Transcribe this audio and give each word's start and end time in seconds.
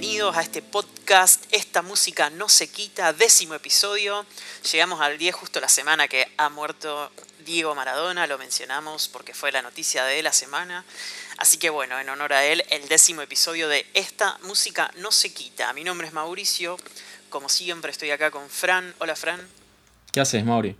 Bienvenidos 0.00 0.34
a 0.34 0.40
este 0.40 0.62
podcast. 0.62 1.44
Esta 1.52 1.82
música 1.82 2.30
no 2.30 2.48
se 2.48 2.70
quita, 2.70 3.12
décimo 3.12 3.52
episodio. 3.52 4.24
Llegamos 4.72 4.98
al 5.02 5.18
10 5.18 5.34
justo 5.34 5.60
la 5.60 5.68
semana 5.68 6.08
que 6.08 6.26
ha 6.38 6.48
muerto 6.48 7.12
Diego 7.44 7.74
Maradona, 7.74 8.26
lo 8.26 8.38
mencionamos 8.38 9.08
porque 9.08 9.34
fue 9.34 9.52
la 9.52 9.60
noticia 9.60 10.04
de 10.04 10.22
la 10.22 10.32
semana. 10.32 10.86
Así 11.36 11.58
que 11.58 11.68
bueno, 11.68 12.00
en 12.00 12.08
honor 12.08 12.32
a 12.32 12.46
él, 12.46 12.64
el 12.70 12.88
décimo 12.88 13.20
episodio 13.20 13.68
de 13.68 13.84
Esta 13.92 14.38
música 14.44 14.90
no 14.96 15.12
se 15.12 15.34
quita. 15.34 15.70
Mi 15.74 15.84
nombre 15.84 16.06
es 16.06 16.14
Mauricio, 16.14 16.78
como 17.28 17.50
siempre 17.50 17.92
estoy 17.92 18.10
acá 18.10 18.30
con 18.30 18.48
Fran. 18.48 18.94
Hola 19.00 19.14
Fran. 19.14 19.46
¿Qué 20.12 20.20
haces, 20.20 20.42
Mauri? 20.42 20.78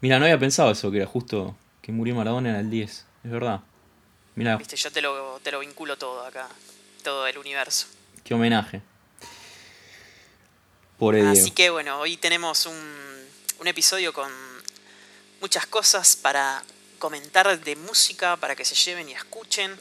Mira, 0.00 0.20
no 0.20 0.26
había 0.26 0.38
pensado 0.38 0.70
eso, 0.70 0.92
que 0.92 0.98
era 0.98 1.06
justo 1.06 1.56
que 1.82 1.90
murió 1.90 2.14
Maradona 2.14 2.50
en 2.50 2.56
el 2.56 2.70
10, 2.70 3.04
es 3.24 3.30
verdad. 3.32 3.62
Mira. 4.36 4.56
Viste, 4.58 4.76
yo 4.76 4.92
te 4.92 5.02
lo, 5.02 5.40
te 5.42 5.50
lo 5.50 5.58
vinculo 5.58 5.98
todo 5.98 6.24
acá, 6.24 6.48
todo 7.02 7.26
el 7.26 7.36
universo. 7.36 7.88
Qué 8.24 8.32
homenaje. 8.32 8.80
Por 10.98 11.14
Así 11.16 11.50
que 11.50 11.68
bueno, 11.70 12.00
hoy 12.00 12.16
tenemos 12.16 12.64
un, 12.64 12.74
un 13.58 13.66
episodio 13.66 14.12
con 14.14 14.32
muchas 15.40 15.66
cosas 15.66 16.16
para 16.16 16.62
comentar 16.98 17.60
de 17.60 17.76
música, 17.76 18.36
para 18.38 18.56
que 18.56 18.64
se 18.64 18.74
lleven 18.74 19.10
y 19.10 19.12
escuchen. 19.12 19.78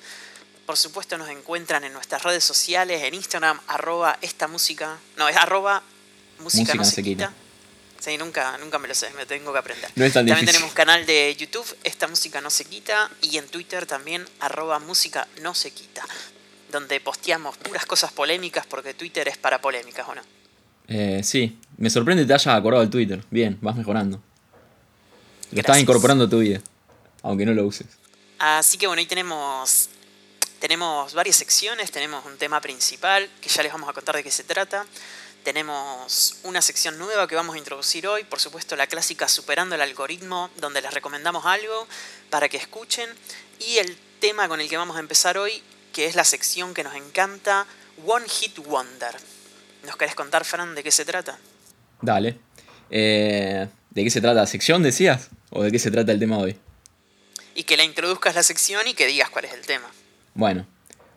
Por 0.66 0.75
supuesto 0.75 1.17
nos 1.17 1.30
encuentran 1.30 1.86
en 1.86 1.94
nuestras 1.94 2.23
redes 2.23 2.44
sociales, 2.44 3.02
en 3.03 3.14
Instagram, 3.14 3.61
arroba 3.67 4.17
esta 4.21 4.47
música, 4.49 4.97
no, 5.16 5.30
es 5.30 5.38
arroba 5.38 5.81
música, 6.39 6.73
no 6.73 6.83
se 6.83 7.02
quita. 7.02 7.33
Sí, 7.99 8.17
nunca, 8.17 8.58
nunca 8.58 8.80
me 8.80 8.89
lo 8.89 8.95
sé, 8.95 9.09
me 9.11 9.25
tengo 9.25 9.53
que 9.53 9.59
aprender. 9.59 9.89
también 10.11 10.45
tenemos 10.45 10.73
canal 10.73 11.05
de 11.05 11.33
YouTube, 11.38 11.66
esta 11.86 12.08
música 12.09 12.41
no 12.41 12.49
se 12.49 12.66
quita, 12.66 13.09
y 13.21 13.38
en 13.38 13.47
Twitter 13.47 13.86
también, 13.86 14.27
arroba 14.41 14.80
música 14.80 15.25
no 15.41 15.55
se 15.55 15.71
quita, 15.71 16.05
donde 16.73 16.99
posteamos 16.99 17.55
puras 17.57 17.85
cosas 17.85 18.11
polémicas 18.11 18.66
porque 18.66 18.93
Twitter 18.93 19.27
es 19.29 19.38
para 19.38 19.61
polémicas, 19.61 20.05
¿o 20.09 20.16
no? 20.16 20.21
Eh, 20.88 21.21
sí, 21.23 21.57
me 21.77 21.89
sorprende 21.89 22.23
que 22.23 22.27
te 22.27 22.33
hayas 22.33 22.47
acordado 22.47 22.81
del 22.81 22.89
Twitter. 22.89 23.23
Bien, 23.31 23.57
vas 23.61 23.75
mejorando. 23.75 24.21
Lo 25.52 25.59
estás 25.59 25.80
incorporando 25.80 26.25
a 26.25 26.30
tu 26.30 26.39
vida, 26.39 26.59
aunque 27.21 27.45
no 27.45 27.53
lo 27.53 27.65
uses. 27.65 27.88
Así 28.39 28.77
que 28.77 28.88
bueno, 28.88 28.99
ahí 28.99 29.05
tenemos, 29.05 29.89
tenemos 30.59 31.13
varias 31.13 31.38
secciones, 31.38 31.91
tenemos 31.91 32.25
un 32.25 32.38
tema 32.38 32.59
principal, 32.59 33.30
que 33.39 33.49
ya 33.49 33.63
les 33.63 33.71
vamos 33.71 33.87
a 33.87 33.93
contar 33.93 34.15
de 34.15 34.23
qué 34.23 34.31
se 34.31 34.43
trata. 34.43 34.85
Tenemos 35.43 36.37
una 36.43 36.61
sección 36.61 36.97
nueva 36.97 37.27
que 37.27 37.35
vamos 37.35 37.55
a 37.55 37.58
introducir 37.58 38.08
hoy, 38.08 38.23
por 38.23 38.39
supuesto 38.39 38.75
la 38.75 38.87
clásica 38.87 39.27
Superando 39.27 39.75
el 39.75 39.81
algoritmo, 39.81 40.49
donde 40.58 40.81
les 40.81 40.93
recomendamos 40.93 41.45
algo 41.45 41.87
para 42.30 42.49
que 42.49 42.58
escuchen. 42.58 43.09
Y 43.59 43.77
el 43.77 43.95
tema 44.19 44.47
con 44.47 44.61
el 44.61 44.69
que 44.69 44.77
vamos 44.77 44.97
a 44.97 45.02
empezar 45.02 45.37
hoy, 45.37 45.61
que 45.94 46.05
es 46.05 46.16
la 46.16 46.25
sección 46.25 46.73
que 46.73 46.83
nos 46.83 46.95
encanta, 46.95 47.66
One 48.05 48.27
Hit 48.27 48.58
Wonder. 48.58 49.16
¿Nos 49.86 49.95
querés 49.95 50.16
contar, 50.16 50.44
Fran, 50.44 50.75
de 50.75 50.83
qué 50.83 50.91
se 50.91 51.05
trata? 51.05 51.38
Dale. 52.02 52.37
Eh, 52.89 53.67
¿De 53.92 54.04
qué 54.04 54.09
se 54.09 54.20
trata 54.20 54.42
la 54.42 54.48
sección, 54.48 54.83
decías? 54.83 55.30
¿O 55.52 55.64
de 55.64 55.71
qué 55.71 55.80
se 55.80 55.92
trata 55.92 56.11
el 56.11 56.20
tema 56.20 56.39
hoy? 56.39 56.58
Y 57.55 57.64
que 57.64 57.77
la 57.77 57.83
introduzcas 57.83 58.36
la 58.36 58.43
sección 58.43 58.87
y 58.87 58.95
que 58.95 59.05
digas 59.05 59.30
cuál 59.30 59.45
es 59.45 59.54
el 59.54 59.61
tema. 59.61 59.87
Bueno, 60.33 60.65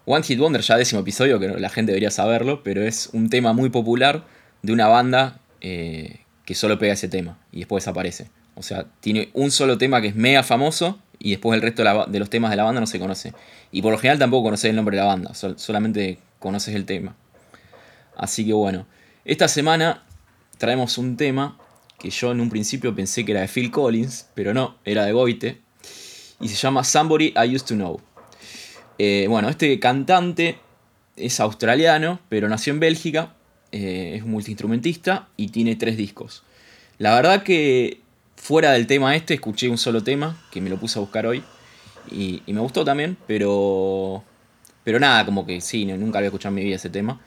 One 0.04 0.22
Hit 0.22 0.38
Wonder, 0.38 0.60
ya 0.60 0.76
décimo 0.76 1.00
episodio, 1.00 1.40
que 1.40 1.48
la 1.48 1.70
gente 1.70 1.92
debería 1.92 2.10
saberlo, 2.10 2.62
pero 2.62 2.82
es 2.82 3.08
un 3.12 3.30
tema 3.30 3.54
muy 3.54 3.70
popular 3.70 4.26
de 4.62 4.72
una 4.72 4.88
banda 4.88 5.40
eh, 5.62 6.20
que 6.44 6.54
solo 6.54 6.78
pega 6.78 6.92
ese 6.92 7.08
tema 7.08 7.38
y 7.50 7.60
después 7.60 7.82
desaparece. 7.82 8.30
O 8.54 8.62
sea, 8.62 8.86
tiene 9.00 9.30
un 9.32 9.50
solo 9.50 9.78
tema 9.78 10.00
que 10.00 10.08
es 10.08 10.14
mega 10.14 10.42
famoso 10.42 11.00
y 11.18 11.30
después 11.30 11.56
el 11.56 11.62
resto 11.62 11.82
de, 11.82 12.18
los 12.18 12.30
temas 12.30 12.50
de 12.50 12.56
la 12.56 12.64
banda 12.64 12.80
no 12.80 12.86
se 12.86 12.98
conoce. 12.98 13.32
Y 13.72 13.82
por 13.82 13.92
lo 13.92 13.98
general 13.98 14.18
tampoco 14.18 14.44
conoces 14.44 14.70
el 14.70 14.76
nombre 14.76 14.96
de 14.96 15.02
la 15.02 15.08
banda, 15.08 15.34
solamente 15.34 16.18
conoces 16.38 16.74
el 16.74 16.84
tema. 16.84 17.16
Así 18.16 18.46
que 18.46 18.52
bueno, 18.52 18.86
esta 19.24 19.48
semana 19.48 20.04
traemos 20.58 20.98
un 20.98 21.16
tema 21.16 21.58
que 21.98 22.10
yo 22.10 22.32
en 22.32 22.40
un 22.40 22.50
principio 22.50 22.94
pensé 22.94 23.24
que 23.24 23.32
era 23.32 23.40
de 23.40 23.48
Phil 23.48 23.70
Collins, 23.70 24.26
pero 24.34 24.54
no, 24.54 24.76
era 24.84 25.04
de 25.04 25.12
Goite, 25.12 25.60
y 26.40 26.48
se 26.48 26.56
llama 26.56 26.84
Somebody 26.84 27.34
I 27.36 27.54
Used 27.54 27.66
to 27.66 27.74
Know. 27.74 28.00
Eh, 28.98 29.26
bueno, 29.28 29.48
este 29.48 29.78
cantante 29.78 30.58
es 31.16 31.40
australiano, 31.40 32.20
pero 32.28 32.48
nació 32.48 32.72
en 32.72 32.80
Bélgica, 32.80 33.34
eh, 33.72 34.14
es 34.16 34.24
multiinstrumentista 34.24 35.28
y 35.36 35.48
tiene 35.48 35.76
tres 35.76 35.96
discos. 35.96 36.42
La 36.98 37.14
verdad 37.14 37.42
que 37.42 38.00
fuera 38.46 38.70
del 38.70 38.86
tema 38.86 39.16
este, 39.16 39.34
escuché 39.34 39.68
un 39.68 39.76
solo 39.76 40.04
tema, 40.04 40.40
que 40.52 40.60
me 40.60 40.70
lo 40.70 40.78
puse 40.78 41.00
a 41.00 41.00
buscar 41.00 41.26
hoy, 41.26 41.42
y, 42.12 42.44
me 42.46 42.60
gustó 42.60 42.84
también, 42.84 43.16
pero, 43.26 44.22
pero 44.84 45.00
nada, 45.00 45.26
como 45.26 45.44
que 45.44 45.60
sí, 45.60 45.84
nunca 45.84 46.18
había 46.18 46.28
escuchado 46.28 46.50
en 46.50 46.54
mi 46.54 46.62
vida 46.62 46.76
ese 46.76 46.88
tema. 46.88 47.20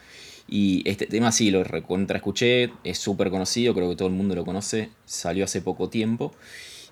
Y 0.48 0.82
este 0.90 1.08
tema 1.08 1.34
sí, 1.34 1.52
lo 1.52 1.66
recontra 1.66 2.16
escuché, 2.16 2.72
es 2.86 3.00
súper 3.00 3.32
conocido, 3.32 3.74
creo 3.74 3.90
que 3.90 3.98
todo 3.98 4.08
el 4.08 4.14
mundo 4.14 4.34
lo 4.34 4.46
conoce, 4.46 4.92
salió 5.04 5.44
hace 5.44 5.62
poco 5.62 5.90
tiempo. 5.90 6.34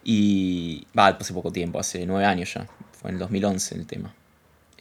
Y 0.04 0.86
va, 0.98 1.08
hace 1.08 1.34
poco 1.34 1.54
tiempo, 1.54 1.80
hace 1.80 2.06
nueve 2.06 2.26
años 2.26 2.54
ya, 2.54 2.68
fue 2.92 3.12
en 3.12 3.16
el 3.16 3.20
2011 3.20 3.76
el 3.76 3.88
tema. 3.88 4.14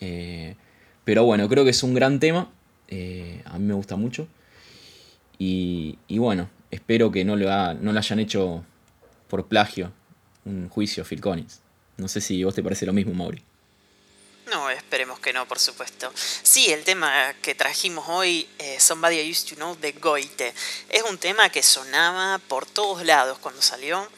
Eh, 0.01 0.57
pero 1.05 1.23
bueno, 1.23 1.49
creo 1.49 1.63
que 1.63 1.71
es 1.71 1.83
un 1.85 1.95
gran 1.95 2.19
tema, 2.19 2.51
eh, 2.89 3.43
a 3.45 3.61
mí 3.61 3.65
me 3.65 3.75
gusta 3.75 3.95
mucho. 3.95 4.27
Y, 5.39 5.99
bueno, 6.11 6.51
espero 6.73 7.13
que 7.13 7.25
no 7.25 7.37
lo, 7.37 7.75
no 7.75 7.93
lo 7.93 7.99
hayan 7.99 8.19
hecho 8.19 8.65
por 9.29 9.47
plagio 9.47 9.93
un 10.45 10.69
juicio 10.69 11.05
Phil 11.05 11.21
Collins. 11.21 11.61
No 11.97 12.09
sé 12.09 12.21
si 12.21 12.43
vos 12.45 12.55
te 12.55 12.63
parece 12.63 12.87
lo 12.87 12.93
mismo, 12.93 13.13
Mauri. 13.13 13.43
No, 14.51 14.71
esperemos 14.71 15.19
que 15.19 15.33
no, 15.33 15.47
por 15.49 15.59
supuesto. 15.59 16.13
Sí, 16.15 16.71
el 16.71 16.85
tema 16.85 17.35
que 17.43 17.57
trajimos 17.57 18.05
hoy, 18.09 18.49
eh, 18.59 18.79
Somebody 18.79 19.21
I 19.21 19.31
Used 19.31 19.49
to 19.49 19.55
Know 19.57 19.77
de 19.77 19.93
Goite, 19.93 20.55
es 20.89 21.03
un 21.03 21.19
tema 21.19 21.51
que 21.51 21.63
sonaba 21.65 22.39
por 22.39 22.65
todos 22.65 23.05
lados 23.05 23.39
cuando 23.39 23.61
salió. 23.61 24.09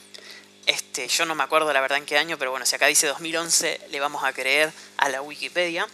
Este, 0.66 1.08
yo 1.08 1.24
no 1.24 1.34
me 1.34 1.44
acuerdo 1.44 1.72
la 1.72 1.80
verdad 1.80 1.96
en 1.96 2.04
qué 2.04 2.18
año, 2.18 2.36
pero 2.36 2.50
bueno, 2.50 2.66
si 2.66 2.76
acá 2.76 2.86
dice 2.88 3.06
2011, 3.06 3.86
le 3.90 4.00
vamos 4.00 4.22
a 4.22 4.34
creer 4.34 4.70
a 4.98 5.08
la 5.08 5.22
Wikipedia. 5.22 5.88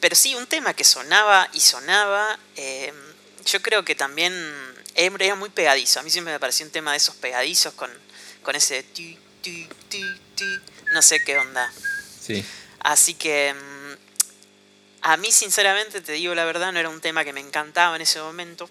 Pero 0.00 0.16
sí, 0.16 0.34
un 0.34 0.46
tema 0.46 0.72
que 0.72 0.84
sonaba 0.84 1.50
y 1.52 1.60
sonaba, 1.60 2.38
eh, 2.56 2.94
yo 3.44 3.60
creo 3.60 3.84
que 3.84 3.94
también 3.94 4.32
era 4.94 5.34
muy 5.34 5.50
pegadizo. 5.50 6.00
A 6.00 6.02
mí 6.02 6.08
siempre 6.08 6.32
me 6.32 6.40
pareció 6.40 6.64
un 6.64 6.72
tema 6.72 6.92
de 6.92 6.96
esos 6.96 7.14
pegadizos 7.16 7.74
con, 7.74 7.90
con 8.50 8.56
ese 8.56 8.82
ti, 8.82 9.16
ti, 9.42 9.68
ti, 9.88 10.02
ti, 10.34 10.44
no 10.92 11.02
sé 11.02 11.22
qué 11.24 11.38
onda. 11.38 11.70
Sí. 12.20 12.44
Así 12.80 13.14
que 13.14 13.54
mm, 13.54 13.92
a 15.02 15.16
mí 15.18 15.30
sinceramente, 15.30 16.00
te 16.00 16.10
digo 16.14 16.34
la 16.34 16.44
verdad, 16.44 16.72
no 16.72 16.80
era 16.80 16.88
un 16.88 17.00
tema 17.00 17.24
que 17.24 17.32
me 17.32 17.38
encantaba 17.38 17.94
en 17.94 18.02
ese 18.02 18.18
momento. 18.18 18.68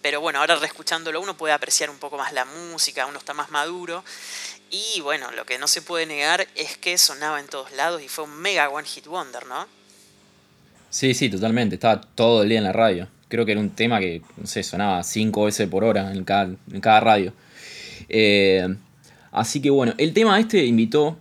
Pero 0.00 0.20
bueno, 0.20 0.38
ahora 0.38 0.54
reescuchándolo 0.54 1.20
uno 1.20 1.36
puede 1.36 1.52
apreciar 1.52 1.90
un 1.90 1.98
poco 1.98 2.16
más 2.16 2.32
la 2.32 2.44
música, 2.44 3.04
uno 3.06 3.18
está 3.18 3.34
más 3.34 3.50
maduro. 3.50 4.04
Y 4.70 5.00
bueno, 5.00 5.28
lo 5.32 5.44
que 5.44 5.58
no 5.58 5.66
se 5.66 5.82
puede 5.82 6.06
negar 6.06 6.46
es 6.54 6.76
que 6.76 6.96
sonaba 6.96 7.40
en 7.40 7.48
todos 7.48 7.72
lados 7.72 8.02
y 8.02 8.08
fue 8.08 8.26
un 8.26 8.36
mega 8.36 8.68
one 8.68 8.86
hit 8.86 9.08
wonder, 9.08 9.44
¿no? 9.46 9.66
Sí, 10.88 11.14
sí, 11.14 11.28
totalmente. 11.28 11.74
Estaba 11.74 12.00
todo 12.00 12.44
el 12.44 12.48
día 12.48 12.58
en 12.58 12.64
la 12.64 12.72
radio. 12.72 13.08
Creo 13.26 13.44
que 13.44 13.50
era 13.50 13.60
un 13.60 13.70
tema 13.70 13.98
que, 13.98 14.22
no 14.36 14.46
sé, 14.46 14.62
sonaba 14.62 15.02
cinco 15.02 15.46
veces 15.46 15.68
por 15.68 15.82
hora 15.82 16.12
en 16.12 16.22
cada, 16.22 16.44
en 16.44 16.80
cada 16.80 17.00
radio. 17.00 17.32
Eh, 18.08 18.76
así 19.36 19.60
que 19.62 19.70
bueno, 19.70 19.94
el 19.98 20.12
tema 20.12 20.40
este 20.40 20.64
invitó 20.64 21.18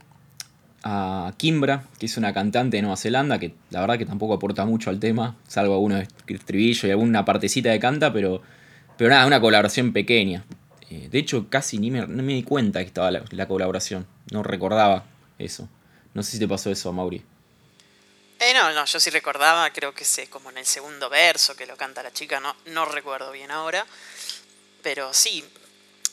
a 0.83 1.33
Kimbra, 1.37 1.83
que 1.99 2.05
es 2.05 2.15
una 2.15 2.31
cantante 2.33 2.77
de 2.77 2.81
Nueva 2.83 2.95
Zelanda, 2.95 3.39
que 3.39 3.55
la 3.71 3.81
verdad 3.81 3.97
que 3.97 4.05
tampoco 4.05 4.35
aporta 4.35 4.65
mucho 4.65 4.91
al 4.91 4.99
tema, 4.99 5.35
salvo 5.47 5.73
algunos 5.73 6.07
estribillos 6.27 6.83
y 6.83 6.91
alguna 6.91 7.25
partecita 7.25 7.71
de 7.71 7.79
canta, 7.79 8.13
pero, 8.13 8.41
pero 8.95 9.09
nada, 9.09 9.25
una 9.25 9.41
colaboración 9.41 9.93
pequeña. 9.93 10.45
Eh, 10.91 11.09
de 11.09 11.17
hecho, 11.17 11.47
casi 11.49 11.79
ni 11.79 11.89
me, 11.89 12.05
di 12.05 12.43
cuenta 12.43 12.81
que 12.81 12.85
estaba 12.85 13.09
la, 13.09 13.47
colaboración, 13.47 14.05
no 14.31 14.43
recordaba 14.43 15.05
eso. 15.39 15.67
No 16.13 16.21
sé 16.21 16.33
si 16.33 16.39
te 16.39 16.47
pasó 16.47 16.69
eso, 16.69 16.93
Mauri. 16.93 17.23
Eh, 18.39 18.53
no, 18.53 18.71
no, 18.71 18.85
yo 18.85 18.99
sí 18.99 19.09
recordaba, 19.09 19.67
creo 19.71 19.95
que 19.95 20.05
sé, 20.05 20.29
como 20.29 20.51
en 20.51 20.59
el 20.59 20.65
segundo 20.65 21.09
verso 21.09 21.55
que 21.55 21.65
lo 21.65 21.75
canta 21.77 22.03
la 22.03 22.13
chica, 22.13 22.39
no, 22.39 22.55
no 22.67 22.85
recuerdo 22.85 23.31
bien 23.31 23.49
ahora, 23.49 23.87
pero 24.83 25.13
sí, 25.13 25.43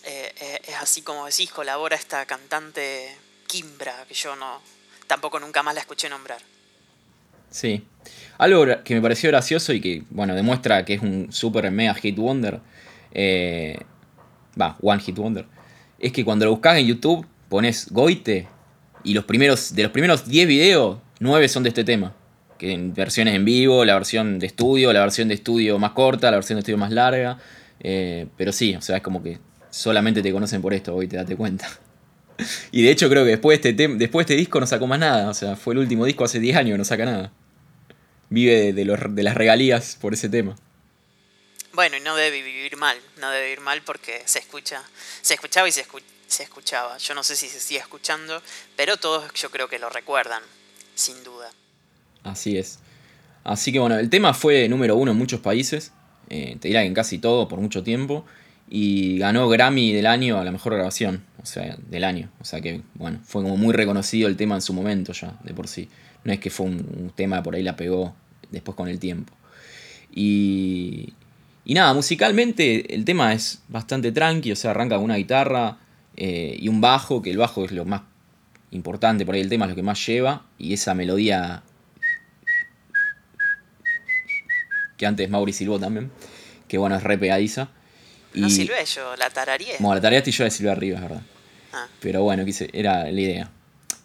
eh, 0.04 0.32
eh, 0.40 0.60
es 0.66 0.75
así 0.81 1.02
como 1.02 1.26
decís, 1.26 1.50
colabora 1.50 1.96
esta 1.96 2.26
cantante 2.26 3.16
Kimbra, 3.46 4.04
que 4.08 4.14
yo 4.14 4.34
no 4.34 4.60
tampoco 5.06 5.38
nunca 5.38 5.62
más 5.62 5.75
la 5.75 5.81
escuché 5.81 6.08
nombrar. 6.08 6.38
Sí. 7.50 7.84
Algo 8.38 8.66
que 8.82 8.94
me 8.94 9.02
pareció 9.02 9.31
gracioso 9.31 9.72
y 9.72 9.81
que, 9.81 10.02
bueno, 10.10 10.34
demuestra 10.34 10.84
que 10.84 10.94
es 10.94 11.02
un 11.02 11.32
super 11.32 11.70
mega 11.70 11.94
hit 11.94 12.16
wonder, 12.16 12.60
eh, 13.12 13.78
va, 14.60 14.76
one 14.81 15.00
hit 15.00 15.16
wonder, 15.16 15.46
es 15.99 16.12
que 16.12 16.25
cuando 16.25 16.46
lo 16.46 16.52
buscas 16.52 16.78
en 16.78 16.87
YouTube 16.87 17.26
pones 17.48 17.93
Goite 17.93 18.48
y 19.05 19.14
los 19.14 19.25
primeros, 19.25 19.75
de 19.75 19.84
los 19.84 19.93
primeros 19.93 20.26
10 20.26 20.48
videos, 20.48 20.98
9 21.20 21.48
son 21.48 21.62
de 21.62 21.69
este 21.69 21.84
tema. 21.84 22.14
Que 22.58 22.72
en 22.72 22.94
versiones 22.94 23.34
en 23.34 23.44
vivo, 23.44 23.84
la 23.84 23.94
versión 23.94 24.38
de 24.38 24.46
estudio, 24.46 24.93
la 24.93 25.00
versión 25.00 25.28
de 25.28 25.34
estudio 25.34 25.78
más 25.78 25.93
corta, 25.93 26.31
la 26.31 26.37
versión 26.37 26.56
de 26.56 26.60
estudio 26.60 26.78
más 26.78 26.93
larga. 26.93 27.38
Pero 27.81 28.52
sí, 28.52 28.75
o 28.76 28.81
sea, 28.81 28.96
es 28.98 29.02
como 29.02 29.22
que 29.22 29.38
solamente 29.72 30.22
te 30.22 30.30
conocen 30.30 30.62
por 30.62 30.74
esto, 30.74 30.92
Goite, 30.92 31.16
date 31.16 31.34
cuenta. 31.34 31.69
Y 32.72 32.82
de 32.82 32.90
hecho 32.90 33.08
creo 33.08 33.24
que 33.24 33.30
después 33.30 33.62
de 33.62 33.70
este, 33.70 33.88
después 33.88 34.24
este 34.24 34.34
disco 34.34 34.58
no 34.58 34.66
sacó 34.66 34.86
más 34.86 34.98
nada. 34.98 35.28
O 35.28 35.34
sea, 35.34 35.54
fue 35.54 35.74
el 35.74 35.78
último 35.78 36.04
disco 36.06 36.24
hace 36.24 36.40
10 36.40 36.56
años, 36.56 36.78
no 36.78 36.84
saca 36.84 37.04
nada. 37.04 37.32
vive 38.30 38.72
de, 38.72 38.84
los, 38.84 38.98
de 39.14 39.22
las 39.22 39.36
regalías 39.36 39.96
por 40.00 40.14
ese 40.14 40.28
tema. 40.28 40.56
Bueno, 41.72 41.98
y 41.98 42.00
no 42.00 42.16
debe 42.16 42.42
vivir 42.42 42.76
mal, 42.76 42.96
no 43.20 43.30
debe 43.30 43.44
vivir 43.44 43.60
mal 43.60 43.82
porque 43.82 44.22
se 44.24 44.40
escucha, 44.40 44.82
se 45.20 45.34
escuchaba 45.34 45.69
y 45.69 45.72
se, 45.72 45.86
se 46.26 46.42
escuchaba. 46.42 46.98
Yo 46.98 47.14
no 47.14 47.22
sé 47.22 47.36
si 47.36 47.48
se 47.48 47.60
sigue 47.60 47.80
escuchando, 47.80 48.42
pero 48.76 48.96
todos 48.96 49.32
yo 49.34 49.50
creo 49.50 49.69
que 49.69 49.78
lo 49.78 49.88
recuerdan, 49.88 50.42
sin 50.94 51.22
duda. 51.22 51.50
Así 52.24 52.58
es. 52.58 52.80
Así 53.44 53.72
que 53.72 53.78
bueno, 53.78 53.98
el 53.98 54.10
tema 54.10 54.34
fue 54.34 54.69
número 54.69 54.96
uno 54.96 55.12
en 55.12 55.19
muchos 55.19 55.40
países, 55.40 55.92
eh, 56.28 56.56
te 56.60 56.69
dirá 56.69 56.80
que 56.80 56.86
en 56.86 56.94
casi 56.94 57.19
todo, 57.19 57.46
por 57.48 57.60
mucho 57.60 57.82
tiempo, 57.82 58.24
y 58.74 59.19
ganó 59.19 59.50
Grammy 59.50 59.92
del 59.92 60.06
año 60.06 60.38
a 60.38 60.44
la 60.44 60.50
mejor 60.50 60.72
grabación, 60.72 61.22
o 61.42 61.44
sea, 61.44 61.76
del 61.90 62.04
año. 62.04 62.30
O 62.40 62.44
sea 62.46 62.62
que, 62.62 62.80
bueno, 62.94 63.20
fue 63.22 63.42
como 63.42 63.58
muy 63.58 63.74
reconocido 63.74 64.28
el 64.28 64.36
tema 64.38 64.54
en 64.54 64.62
su 64.62 64.72
momento 64.72 65.12
ya, 65.12 65.38
de 65.44 65.52
por 65.52 65.69
sí. 65.69 65.90
No 66.24 66.32
es 66.32 66.40
que 66.40 66.48
fue 66.48 66.64
un, 66.64 67.12
tema 67.14 67.42
por 67.42 67.54
ahí 67.54 67.62
la 67.62 67.76
pegó 67.76 68.14
después 68.50 68.74
con 68.74 68.88
el 68.88 68.98
tiempo. 68.98 69.34
Y, 70.10 71.12
y 71.66 71.74
nada, 71.74 71.92
musicalmente 71.92 72.94
el 72.94 73.04
tema 73.04 73.34
es 73.34 73.60
bastante 73.69 74.10
tranqui, 74.10 74.52
o 74.52 74.56
sea, 74.56 74.70
arranca 74.70 74.94
con 74.94 75.04
una 75.04 75.16
guitarra 75.16 75.76
eh, 76.16 76.56
y 76.58 76.69
un 76.69 76.80
bajo, 76.80 77.20
que 77.20 77.30
el 77.30 77.36
bajo 77.36 77.66
es 77.66 77.72
lo 77.72 77.84
más 77.84 78.00
importante 78.70 79.26
por 79.26 79.34
ahí, 79.34 79.42
el 79.42 79.50
tema 79.50 79.66
es 79.66 79.72
lo 79.72 79.76
que 79.76 79.82
más 79.82 80.06
lleva, 80.06 80.46
y 80.56 80.72
esa 80.72 80.94
melodía 80.94 81.62
que 84.96 85.04
antes 85.04 85.28
Mauri 85.28 85.52
silbó 85.52 85.78
también, 85.78 86.10
que 86.69 86.78
bueno, 86.78 86.96
es 86.96 87.02
re 87.02 87.19
pegadiza. 87.19 87.69
No 88.34 88.50
silbé 88.50 88.84
yo, 88.84 89.17
la 89.17 89.31
tararía. 89.31 89.75
Bueno, 89.79 89.96
la 89.96 90.00
tararía 90.00 90.23
y 90.25 90.31
yo 90.31 90.44
la 90.44 90.50
silbé 90.50 90.70
arriba, 90.70 90.96
es 90.96 91.02
verdad. 91.02 91.23
Ah. 91.73 91.87
Pero 92.00 92.23
bueno, 92.23 92.44
quise, 92.44 92.69
era 92.73 93.05
la 93.05 93.20
idea. 93.20 93.50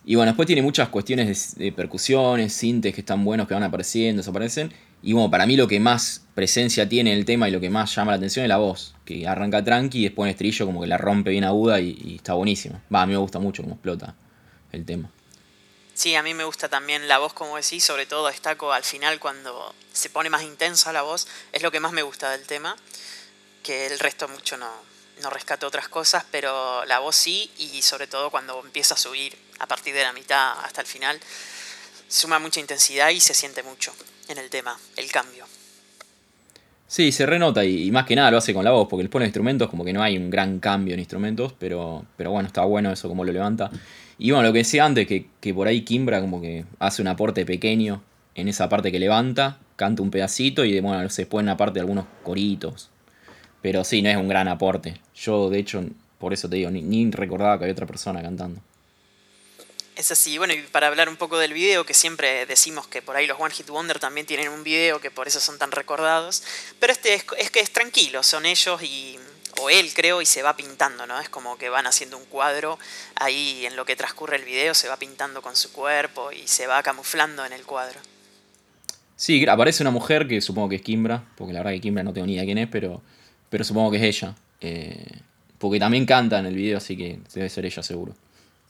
Y 0.06 0.16
bueno, 0.16 0.32
después 0.32 0.46
tiene 0.46 0.62
muchas 0.62 0.90
cuestiones 0.90 1.56
de, 1.56 1.72
percusiones, 1.72 2.54
sintes 2.54 2.94
que 2.94 3.02
están 3.02 3.26
buenos, 3.26 3.48
que 3.48 3.54
van 3.54 3.64
apareciendo, 3.64 4.22
desaparecen. 4.22 4.72
Y 5.04 5.14
bueno, 5.14 5.30
para 5.30 5.46
mí 5.46 5.58
lo 5.58 5.68
que 5.68 5.80
más 5.80 6.24
presencia 6.34 6.88
tiene 6.88 7.12
en 7.12 7.20
el 7.20 7.26
tema 7.26 7.50
y 7.50 7.52
lo 7.52 7.60
que 7.60 7.70
más 7.70 7.94
llama 7.94 8.12
la 8.12 8.18
atención 8.18 8.44
es 8.44 8.50
la 8.50 8.58
voz, 8.58 8.96
que 9.06 9.28
arranca 9.28 9.64
tranqui 9.64 10.00
y 10.00 10.04
después 10.04 10.28
en 10.28 10.32
estribillo 10.32 10.66
como 10.66 10.82
que 10.82 10.88
la 10.88 10.98
rompe 10.98 11.32
bien 11.32 11.44
aguda 11.44 11.80
y, 11.82 11.98
y 12.04 12.16
está 12.16 12.34
buenísimo. 12.34 12.82
Va, 12.94 13.02
a 13.02 13.06
mí 13.06 13.14
me 13.14 13.20
gusta 13.20 13.40
mucho 13.40 13.64
cómo 13.64 13.76
explota 13.76 14.16
el 14.72 14.86
tema. 14.86 15.12
Sí, 15.98 16.14
a 16.14 16.22
mí 16.22 16.36
me 16.36 16.44
gusta 16.44 16.70
también 16.70 17.08
la 17.08 17.18
voz, 17.18 17.34
como 17.34 17.58
decís, 17.58 17.84
sobre 17.84 18.06
todo 18.06 18.28
destaco 18.28 18.72
al 18.72 18.84
final 18.84 19.20
cuando 19.20 19.74
se 19.92 20.12
pone 20.12 20.30
más 20.30 20.44
intensa 20.44 20.94
la 20.94 21.02
voz, 21.02 21.28
es 21.52 21.64
lo 21.64 21.72
que 21.72 21.80
más 21.80 21.92
me 21.92 22.04
gusta 22.04 22.30
del 22.30 22.44
tema, 22.46 22.78
que 23.68 23.86
el 23.88 24.00
resto 24.00 24.30
mucho 24.30 24.56
no, 24.56 24.70
no 25.22 25.30
rescato 25.30 25.68
otras 25.68 25.90
cosas, 25.90 26.26
pero 26.32 26.86
la 26.86 27.00
voz 27.00 27.18
sí, 27.18 27.52
y 27.58 27.82
sobre 27.82 28.08
todo 28.08 28.32
cuando 28.32 28.62
empieza 28.64 28.94
a 28.94 28.98
subir 28.98 29.36
a 29.60 29.68
partir 29.68 29.94
de 29.94 30.04
la 30.04 30.14
mitad 30.14 30.54
hasta 30.64 30.80
el 30.80 30.88
final, 30.88 31.20
suma 32.08 32.40
mucha 32.40 32.62
intensidad 32.62 33.10
y 33.10 33.20
se 33.20 33.34
siente 33.34 33.64
mucho 33.64 33.92
en 34.30 34.38
el 34.38 34.50
tema, 34.50 34.80
el 34.96 35.12
cambio. 35.12 35.46
Sí, 36.88 37.12
se 37.12 37.26
renota 37.26 37.66
y, 37.66 37.92
más 37.92 38.06
que 38.06 38.16
nada 38.16 38.32
lo 38.32 38.38
hace 38.38 38.54
con 38.54 38.64
la 38.64 38.72
voz, 38.72 38.88
porque 38.88 39.04
él 39.04 39.10
pone 39.10 39.26
instrumentos 39.26 39.70
como 39.70 39.84
que 39.84 39.92
no 39.92 40.02
hay 40.02 40.18
un 40.18 40.30
gran 40.30 40.60
cambio 40.60 40.94
en 40.94 41.02
instrumentos, 41.02 41.54
pero, 41.60 42.06
pero 42.16 42.32
bueno, 42.32 42.48
está 42.48 42.64
bueno 42.64 42.94
eso 42.94 43.10
como 43.10 43.26
lo 43.26 43.34
levanta. 43.34 43.70
Y 44.18 44.32
bueno, 44.32 44.48
lo 44.48 44.54
que 44.54 44.60
decía 44.60 44.86
antes, 44.86 45.06
que, 45.08 45.28
que 45.42 45.54
por 45.54 45.68
ahí 45.68 45.82
Kimbra 45.82 46.22
como 46.22 46.40
que 46.40 46.64
hace 46.80 47.02
un 47.02 47.10
aporte 47.10 47.46
pequeño 47.46 48.02
en 48.34 48.48
esa 48.48 48.70
parte 48.70 48.94
que 48.94 49.00
levanta, 49.00 49.60
canta 49.76 50.02
un 50.02 50.10
pedacito 50.10 50.64
y 50.64 50.80
bueno, 50.80 51.10
se 51.10 51.26
pone 51.26 51.52
aparte 51.52 51.82
algunos 51.82 52.06
coritos. 52.24 52.92
Pero 53.62 53.84
sí, 53.84 54.02
no 54.02 54.10
es 54.10 54.18
un 54.18 54.28
gran 54.28 54.48
aporte. 54.48 55.00
Yo, 55.16 55.50
de 55.50 55.60
hecho, 55.60 55.84
por 56.20 56.34
eso 56.34 56.50
te 56.50 56.58
digo, 56.58 56.70
ni, 56.70 56.82
ni 56.82 57.10
recordaba 57.12 57.58
que 57.58 57.66
había 57.66 57.74
otra 57.74 57.88
persona 57.88 58.22
cantando. 58.22 58.62
Es 59.96 60.12
así, 60.12 60.38
bueno, 60.38 60.54
y 60.54 60.62
para 60.62 60.88
hablar 60.88 61.10
un 61.10 61.18
poco 61.18 61.40
del 61.40 61.54
video, 61.54 61.84
que 61.84 61.96
siempre 61.96 62.46
decimos 62.46 62.86
que 62.88 63.02
por 63.02 63.16
ahí 63.16 63.26
los 63.26 63.40
One 63.40 63.52
Hit 63.52 63.68
Wonder 63.68 63.98
también 63.98 64.28
tienen 64.28 64.50
un 64.50 64.64
video 64.64 65.02
que 65.02 65.10
por 65.10 65.28
eso 65.28 65.40
son 65.40 65.58
tan 65.58 65.72
recordados, 65.72 66.44
pero 66.80 66.94
este 66.94 67.16
es, 67.16 67.26
es 67.40 67.50
que 67.50 67.62
es 67.62 67.72
tranquilo, 67.72 68.22
son 68.22 68.46
ellos 68.46 68.84
y 68.84 69.18
o 69.60 69.70
él 69.70 69.92
creo, 69.94 70.22
y 70.22 70.26
se 70.26 70.44
va 70.44 70.56
pintando, 70.56 71.06
¿no? 71.08 71.20
Es 71.20 71.30
como 71.30 71.58
que 71.58 71.70
van 71.70 71.88
haciendo 71.88 72.18
un 72.18 72.26
cuadro 72.26 72.78
ahí 73.16 73.66
en 73.66 73.76
lo 73.76 73.86
que 73.86 73.96
transcurre 73.96 74.38
el 74.38 74.44
video, 74.44 74.74
se 74.74 74.88
va 74.88 74.98
pintando 74.98 75.42
con 75.42 75.56
su 75.56 75.72
cuerpo 75.72 76.32
y 76.32 76.48
se 76.48 76.68
va 76.68 76.84
camuflando 76.84 77.46
en 77.46 77.54
el 77.54 77.64
cuadro. 77.64 78.00
Sí, 79.16 79.48
aparece 79.48 79.82
una 79.82 79.92
mujer 79.92 80.28
que 80.28 80.42
supongo 80.42 80.70
que 80.70 80.76
es 80.76 80.82
Kimbra, 80.84 81.24
porque 81.36 81.54
la 81.54 81.60
verdad 81.60 81.72
que 81.72 81.82
Kimbra 81.82 82.04
no 82.04 82.14
tengo 82.14 82.28
ni 82.28 82.34
idea 82.34 82.46
quién 82.46 82.60
es, 82.60 82.68
pero, 82.68 83.02
pero 83.50 83.64
supongo 83.64 83.92
que 83.92 83.98
es 83.98 84.04
ella. 84.04 84.36
Eh, 84.62 85.20
porque 85.58 85.80
también 85.80 86.06
canta 86.06 86.40
en 86.40 86.46
el 86.46 86.56
video, 86.56 86.78
así 86.78 86.96
que 86.96 87.20
debe 87.34 87.50
ser 87.50 87.66
ella 87.66 87.82
seguro. 87.82 88.14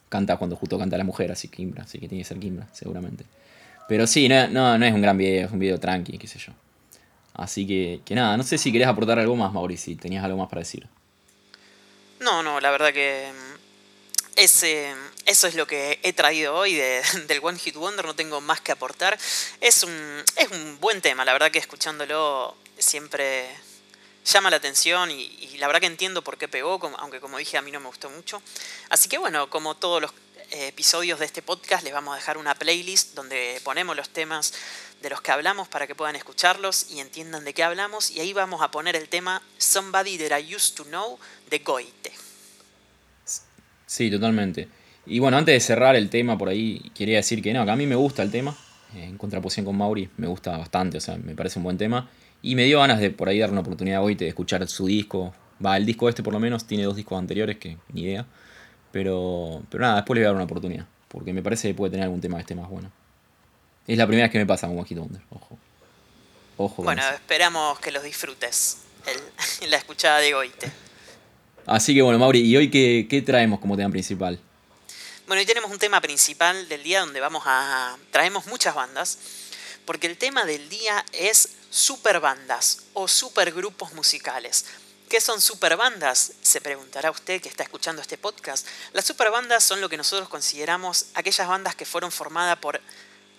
Canta 0.10 0.38
cuando 0.38 0.56
justo 0.56 0.78
canta 0.78 0.98
la 0.98 1.04
mujer, 1.04 1.32
así 1.32 1.50
Kimbra, 1.50 1.84
así 1.84 2.00
que 2.00 2.08
tiene 2.08 2.24
que 2.24 2.28
ser 2.28 2.40
Kimbra, 2.40 2.68
seguramente. 2.72 3.26
Pero 3.88 4.08
sí, 4.08 4.30
no, 4.30 4.48
no, 4.48 4.78
no 4.78 4.86
es 4.86 4.94
un 4.94 5.02
gran 5.02 5.18
video, 5.18 5.48
es 5.48 5.52
un 5.52 5.60
video 5.60 5.80
tranqui, 5.80 6.18
qué 6.18 6.28
sé 6.28 6.40
yo. 6.40 6.54
Así 7.34 7.68
que, 7.68 8.02
que 8.06 8.16
nada, 8.16 8.36
no 8.38 8.44
sé 8.44 8.58
si 8.58 8.72
querés 8.72 8.88
aportar 8.88 9.20
algo 9.20 9.36
más, 9.36 9.54
Mauricio, 9.54 9.94
si 9.94 9.96
tenías 9.96 10.24
algo 10.24 10.38
más 10.38 10.50
para 10.50 10.62
decir. 10.62 10.88
No, 12.20 12.42
no, 12.42 12.60
la 12.60 12.72
verdad 12.72 12.94
que 12.94 13.32
mm, 13.32 14.40
ese, 14.40 14.94
eso 15.26 15.48
es 15.48 15.56
lo 15.56 15.68
que 15.68 16.00
he 16.04 16.14
traído 16.14 16.56
hoy 16.56 16.74
del 17.28 17.40
One 17.42 17.60
Hit 17.60 17.76
Wonder, 17.76 18.06
no 18.06 18.16
tengo 18.16 18.42
más 18.42 18.62
que 18.62 18.72
aportar. 18.72 19.18
Es 19.62 19.84
un, 19.84 20.24
es 20.36 20.50
un 20.52 20.80
buen 20.80 21.02
tema, 21.02 21.26
la 21.26 21.34
verdad 21.34 21.52
que 21.52 21.60
escuchándolo 21.60 22.56
siempre 22.78 23.46
llama 24.34 24.50
la 24.50 24.58
atención 24.58 25.12
y, 25.12 25.24
y, 25.24 25.58
la 25.58 25.68
verdad 25.68 25.82
que 25.82 25.88
entiendo 25.88 26.24
por 26.24 26.38
qué 26.38 26.48
pegó, 26.48 26.80
aunque 26.98 27.20
como 27.20 27.38
dije 27.38 27.58
a 27.58 27.62
mí 27.62 27.72
no 27.72 27.80
me 27.80 27.88
gustó 27.88 28.10
mucho. 28.10 28.42
Así 28.90 29.10
que 29.10 29.18
bueno, 29.18 29.50
como 29.50 29.76
todos 29.76 30.02
los 30.02 30.12
eh, 30.52 30.68
episodios 30.70 31.20
de 31.20 31.26
este 31.26 31.42
podcast 31.42 31.84
les 31.84 31.92
vamos 31.92 32.14
a 32.14 32.16
dejar 32.16 32.38
una 32.38 32.56
playlist 32.56 33.16
donde 33.16 33.60
ponemos 33.66 33.98
los 33.98 34.10
temas 34.10 34.54
de 35.02 35.10
los 35.10 35.20
que 35.22 35.32
hablamos 35.32 35.68
para 35.68 35.88
que 35.88 35.94
puedan 35.94 36.16
escucharlos 36.16 36.90
y 36.90 37.02
entiendan 37.02 37.44
de 37.44 37.54
qué 37.54 37.64
hablamos. 37.64 38.12
Y 38.12 38.22
ahí 38.22 38.32
vamos 38.32 38.62
a 38.62 38.72
poner 38.72 38.96
el 38.96 39.10
tema 39.10 39.42
Somebody 39.58 40.18
That 40.18 40.40
I 40.40 40.56
Used 40.56 40.76
to 40.76 40.86
Know 40.86 41.20
de 41.50 41.60
Goite. 41.60 42.14
Sí, 43.86 44.10
totalmente. 44.10 44.70
Y 45.06 45.20
bueno, 45.20 45.38
antes 45.38 45.54
de 45.54 45.60
cerrar 45.60 45.98
el 45.98 46.10
tema 46.10 46.38
por 46.38 46.48
ahí, 46.48 46.92
quería 46.96 47.18
decir 47.18 47.42
que 47.42 47.52
no, 47.54 47.66
que 47.66 47.72
a 47.72 47.76
mí 47.76 47.86
me 47.86 47.96
gusta 47.96 48.24
el 48.24 48.32
tema, 48.32 48.58
eh, 48.96 49.04
en 49.04 49.18
contraposición 49.18 49.66
con 49.66 49.78
Mauri, 49.78 50.10
me 50.16 50.28
gusta 50.28 50.58
bastante, 50.58 50.98
o 50.98 51.02
sea, 51.02 51.18
me 51.18 51.36
parece 51.36 51.60
un 51.60 51.64
buen 51.64 51.78
tema. 51.78 52.10
Y 52.42 52.56
me 52.56 52.64
dio 52.66 52.80
ganas 52.80 53.00
de 53.00 53.10
por 53.10 53.30
ahí 53.30 53.40
dar 53.40 53.52
una 53.52 53.62
oportunidad 53.62 53.98
a 53.98 54.02
Goite 54.02 54.26
de 54.26 54.30
escuchar 54.30 54.68
su 54.68 54.88
disco. 54.88 55.34
Va, 55.64 55.76
el 55.78 55.86
disco 55.86 56.08
este 56.08 56.24
por 56.24 56.34
lo 56.34 56.40
menos 56.40 56.66
tiene 56.66 56.84
dos 56.84 56.96
discos 56.96 57.18
anteriores 57.18 57.58
que 57.58 57.78
ni 57.94 58.04
idea. 58.04 58.26
Pero, 58.92 59.64
pero 59.70 59.82
nada, 59.82 59.96
después 59.98 60.16
le 60.16 60.22
voy 60.22 60.26
a 60.26 60.30
dar 60.30 60.36
una 60.36 60.46
oportunidad, 60.46 60.86
porque 61.08 61.34
me 61.34 61.42
parece 61.42 61.68
que 61.68 61.74
puede 61.74 61.92
tener 61.92 62.06
algún 62.06 62.22
tema 62.22 62.40
esté 62.40 62.56
más 62.56 62.70
bueno. 62.70 62.92
Es 63.86 63.98
la 63.98 64.08
primera 64.08 64.26
vez 64.26 64.32
que 64.32 64.40
me 64.40 64.46
pasa 64.46 64.68
con 64.68 64.78
One 64.78 64.88
Wonder, 64.96 65.22
ojo. 65.30 65.58
Ojo. 66.58 66.84
Bueno, 66.84 67.04
esperamos 67.14 67.80
que 67.80 67.92
los 67.92 68.04
disfrutes, 68.04 68.80
el, 69.06 69.70
la 69.70 69.78
escuchada 69.78 70.20
de 70.20 70.34
Goite. 70.34 70.72
Así 71.66 71.94
que 71.94 72.02
bueno, 72.02 72.18
Mauri, 72.18 72.40
¿y 72.42 72.56
hoy 72.56 72.72
qué, 72.72 73.08
qué 73.10 73.22
traemos 73.22 73.60
como 73.60 73.76
tema 73.76 73.90
principal? 73.90 74.40
Bueno, 75.28 75.42
hoy 75.42 75.46
tenemos 75.46 75.70
un 75.70 75.78
tema 75.78 76.00
principal 76.00 76.70
del 76.70 76.82
día 76.84 77.02
donde 77.02 77.20
vamos 77.20 77.44
a. 77.46 77.98
traemos 78.12 78.48
muchas 78.48 78.74
bandas, 78.74 79.20
porque 79.84 80.08
el 80.08 80.18
tema 80.18 80.46
del 80.46 80.70
día 80.70 81.06
es 81.12 81.57
super 81.70 82.20
bandas 82.20 82.80
o 82.94 83.08
super 83.08 83.52
grupos 83.52 83.94
musicales. 83.94 84.66
¿Qué 85.10 85.22
son 85.22 85.40
superbandas? 85.40 86.34
Se 86.42 86.60
preguntará 86.60 87.12
usted 87.12 87.42
que 87.42 87.48
está 87.48 87.64
escuchando 87.64 88.02
este 88.02 88.18
podcast. 88.18 88.68
Las 88.92 89.06
superbandas 89.06 89.64
son 89.64 89.80
lo 89.80 89.88
que 89.88 89.96
nosotros 89.96 90.28
consideramos 90.28 91.06
aquellas 91.14 91.48
bandas 91.48 91.76
que 91.76 91.86
fueron 91.86 92.12
formadas 92.12 92.58
por 92.58 92.82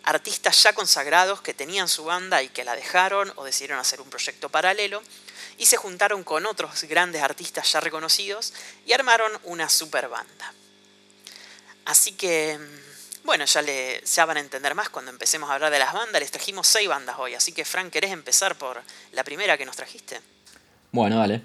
artistas 0.04 0.62
ya 0.62 0.72
consagrados 0.72 1.42
que 1.42 1.52
tenían 1.52 1.86
su 1.88 2.04
banda 2.04 2.42
y 2.42 2.48
que 2.48 2.64
la 2.64 2.74
dejaron 2.74 3.30
o 3.36 3.44
decidieron 3.44 3.78
hacer 3.78 4.00
un 4.00 4.08
proyecto 4.08 4.48
paralelo 4.48 5.02
y 5.58 5.66
se 5.66 5.76
juntaron 5.76 6.24
con 6.24 6.46
otros 6.46 6.84
grandes 6.84 7.22
artistas 7.22 7.70
ya 7.70 7.80
reconocidos 7.80 8.54
y 8.86 8.94
armaron 8.94 9.30
una 9.44 9.68
super 9.68 10.08
banda. 10.08 10.54
Así 11.84 12.12
que, 12.12 12.58
mm, 12.58 12.97
bueno, 13.28 13.44
ya, 13.44 13.60
le, 13.60 14.00
ya 14.06 14.24
van 14.24 14.38
a 14.38 14.40
entender 14.40 14.74
más 14.74 14.88
cuando 14.88 15.10
empecemos 15.10 15.50
a 15.50 15.54
hablar 15.54 15.70
de 15.70 15.78
las 15.78 15.92
bandas. 15.92 16.18
Les 16.18 16.30
trajimos 16.30 16.66
seis 16.66 16.88
bandas 16.88 17.16
hoy, 17.18 17.34
así 17.34 17.52
que 17.52 17.66
Frank, 17.66 17.90
¿querés 17.90 18.10
empezar 18.10 18.56
por 18.56 18.80
la 19.12 19.22
primera 19.22 19.58
que 19.58 19.66
nos 19.66 19.76
trajiste? 19.76 20.18
Bueno, 20.92 21.18
dale. 21.18 21.42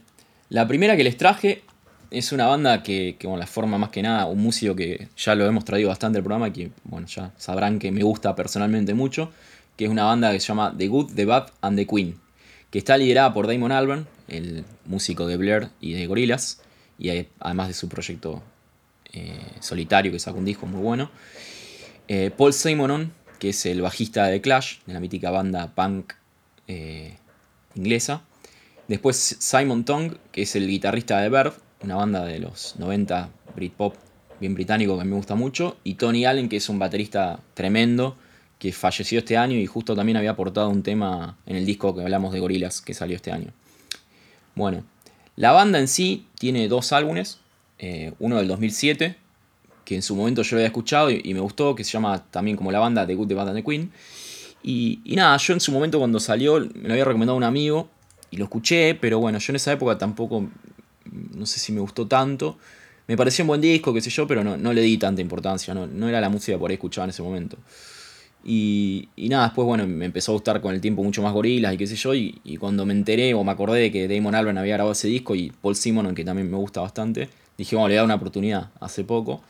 La 0.48 0.66
primera 0.66 0.96
que 0.96 1.04
les 1.04 1.18
traje 1.18 1.62
es 2.10 2.32
una 2.32 2.48
banda 2.48 2.84
que, 2.84 3.18
que 3.20 3.28
la 3.28 3.46
forma 3.46 3.78
más 3.78 3.90
que 3.90 4.02
nada, 4.02 4.28
un 4.28 4.42
músico 4.42 4.78
que 4.78 5.10
ya 5.18 5.36
lo 5.36 5.46
hemos 5.46 5.66
traído 5.66 5.90
bastante 5.90 6.20
al 6.20 6.24
programa 6.24 6.48
y 6.48 6.52
que, 6.54 6.72
bueno, 6.86 7.06
ya 7.08 7.34
sabrán 7.38 7.80
que 7.80 7.92
me 7.92 8.02
gusta 8.02 8.34
personalmente 8.34 8.94
mucho, 8.94 9.34
que 9.76 9.84
es 9.84 9.92
una 9.92 10.06
banda 10.06 10.32
que 10.32 10.40
se 10.40 10.48
llama 10.48 10.74
The 10.78 10.88
Good, 10.88 11.16
The 11.16 11.26
Bad 11.26 11.52
and 11.60 11.78
The 11.78 11.86
Queen, 11.86 12.18
que 12.72 12.78
está 12.78 12.96
liderada 12.96 13.34
por 13.34 13.46
Damon 13.46 13.74
Albarn, 13.74 14.08
el 14.30 14.64
músico 14.86 15.28
de 15.28 15.36
Blair 15.36 15.68
y 15.82 15.92
de 15.92 16.08
Gorillaz, 16.08 16.62
y 16.98 17.28
además 17.42 17.68
de 17.68 17.74
su 17.74 17.90
proyecto 17.90 18.42
eh, 19.12 19.38
solitario 19.60 20.14
que 20.14 20.20
saca 20.20 20.38
un 20.38 20.46
disco 20.46 20.66
muy 20.66 20.82
bueno. 20.82 21.12
Eh, 22.08 22.32
Paul 22.36 22.54
Simonon, 22.54 23.14
que 23.40 23.50
es 23.50 23.66
el 23.66 23.82
bajista 23.82 24.28
de 24.28 24.42
Clash, 24.42 24.80
de 24.86 24.94
la 24.94 25.00
mítica 25.00 25.32
banda 25.32 25.74
punk 25.74 26.14
eh, 26.68 27.18
inglesa. 27.76 28.24
Después 28.88 29.38
Simon 29.40 29.86
Tong, 29.86 30.16
que 30.32 30.44
es 30.44 30.56
el 30.56 30.68
guitarrista 30.68 31.20
de 31.20 31.30
Verve, 31.30 31.56
una 31.82 31.96
banda 31.96 32.26
de 32.26 32.40
los 32.40 32.76
90 32.78 33.30
Britpop 33.56 33.96
bien 34.40 34.56
británico 34.56 34.98
que 34.98 35.06
me 35.06 35.16
gusta 35.16 35.36
mucho, 35.36 35.78
y 35.84 35.96
Tony 35.96 36.26
Allen, 36.26 36.50
que 36.50 36.58
es 36.58 36.68
un 36.68 36.80
baterista 36.80 37.40
tremendo, 37.54 38.18
que 38.60 38.72
falleció 38.72 39.20
este 39.20 39.36
año 39.38 39.58
y 39.58 39.66
justo 39.66 39.96
también 39.96 40.18
había 40.18 40.32
aportado 40.32 40.70
un 40.70 40.84
tema 40.84 41.38
en 41.46 41.58
el 41.58 41.66
disco 41.66 41.94
que 41.94 42.02
hablamos 42.02 42.32
de 42.34 42.40
Gorilas 42.40 42.82
que 42.82 42.94
salió 42.94 43.16
este 43.16 43.32
año. 43.32 43.52
Bueno, 44.56 44.86
la 45.36 45.52
banda 45.52 45.80
en 45.80 45.88
sí 45.88 46.28
tiene 46.40 46.68
dos 46.68 46.94
álbumes, 46.94 47.40
eh, 47.80 48.14
uno 48.20 48.38
del 48.38 48.48
2007, 48.48 49.18
en 49.96 50.02
su 50.02 50.16
momento 50.16 50.42
yo 50.42 50.56
lo 50.56 50.60
había 50.60 50.68
escuchado 50.68 51.10
y, 51.10 51.34
me 51.34 51.40
gustó, 51.40 51.76
que 51.76 51.84
se 51.84 51.92
llama 51.92 52.24
también 52.32 52.58
como 52.58 52.72
la 52.72 52.80
banda 52.80 53.06
The 53.06 53.16
Good, 53.16 53.28
The 53.28 53.34
Bad 53.34 53.50
and 53.50 53.58
The 53.58 53.64
Queen. 53.64 53.92
Y, 54.64 55.02
y, 55.04 55.16
nada, 55.16 55.38
yo 55.38 55.54
en 55.54 55.60
su 55.60 55.72
momento 55.72 56.00
cuando 56.00 56.20
salió 56.20 56.60
me 56.60 56.88
lo 56.88 56.94
había 56.94 57.06
recomendado 57.06 57.38
un 57.38 57.44
amigo 57.44 57.90
y 58.32 58.38
lo 58.38 58.46
escuché, 58.46 58.96
pero 58.96 59.20
bueno, 59.20 59.40
yo 59.40 59.52
en 59.52 59.56
esa 59.58 59.72
época 59.72 59.98
tampoco, 59.98 60.48
no 61.36 61.46
sé 61.46 61.60
si 61.60 61.72
me 61.72 61.82
gustó 61.82 62.08
tanto. 62.08 62.58
Me 63.08 63.18
pareció 63.18 63.44
un 63.44 63.48
buen 63.50 63.62
disco, 63.62 63.94
qué 63.94 64.02
sé 64.02 64.10
yo, 64.10 64.26
pero 64.26 64.44
no, 64.44 64.58
no 64.58 64.72
le 64.72 64.82
di 64.82 64.98
tanta 64.98 65.22
importancia, 65.22 65.74
no, 65.74 65.88
no 65.88 66.08
era 66.08 66.22
la 66.22 66.30
música 66.30 66.58
por 66.58 66.70
ahí 66.70 66.76
escuchaba 66.76 67.06
en 67.06 67.10
ese 67.10 67.22
momento. 67.22 67.58
Y, 68.46 69.08
nada, 69.30 69.46
después, 69.46 69.66
bueno, 69.66 69.88
me 69.88 70.06
empezó 70.06 70.34
a 70.34 70.34
gustar 70.34 70.60
con 70.60 70.74
el 70.74 70.82
tiempo 70.82 71.02
mucho 71.04 71.22
más 71.22 71.34
gorilas 71.34 71.74
y 71.74 71.78
qué 71.78 71.88
sé 71.88 71.96
yo. 71.96 72.14
Y, 72.14 72.58
cuando 72.60 72.86
me 72.86 72.94
enteré 72.94 73.34
o 73.34 73.44
me 73.44 73.52
acordé 73.52 73.80
de 73.80 73.92
que 73.92 74.08
Damon 74.08 74.36
Albarn 74.36 74.58
había 74.58 74.74
grabado 74.74 74.92
ese 74.92 75.08
disco 75.08 75.36
y 75.36 75.52
Paul 75.62 75.76
Simon, 75.76 76.14
que 76.14 76.26
también 76.26 76.52
me 76.52 76.58
gusta 76.58 76.82
bastante, 76.82 77.30
dije, 77.58 77.76
bueno, 77.76 77.88
le 77.88 77.94
voy 77.94 77.98
a 77.98 78.02
dar 78.02 78.06
una 78.06 78.16
oportunidad 78.16 78.70
hace 78.80 79.04
poco. 79.04 79.42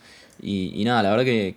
Y, 0.42 0.84
nada, 0.84 1.04
la 1.04 1.10
verdad 1.12 1.26
que, 1.26 1.56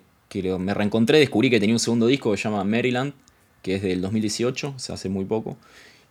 me 0.59 0.75
reencontré, 0.75 1.19
descubrí 1.19 1.49
que 1.51 1.61
tenía 1.61 1.75
un 1.75 1.81
segundo 1.81 2.07
disco 2.07 2.31
que 2.31 2.37
se 2.37 2.45
llama 2.45 2.63
Maryland, 2.65 3.15
que 3.63 3.77
es 3.77 3.83
del 3.83 4.01
2018, 4.03 4.75
o 4.77 4.79
sea, 4.79 4.95
hace 4.97 5.09
muy 5.09 5.25
poco. 5.25 5.57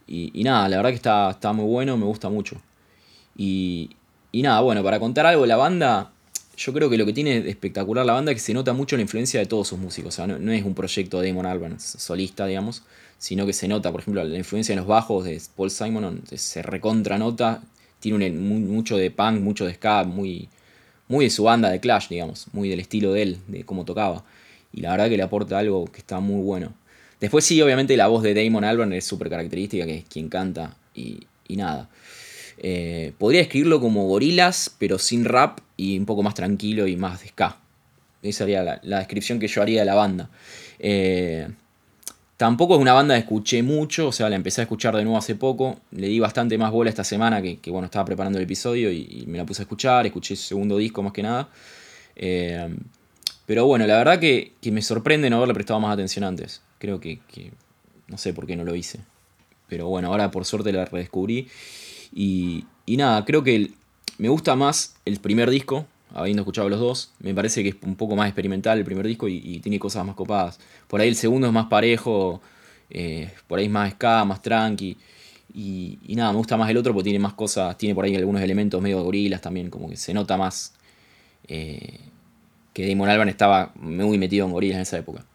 Y, 0.08 0.44
nada, 0.44 0.68
la 0.70 0.78
verdad 0.78 0.90
que 0.90 0.96
está, 0.96 1.32
está 1.32 1.54
muy 1.54 1.66
bueno, 1.66 1.98
me 1.98 2.06
gusta 2.06 2.30
mucho. 2.30 2.62
Y, 3.38 3.92
y 4.32 4.42
nada, 4.42 4.62
bueno, 4.62 4.84
para 4.84 5.00
contar 5.00 5.26
algo, 5.26 5.46
la 5.46 5.58
banda 5.58 6.12
yo 6.58 6.74
creo 6.74 6.90
que 6.90 6.98
lo 6.98 7.06
que 7.06 7.14
tiene 7.14 7.38
espectacular 7.50 8.06
la 8.06 8.14
banda 8.14 8.32
es 8.32 8.38
que 8.38 8.44
se 8.44 8.54
nota 8.54 8.74
mucho 8.74 8.96
la 8.96 9.02
influencia 9.02 9.40
de 9.40 9.46
todos 9.46 9.68
sus 9.68 9.80
músicos. 9.80 10.14
O 10.14 10.16
sea, 10.16 10.28
no, 10.28 10.52
es 10.52 10.64
un 10.64 10.74
proyecto 10.74 11.20
de 11.20 11.28
Damon 11.28 11.46
Albarn 11.46 11.80
solista, 11.80 12.46
digamos, 12.46 12.84
sino 13.18 13.46
que 13.46 13.54
se 13.54 13.68
nota, 13.68 13.92
por 13.92 14.02
ejemplo, 14.02 14.24
la 14.24 14.38
influencia 14.38 14.74
en 14.74 14.80
los 14.80 14.88
bajos 14.88 15.26
de 15.26 15.42
Paul 15.56 15.72
Simon 15.72 16.22
se 16.34 16.62
recontra 16.62 17.18
nota. 17.18 17.62
Tiene 18.00 18.32
mucho 18.32 18.98
de 18.98 19.12
punk, 19.12 19.42
mucho 19.42 19.66
de 19.66 19.74
ska, 19.74 20.04
muy, 20.04 20.48
muy 21.08 21.26
de 21.26 21.32
su 21.32 21.44
banda 21.44 21.70
de 21.70 21.80
Clash, 21.80 22.10
digamos, 22.10 22.48
muy 22.54 22.70
del 22.70 22.80
estilo 22.80 23.14
de 23.14 23.22
él, 23.22 23.38
de 23.48 23.64
cómo 23.64 23.86
tocaba. 23.86 24.24
Y 24.74 24.82
la 24.82 24.92
verdad 24.92 25.10
que 25.10 25.18
le 25.18 25.24
aporta 25.24 25.58
algo 25.58 25.86
que 25.86 26.00
está 26.00 26.20
muy 26.20 26.42
bueno. 26.44 26.74
Después 27.20 27.46
sí, 27.46 27.62
obviamente 27.62 27.96
la 27.96 28.08
voz 28.08 28.24
de 28.24 28.34
Damon 28.34 28.64
Albarn 28.64 28.94
es 28.94 29.06
súper 29.06 29.30
característica, 29.30 29.86
que 29.86 29.98
es 30.00 30.06
quien 30.06 30.30
canta 30.30 30.76
y, 30.94 31.20
y 31.48 31.56
nada. 31.56 31.90
Eh, 32.58 33.14
podría 33.18 33.42
escribirlo 33.42 33.80
como 33.80 34.08
gorilas, 34.08 34.74
pero 34.78 34.98
sin 34.98 35.26
rap 35.26 35.60
y 35.78 35.98
un 35.98 36.06
poco 36.06 36.24
más 36.24 36.34
tranquilo 36.34 36.88
y 36.88 36.96
más 36.96 37.22
de 37.22 37.28
ska. 37.30 37.58
Esa 38.22 38.40
sería 38.40 38.80
la, 38.82 39.00
descripción 39.00 39.40
que 39.40 39.48
yo 39.48 39.62
haría 39.62 39.82
de 39.82 39.86
la 39.86 39.96
banda. 39.96 40.30
Eh, 40.80 41.48
tampoco 42.38 42.76
es 42.76 42.82
una 42.82 42.94
banda 42.94 43.16
que 43.16 43.22
escuché 43.22 43.64
mucho, 43.64 44.08
o 44.08 44.12
sea, 44.12 44.30
la 44.30 44.36
empecé 44.36 44.62
a 44.62 44.64
escuchar 44.64 44.96
de 44.96 45.04
nuevo 45.04 45.18
hace 45.18 45.36
poco. 45.36 45.80
Le 45.92 46.08
di 46.08 46.20
bastante 46.20 46.58
más 46.58 46.72
bola 46.72 46.90
esta 46.90 47.04
semana 47.04 47.42
que, 47.42 47.60
bueno, 47.72 47.86
estaba 47.86 48.06
preparando 48.06 48.38
el 48.38 48.44
episodio 48.44 48.92
y, 48.92 49.26
me 49.28 49.38
la 49.38 49.46
puse 49.46 49.62
a 49.62 49.64
escuchar. 49.64 50.06
Escuché 50.06 50.36
su 50.36 50.44
segundo 50.44 50.78
disco 50.78 51.02
más 51.04 51.14
que 51.14 51.24
nada. 51.24 51.50
Eh, 52.16 52.76
pero 53.46 53.66
bueno, 53.66 53.86
la 53.86 53.98
verdad 53.98 54.20
que, 54.20 54.54
me 54.72 54.82
sorprende 54.82 55.30
no 55.30 55.38
haberle 55.38 55.54
prestado 55.54 55.80
más 55.80 55.94
atención 55.94 56.24
antes. 56.24 56.62
Creo 56.80 57.00
que, 57.00 57.20
que, 57.32 57.52
no 58.08 58.18
sé 58.18 58.34
por 58.34 58.48
qué 58.48 58.56
no 58.56 58.64
lo 58.64 58.76
hice. 58.76 59.00
Pero 59.68 59.88
bueno, 59.88 60.10
ahora 60.10 60.32
por 60.32 60.46
suerte 60.46 60.72
la 60.72 60.86
redescubrí. 60.86 61.48
Y, 62.14 62.66
nada, 62.88 63.26
creo 63.26 63.44
que 63.44 63.72
me 64.18 64.30
gusta 64.30 64.56
más 64.56 64.96
el 65.06 65.20
primer 65.20 65.50
disco, 65.50 65.86
habiendo 66.14 66.42
escuchado 66.42 66.70
los 66.70 66.80
dos. 66.80 67.12
Me 67.20 67.34
parece 67.34 67.64
que 67.64 67.70
es 67.70 67.76
un 67.82 67.96
poco 67.96 68.16
más 68.16 68.28
experimental 68.28 68.78
el 68.78 68.86
primer 68.86 69.06
disco 69.06 69.28
y, 69.28 69.60
tiene 69.60 69.80
cosas 69.80 70.06
más 70.06 70.16
copadas. 70.16 70.60
Por 70.88 71.02
ahí 71.02 71.10
el 71.10 71.16
segundo 71.16 71.48
es 71.48 71.54
más 71.54 71.68
parejo, 71.68 72.42
eh, 72.90 73.32
por 73.48 73.60
ahí 73.60 73.66
es 73.66 73.72
más 73.72 73.94
ska, 73.94 74.26
más 74.26 74.42
tranqui. 74.42 74.98
Y, 75.54 75.98
nada, 76.16 76.32
me 76.32 76.38
gusta 76.38 76.58
más 76.58 76.70
el 76.70 76.78
otro 76.78 76.94
porque 76.94 77.06
tiene 77.06 77.20
más 77.20 77.34
cosas, 77.34 77.78
tiene 77.78 77.96
por 77.96 78.06
ahí 78.06 78.16
algunos 78.16 78.42
elementos 78.42 78.82
medio 78.82 79.02
gorilas 79.04 79.42
también, 79.42 79.70
como 79.70 79.90
que 79.90 79.96
se 79.96 80.14
nota 80.14 80.38
más 80.38 80.74
eh, 81.48 82.00
que 82.74 82.90
Damon 82.90 83.10
Alban 83.10 83.30
estaba 83.30 83.72
muy 83.76 84.18
metido 84.18 84.46
en 84.46 84.52
gorilas 84.52 84.76
en 84.76 84.82
esa 84.82 84.98
época. 84.98 85.26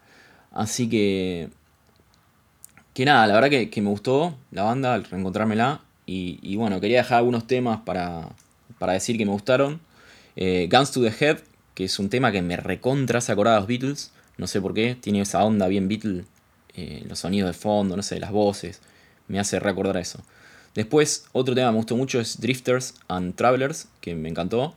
Así 0.51 0.89
que, 0.89 1.49
que 2.93 3.05
nada, 3.05 3.25
la 3.27 3.33
verdad 3.33 3.49
que, 3.49 3.69
que 3.69 3.81
me 3.81 3.89
gustó 3.89 4.37
la 4.51 4.63
banda 4.63 4.93
al 4.93 5.05
reencontrármela 5.05 5.81
y, 6.13 6.55
bueno, 6.57 6.81
quería 6.81 6.97
dejar 6.97 7.19
algunos 7.19 7.47
temas 7.47 7.79
para, 7.81 8.27
decir 8.79 9.17
que 9.17 9.25
me 9.25 9.31
gustaron. 9.31 9.79
Eh, 10.35 10.67
Guns 10.71 10.91
to 10.91 11.01
the 11.01 11.13
Head, 11.19 11.39
que 11.73 11.85
es 11.85 11.99
un 11.99 12.09
tema 12.09 12.31
que 12.31 12.41
me 12.41 12.57
recontra 12.57 13.21
se 13.21 13.31
acordaba 13.31 13.55
de 13.55 13.61
los 13.61 13.67
Beatles. 13.67 14.11
No 14.37 14.47
sé 14.47 14.61
por 14.61 14.73
qué, 14.73 14.95
tiene 14.99 15.21
esa 15.21 15.43
onda 15.43 15.67
bien 15.67 15.87
Beatles. 15.87 16.25
Eh, 16.75 17.03
los 17.07 17.19
sonidos 17.19 17.49
de 17.49 17.53
fondo, 17.53 17.95
no 17.95 18.03
sé, 18.03 18.19
las 18.19 18.31
voces. 18.31 18.81
Me 19.27 19.39
hace 19.39 19.59
recordar 19.59 19.97
eso. 19.97 20.23
Después, 20.73 21.25
otro 21.33 21.53
tema 21.53 21.67
que 21.67 21.71
me 21.73 21.77
gustó 21.77 21.97
mucho 21.97 22.19
es 22.19 22.39
Drifters 22.39 22.95
and 23.07 23.35
Travelers, 23.35 23.87
que 23.99 24.15
me 24.15 24.29
encantó. 24.29 24.75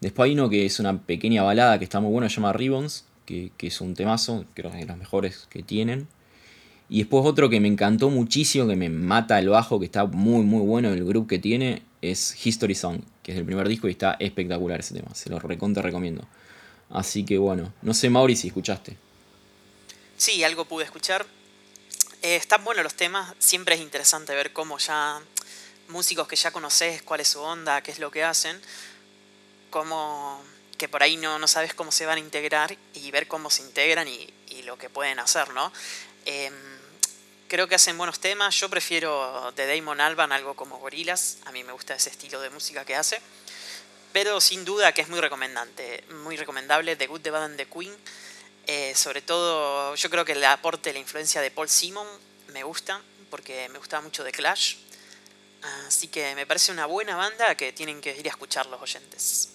Después 0.00 0.26
hay 0.26 0.32
uno 0.32 0.48
que 0.48 0.64
es 0.64 0.80
una 0.80 0.98
pequeña 1.02 1.42
balada 1.42 1.78
que 1.78 1.84
está 1.84 2.00
muy 2.00 2.10
buena, 2.10 2.30
se 2.30 2.36
llama 2.36 2.54
Ribbons, 2.54 3.04
que, 3.26 3.52
que 3.58 3.66
es 3.66 3.80
un 3.82 3.94
temazo, 3.94 4.46
creo 4.54 4.70
que 4.70 4.78
es 4.78 4.86
de 4.86 4.88
los 4.88 4.96
mejores 4.96 5.46
que 5.50 5.62
tienen. 5.62 6.08
Y 6.88 6.98
después 6.98 7.24
otro 7.24 7.50
que 7.50 7.60
me 7.60 7.68
encantó 7.68 8.10
muchísimo, 8.10 8.66
que 8.66 8.76
me 8.76 8.88
mata 8.88 9.38
el 9.38 9.50
bajo, 9.50 9.78
que 9.78 9.84
está 9.84 10.06
muy 10.06 10.42
muy 10.42 10.62
bueno, 10.66 10.88
el 10.88 11.04
grupo 11.04 11.28
que 11.28 11.38
tiene, 11.38 11.82
es 12.02 12.34
History 12.44 12.74
Song, 12.74 13.02
es 13.32 13.38
el 13.38 13.44
primer 13.44 13.68
disco 13.68 13.88
y 13.88 13.92
está 13.92 14.16
espectacular 14.18 14.80
ese 14.80 14.94
tema, 14.94 15.14
se 15.14 15.30
lo 15.30 15.38
recontra 15.38 15.82
recomiendo. 15.82 16.26
Así 16.90 17.24
que 17.24 17.38
bueno, 17.38 17.72
no 17.82 17.94
sé 17.94 18.10
Mauri 18.10 18.36
si 18.36 18.48
escuchaste. 18.48 18.96
Sí, 20.16 20.42
algo 20.44 20.64
pude 20.64 20.84
escuchar. 20.84 21.24
Eh, 22.22 22.36
están 22.36 22.64
buenos 22.64 22.84
los 22.84 22.94
temas, 22.94 23.34
siempre 23.38 23.76
es 23.76 23.80
interesante 23.80 24.34
ver 24.34 24.52
cómo 24.52 24.78
ya 24.78 25.20
músicos 25.88 26.28
que 26.28 26.36
ya 26.36 26.50
conoces, 26.50 27.02
cuál 27.02 27.20
es 27.20 27.28
su 27.28 27.40
onda, 27.40 27.82
qué 27.82 27.90
es 27.90 27.98
lo 27.98 28.10
que 28.10 28.22
hacen, 28.22 28.60
cómo 29.70 30.42
que 30.76 30.88
por 30.88 31.02
ahí 31.02 31.16
no, 31.16 31.38
no 31.38 31.46
sabes 31.46 31.74
cómo 31.74 31.92
se 31.92 32.06
van 32.06 32.16
a 32.16 32.20
integrar 32.20 32.76
y 32.94 33.10
ver 33.10 33.28
cómo 33.28 33.50
se 33.50 33.62
integran 33.62 34.08
y, 34.08 34.32
y 34.48 34.62
lo 34.62 34.78
que 34.78 34.88
pueden 34.88 35.18
hacer, 35.18 35.52
¿no? 35.52 35.72
Eh, 36.24 36.50
Creo 37.50 37.66
que 37.66 37.74
hacen 37.74 37.98
buenos 37.98 38.20
temas. 38.20 38.54
Yo 38.60 38.68
prefiero 38.68 39.50
de 39.56 39.66
Damon 39.66 40.00
Alban 40.00 40.30
algo 40.30 40.54
como 40.54 40.78
Gorilas. 40.78 41.38
A 41.46 41.50
mí 41.50 41.64
me 41.64 41.72
gusta 41.72 41.96
ese 41.96 42.08
estilo 42.08 42.40
de 42.40 42.48
música 42.48 42.84
que 42.84 42.94
hace. 42.94 43.20
Pero 44.12 44.40
sin 44.40 44.64
duda 44.64 44.92
que 44.92 45.02
es 45.02 45.08
muy 45.08 45.18
recomendante, 45.18 46.04
muy 46.22 46.36
recomendable 46.36 46.94
The 46.94 47.08
Good, 47.08 47.22
The 47.22 47.30
Bad 47.32 47.44
and 47.46 47.56
The 47.56 47.66
Queen. 47.66 47.90
Eh, 48.68 48.94
sobre 48.94 49.20
todo, 49.20 49.96
yo 49.96 50.10
creo 50.10 50.24
que 50.24 50.30
el 50.30 50.44
aporte, 50.44 50.92
la 50.92 51.00
influencia 51.00 51.40
de 51.40 51.50
Paul 51.50 51.68
Simon 51.68 52.06
me 52.52 52.62
gusta, 52.62 53.02
porque 53.30 53.68
me 53.70 53.78
gustaba 53.78 54.00
mucho 54.00 54.22
The 54.22 54.30
Clash. 54.30 54.76
Así 55.88 56.06
que 56.06 56.36
me 56.36 56.46
parece 56.46 56.70
una 56.70 56.86
buena 56.86 57.16
banda 57.16 57.56
que 57.56 57.72
tienen 57.72 58.00
que 58.00 58.16
ir 58.16 58.28
a 58.28 58.30
escuchar 58.30 58.66
los 58.66 58.80
oyentes. 58.80 59.48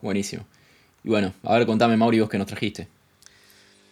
Buenísimo. 0.00 0.46
Y 1.04 1.10
bueno, 1.10 1.34
a 1.42 1.58
ver, 1.58 1.66
contame, 1.66 1.98
Mauri, 1.98 2.20
vos 2.20 2.30
que 2.30 2.38
nos 2.38 2.46
trajiste. 2.46 2.88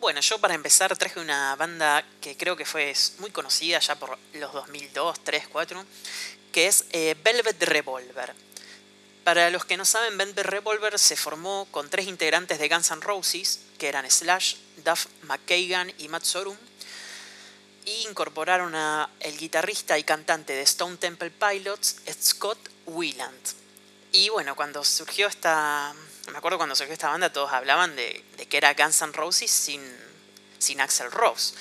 Bueno, 0.02 0.20
yo 0.20 0.40
para 0.40 0.56
empezar 0.56 0.96
traje 0.96 1.20
una 1.20 1.54
banda 1.54 2.04
que 2.20 2.36
creo 2.36 2.56
que 2.56 2.64
fue 2.64 2.92
muy 3.18 3.30
conocida 3.30 3.78
ya 3.78 3.94
por 3.94 4.18
los 4.32 4.52
2002, 4.52 5.22
3, 5.22 5.46
4, 5.46 5.84
que 6.50 6.66
es 6.66 6.86
eh, 6.90 7.14
Velvet 7.22 7.62
Revolver. 7.62 8.34
Para 9.22 9.48
los 9.50 9.64
que 9.64 9.76
no 9.76 9.84
saben, 9.84 10.18
Velvet 10.18 10.44
Revolver 10.44 10.98
se 10.98 11.14
formó 11.14 11.68
con 11.70 11.88
tres 11.88 12.08
integrantes 12.08 12.58
de 12.58 12.68
Guns 12.68 12.90
N' 12.90 13.00
Roses, 13.00 13.60
que 13.78 13.86
eran 13.86 14.10
Slash, 14.10 14.56
Duff 14.84 15.06
McKagan 15.22 15.92
y 15.98 16.08
Matt 16.08 16.24
Sorum, 16.24 16.56
y 17.84 18.08
incorporaron 18.08 18.74
a 18.74 19.08
el 19.20 19.38
guitarrista 19.38 20.00
y 20.00 20.02
cantante 20.02 20.52
de 20.52 20.62
Stone 20.62 20.96
Temple 20.96 21.30
Pilots, 21.30 21.98
Scott 22.20 22.58
Weiland. 22.86 23.54
Y 24.10 24.30
bueno, 24.30 24.56
cuando 24.56 24.82
surgió 24.82 25.28
esta, 25.28 25.94
me 26.30 26.38
acuerdo 26.38 26.58
cuando 26.58 26.76
surgió 26.76 26.92
esta 26.92 27.08
banda, 27.08 27.32
todos 27.32 27.52
hablaban 27.52 27.96
de, 27.96 28.24
que 28.48 28.56
era 28.56 28.74
Guns 28.74 29.02
N' 29.02 29.12
Roses 29.12 29.50
sin, 29.50 29.82
sin 30.58 30.80
Axel 30.80 31.10
Rose. 31.10 31.54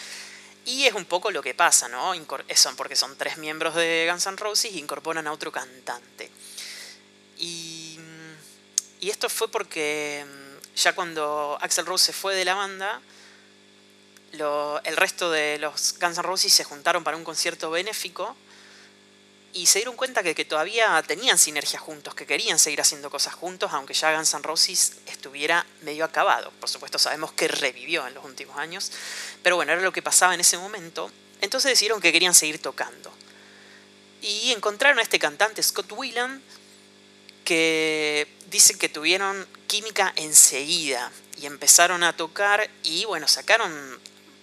Y 0.66 0.86
es 0.86 0.94
un 0.94 1.06
poco 1.06 1.32
lo 1.32 1.42
que 1.42 1.56
pasa, 1.56 1.88
¿no? 1.88 2.14
Son 2.56 2.76
porque 2.76 2.96
son 2.96 3.18
tres 3.18 3.38
miembros 3.38 3.74
de 3.74 4.08
Guns 4.10 4.28
N' 4.28 4.38
Roses 4.38 4.72
y 4.72 4.80
incorporan 4.80 5.26
a 5.26 5.32
otro 5.32 5.52
cantante. 5.52 6.30
Y, 7.38 8.00
y 9.00 9.10
esto 9.10 9.30
fue 9.30 9.50
porque 9.50 10.24
mm, 10.28 10.76
ya 10.76 10.94
cuando 10.94 11.58
Axel 11.62 11.88
Rose 11.88 12.06
se 12.06 12.14
fue 12.14 12.36
de 12.36 12.46
la 12.46 12.54
banda, 12.54 13.02
el 14.32 14.98
resto 14.98 15.32
de 15.32 15.58
los 15.58 15.96
Guns 16.00 16.18
N' 16.18 16.22
Roses 16.22 16.54
se 16.54 16.64
juntaron 16.64 17.04
para 17.04 17.18
un 17.18 17.24
concierto 17.24 17.72
benéfico 17.72 18.36
y 19.54 19.66
se 19.66 19.80
dieron 19.80 19.96
cuenta 19.96 20.24
que, 20.24 20.36
que, 20.36 20.46
todavía 20.46 21.04
tenían 21.08 21.38
sinergia 21.38 21.80
juntos, 21.80 22.16
que 22.16 22.26
querían 22.26 22.60
seguir 22.60 22.82
haciendo 22.82 23.10
cosas 23.10 23.34
juntos, 23.34 23.72
aunque 23.74 23.94
ya 23.94 24.16
Guns 24.16 24.34
N' 24.34 24.44
Roses 24.44 24.94
estuviera 25.08 25.66
medio 25.82 26.06
acabado. 26.06 26.52
Por 26.60 26.70
supuesto 26.70 26.98
sabemos 26.98 27.32
que 27.34 27.48
revivió 27.48 28.08
en 28.08 28.14
los 28.14 28.24
últimos 28.26 28.58
años, 28.58 28.92
pero 29.44 29.56
bueno, 29.56 29.74
era 29.74 29.82
lo 29.82 29.92
que 29.92 30.02
pasaba 30.02 30.34
en 30.34 30.40
ese 30.40 30.58
momento. 30.58 31.12
Entonces 31.42 31.72
decidieron 31.72 32.00
que 32.00 32.12
querían 32.12 32.36
seguir 32.36 32.62
tocando. 32.62 33.12
Y 34.22 34.52
encontraron 34.52 35.00
a 35.00 35.02
este 35.02 35.18
cantante, 35.18 35.64
Scott 35.64 35.92
Whelan, 35.92 36.42
que 37.44 38.28
dice 38.50 38.78
que 38.78 38.88
tuvieron 38.90 39.48
química 39.68 40.14
enseguida 40.16 41.12
y 41.38 41.48
empezaron 41.48 42.04
a 42.04 42.16
tocar 42.16 42.70
y 42.84 43.06
bueno, 43.06 43.28
sacaron 43.28 44.00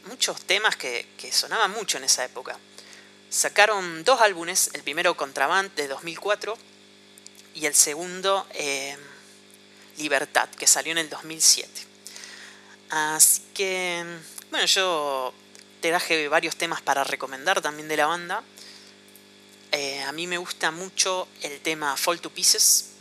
muchos 0.07 0.43
temas 0.43 0.77
que, 0.77 1.07
sonaban 1.31 1.71
mucho 1.71 1.99
en 1.99 2.05
esa 2.05 2.25
época. 2.25 2.59
Sacaron 3.31 4.05
dos 4.05 4.21
álbumes, 4.23 4.71
el 4.73 4.83
primero 4.83 5.15
Contraband 5.17 5.75
de 5.75 5.87
2004 5.87 6.57
y 7.55 7.67
el 7.67 7.75
segundo 7.75 8.47
eh, 8.55 8.97
Libertad, 9.99 10.49
que 10.49 10.67
salió 10.67 10.93
en 10.93 10.99
el 10.99 11.11
2007. 11.11 11.71
Así 12.91 13.43
que, 13.53 14.03
bueno, 14.51 14.65
yo 14.65 15.35
traje 15.81 16.29
varios 16.29 16.57
temas 16.57 16.81
para 16.81 17.05
recomendar 17.05 17.61
también 17.61 17.89
de 17.89 17.97
la 17.99 18.07
banda. 18.07 18.43
Eh, 19.73 20.01
a 20.03 20.13
mí 20.13 20.27
me 20.27 20.39
gusta 20.39 20.71
mucho 20.71 21.29
el 21.43 21.61
tema 21.61 21.97
Fall 21.99 22.21
to 22.21 22.31
Pieces, 22.31 22.93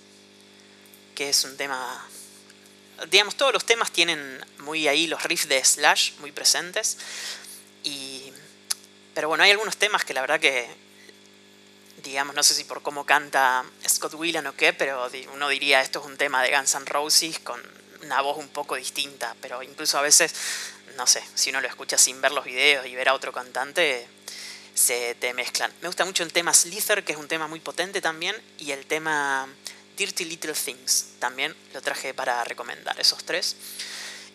que 1.15 1.29
es 1.29 1.43
un 1.46 1.55
tema... 1.55 2.05
Digamos, 3.10 3.36
todos 3.36 3.53
los 3.53 3.63
temas 3.63 3.91
tienen 3.91 4.43
muy 4.60 4.88
ahí 4.88 5.07
los 5.07 5.24
riffs 5.24 5.48
de 5.48 5.63
Slash 5.63 6.13
muy 6.19 6.34
presentes. 6.34 6.98
Y, 7.84 8.34
pero 9.17 9.29
bueno, 9.29 9.43
hay 9.43 9.50
algunos 9.50 9.77
temas 9.77 10.05
que 10.05 10.13
la 10.13 10.21
verdad 10.21 10.39
que, 10.39 10.67
digamos, 12.03 12.36
no 12.36 12.43
sé 12.43 12.53
si 12.53 12.65
por 12.65 12.83
cómo 12.83 13.03
canta 13.03 13.65
Scott 13.89 14.13
Whelan 14.13 14.45
o 14.45 14.55
qué, 14.55 14.74
pero 14.74 15.09
uno 15.33 15.50
diría 15.50 15.81
esto 15.81 16.01
es 16.01 16.05
un 16.05 16.17
tema 16.17 16.43
de 16.43 16.55
Guns 16.55 16.75
N' 16.75 16.86
Roses 16.86 17.39
con 17.39 17.59
una 18.03 18.21
voz 18.21 18.38
un 18.38 18.50
poco 18.50 18.75
distinta, 18.75 19.36
pero 19.41 19.63
incluso 19.63 19.97
a 19.97 20.03
veces, 20.03 20.36
no 20.97 21.07
sé, 21.07 21.24
si 21.33 21.50
uno 21.50 21.62
lo 21.62 21.67
escucha 21.67 21.97
sin 21.97 22.21
ver 22.21 22.31
los 22.31 22.45
videos 22.45 22.86
y 22.86 22.93
ver 22.93 23.09
a 23.09 23.15
otro 23.15 23.33
cantante, 23.33 24.07
se 24.75 25.15
te 25.15 25.33
mezclan. 25.33 25.74
Me 25.81 25.88
gusta 25.88 26.05
mucho 26.05 26.21
el 26.21 26.31
tema 26.31 26.53
Slither, 26.53 27.03
que 27.03 27.13
es 27.13 27.17
un 27.17 27.27
tema 27.27 27.47
muy 27.47 27.59
potente 27.59 28.01
también, 28.01 28.39
y 28.59 28.69
el 28.69 28.86
tema 28.86 29.47
Dirty 29.97 30.25
Little 30.25 30.53
Things, 30.53 31.13
también 31.17 31.55
lo 31.74 31.81
traje 31.81 32.13
para 32.13 32.43
recomendar, 32.43 33.00
esos 33.00 33.24
tres. 33.24 33.55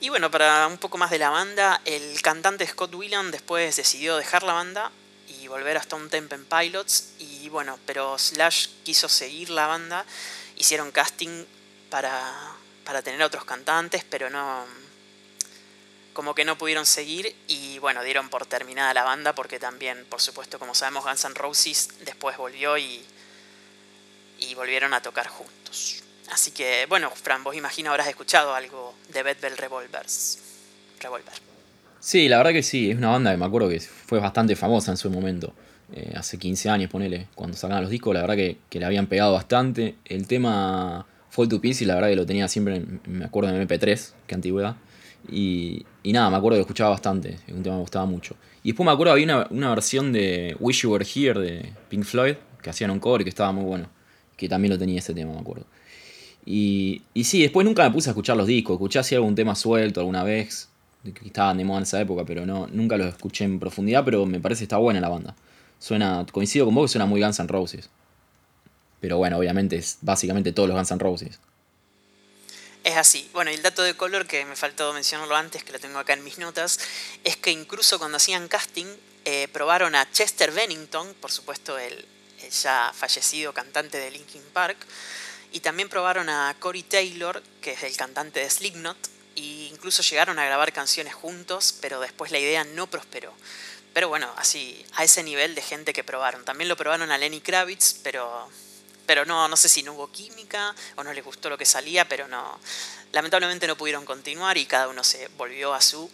Y 0.02 0.08
bueno, 0.08 0.32
para 0.32 0.66
un 0.66 0.78
poco 0.78 0.98
más 0.98 1.12
de 1.12 1.20
la 1.20 1.30
banda, 1.30 1.80
el 1.84 2.20
cantante 2.22 2.66
Scott 2.66 2.92
Whelan 2.92 3.30
después 3.30 3.76
decidió 3.76 4.16
dejar 4.16 4.42
la 4.42 4.52
banda 4.52 4.90
y 5.28 5.46
volver 5.46 5.76
a 5.76 5.80
Stone 5.80 6.08
Temple 6.08 6.40
Pilots, 6.40 7.12
y 7.20 7.48
bueno, 7.50 7.78
pero 7.86 8.18
Slash 8.18 8.66
quiso 8.82 9.08
seguir 9.08 9.50
la 9.50 9.68
banda, 9.68 10.04
hicieron 10.56 10.90
casting 10.90 11.44
para, 11.88 12.20
para 12.84 13.00
tener 13.02 13.22
otros 13.22 13.44
cantantes, 13.44 14.02
pero 14.02 14.28
no, 14.28 14.66
como 16.14 16.34
que 16.34 16.44
no 16.44 16.58
pudieron 16.58 16.84
seguir. 16.84 17.36
Y 17.46 17.78
bueno, 17.78 18.02
dieron 18.02 18.28
por 18.28 18.44
terminada 18.44 18.92
la 18.94 19.04
banda 19.04 19.36
porque 19.36 19.60
también, 19.60 20.04
por 20.06 20.20
supuesto, 20.20 20.58
como 20.58 20.74
sabemos, 20.74 21.04
Guns 21.04 21.26
N' 21.26 21.34
Roses 21.34 21.90
después 22.00 22.36
volvió 22.36 22.76
y, 22.76 23.06
y 24.40 24.52
volvieron 24.56 24.94
a 24.94 25.00
tocar 25.00 25.28
juntos. 25.28 26.01
Así 26.30 26.50
que, 26.50 26.86
bueno, 26.88 27.10
Fran, 27.10 27.42
vos 27.44 27.56
imagino 27.56 27.90
habrás 27.90 28.08
escuchado 28.08 28.54
algo 28.54 28.94
de 29.12 29.22
Bad 29.22 29.36
Bell 29.40 29.56
Revolvers. 29.56 30.38
Revolver. 31.00 31.34
Sí, 32.00 32.28
la 32.28 32.38
verdad 32.38 32.52
que 32.52 32.62
sí, 32.62 32.90
es 32.90 32.96
una 32.96 33.10
banda 33.10 33.30
que 33.32 33.36
me 33.36 33.44
acuerdo 33.44 33.68
que 33.68 33.80
fue 33.80 34.18
bastante 34.18 34.56
famosa 34.56 34.90
en 34.90 34.96
su 34.96 35.10
momento. 35.10 35.52
Eh, 35.94 36.14
hace 36.16 36.38
15 36.38 36.70
años, 36.70 36.90
ponele, 36.90 37.28
cuando 37.34 37.56
sacaban 37.56 37.82
los 37.82 37.90
discos, 37.90 38.14
la 38.14 38.22
verdad 38.22 38.36
que, 38.36 38.58
que 38.70 38.78
le 38.78 38.86
habían 38.86 39.06
pegado 39.06 39.32
bastante. 39.32 39.96
El 40.04 40.26
tema 40.26 41.06
Fall 41.30 41.48
to 41.48 41.60
Peace, 41.60 41.84
y 41.84 41.86
la 41.86 41.94
verdad 41.94 42.08
que 42.08 42.16
lo 42.16 42.26
tenía 42.26 42.48
siempre, 42.48 42.82
me 43.06 43.24
acuerdo 43.24 43.52
de 43.52 43.66
MP3, 43.66 44.12
que 44.26 44.34
antigüedad. 44.34 44.76
Y, 45.30 45.86
nada, 46.04 46.28
me 46.30 46.36
acuerdo 46.36 46.56
que 46.56 46.62
escuchaba 46.62 46.90
bastante, 46.90 47.34
es 47.46 47.54
un 47.54 47.62
tema 47.62 47.74
que 47.74 47.78
me 47.78 47.80
gustaba 47.80 48.06
mucho. 48.06 48.36
Y 48.62 48.70
después 48.70 48.84
me 48.84 48.92
acuerdo 48.92 49.12
había 49.12 49.24
una, 49.24 49.46
una, 49.50 49.70
versión 49.70 50.12
de 50.12 50.56
Wish 50.60 50.82
You 50.82 50.92
Were 50.92 51.06
Here 51.06 51.40
de 51.40 51.72
Pink 51.88 52.04
Floyd, 52.04 52.34
que 52.62 52.70
hacían 52.70 52.90
un 52.90 53.00
cover 53.00 53.22
y 53.22 53.24
que 53.24 53.30
estaba 53.30 53.52
muy 53.52 53.64
bueno. 53.64 53.88
Que 54.36 54.48
también 54.48 54.72
lo 54.72 54.78
tenía 54.78 54.98
ese 54.98 55.14
tema, 55.14 55.32
me 55.32 55.40
acuerdo. 55.40 55.66
Y, 56.44 57.02
y 57.14 57.24
sí, 57.24 57.42
después 57.42 57.64
nunca 57.64 57.84
me 57.84 57.90
puse 57.90 58.10
a 58.10 58.12
escuchar 58.12 58.36
los 58.36 58.46
discos, 58.46 58.74
escuché 58.74 58.98
así 58.98 59.14
algún 59.14 59.34
tema 59.34 59.54
suelto 59.54 60.00
alguna 60.00 60.24
vez, 60.24 60.68
que 61.02 61.26
estaban 61.26 61.58
de 61.58 61.64
moda 61.64 61.78
en 61.78 61.82
esa 61.84 62.00
época, 62.00 62.24
pero 62.24 62.46
no, 62.46 62.66
nunca 62.68 62.96
los 62.96 63.08
escuché 63.08 63.44
en 63.44 63.58
profundidad, 63.58 64.04
pero 64.04 64.26
me 64.26 64.40
parece 64.40 64.60
que 64.60 64.64
está 64.64 64.76
buena 64.76 65.00
la 65.00 65.08
banda. 65.08 65.34
Suena, 65.78 66.24
coincido 66.30 66.64
con 66.66 66.74
vos 66.74 66.90
que 66.90 66.92
suena 66.92 67.06
muy 67.06 67.20
Guns 67.20 67.40
N' 67.40 67.48
Roses. 67.48 67.90
Pero 69.00 69.18
bueno, 69.18 69.38
obviamente 69.38 69.76
es 69.76 69.98
básicamente 70.00 70.52
todos 70.52 70.68
los 70.68 70.76
Guns 70.76 70.92
N' 70.92 71.00
Roses. 71.00 71.40
Es 72.84 72.96
así. 72.96 73.28
Bueno, 73.32 73.50
y 73.50 73.54
el 73.54 73.62
dato 73.62 73.82
de 73.82 73.94
color 73.94 74.26
que 74.26 74.44
me 74.44 74.56
faltó 74.56 74.92
mencionarlo 74.92 75.36
antes, 75.36 75.62
que 75.64 75.72
lo 75.72 75.78
tengo 75.78 75.98
acá 75.98 76.14
en 76.14 76.24
mis 76.24 76.38
notas, 76.38 76.78
es 77.24 77.36
que 77.36 77.50
incluso 77.50 77.98
cuando 77.98 78.16
hacían 78.16 78.48
casting, 78.48 78.86
eh, 79.24 79.48
probaron 79.52 79.94
a 79.94 80.10
Chester 80.10 80.50
Bennington, 80.50 81.14
por 81.20 81.30
supuesto 81.30 81.78
el, 81.78 82.04
ya 82.50 82.92
fallecido 82.94 83.52
cantante 83.52 83.98
de 83.98 84.10
Linkin 84.10 84.42
Park, 84.52 84.76
y 85.52 85.60
también 85.60 85.88
probaron 85.88 86.28
a 86.28 86.56
Corey 86.58 86.82
Taylor, 86.82 87.42
que 87.60 87.72
es 87.72 87.82
el 87.82 87.96
cantante 87.96 88.40
de 88.40 88.50
Slipknot, 88.50 88.96
e 89.36 89.68
incluso 89.70 90.02
llegaron 90.02 90.38
a 90.38 90.44
grabar 90.44 90.72
canciones 90.72 91.14
juntos, 91.14 91.74
pero 91.80 92.00
después 92.00 92.30
la 92.30 92.38
idea 92.38 92.64
no 92.64 92.86
prosperó. 92.86 93.32
Pero 93.92 94.08
bueno, 94.08 94.32
así, 94.36 94.84
a 94.94 95.04
ese 95.04 95.22
nivel 95.22 95.54
de 95.54 95.62
gente 95.62 95.92
que 95.92 96.04
probaron. 96.04 96.44
También 96.44 96.68
lo 96.68 96.76
probaron 96.76 97.10
a 97.10 97.18
Lenny 97.18 97.40
Kravitz, 97.40 97.94
pero 98.02 98.48
pero 99.06 99.24
no, 99.24 99.48
no 99.48 99.56
sé 99.56 99.68
si 99.68 99.82
no 99.82 99.94
hubo 99.94 100.10
química 100.10 100.74
o 100.96 101.04
no 101.04 101.12
les 101.12 101.24
gustó 101.24 101.50
lo 101.50 101.58
que 101.58 101.66
salía, 101.66 102.08
pero 102.08 102.28
no. 102.28 102.58
Lamentablemente 103.12 103.66
no 103.66 103.76
pudieron 103.76 104.04
continuar 104.04 104.56
y 104.56 104.64
cada 104.64 104.88
uno 104.88 105.04
se 105.04 105.28
volvió 105.36 105.74
a 105.74 105.80
su 105.80 106.10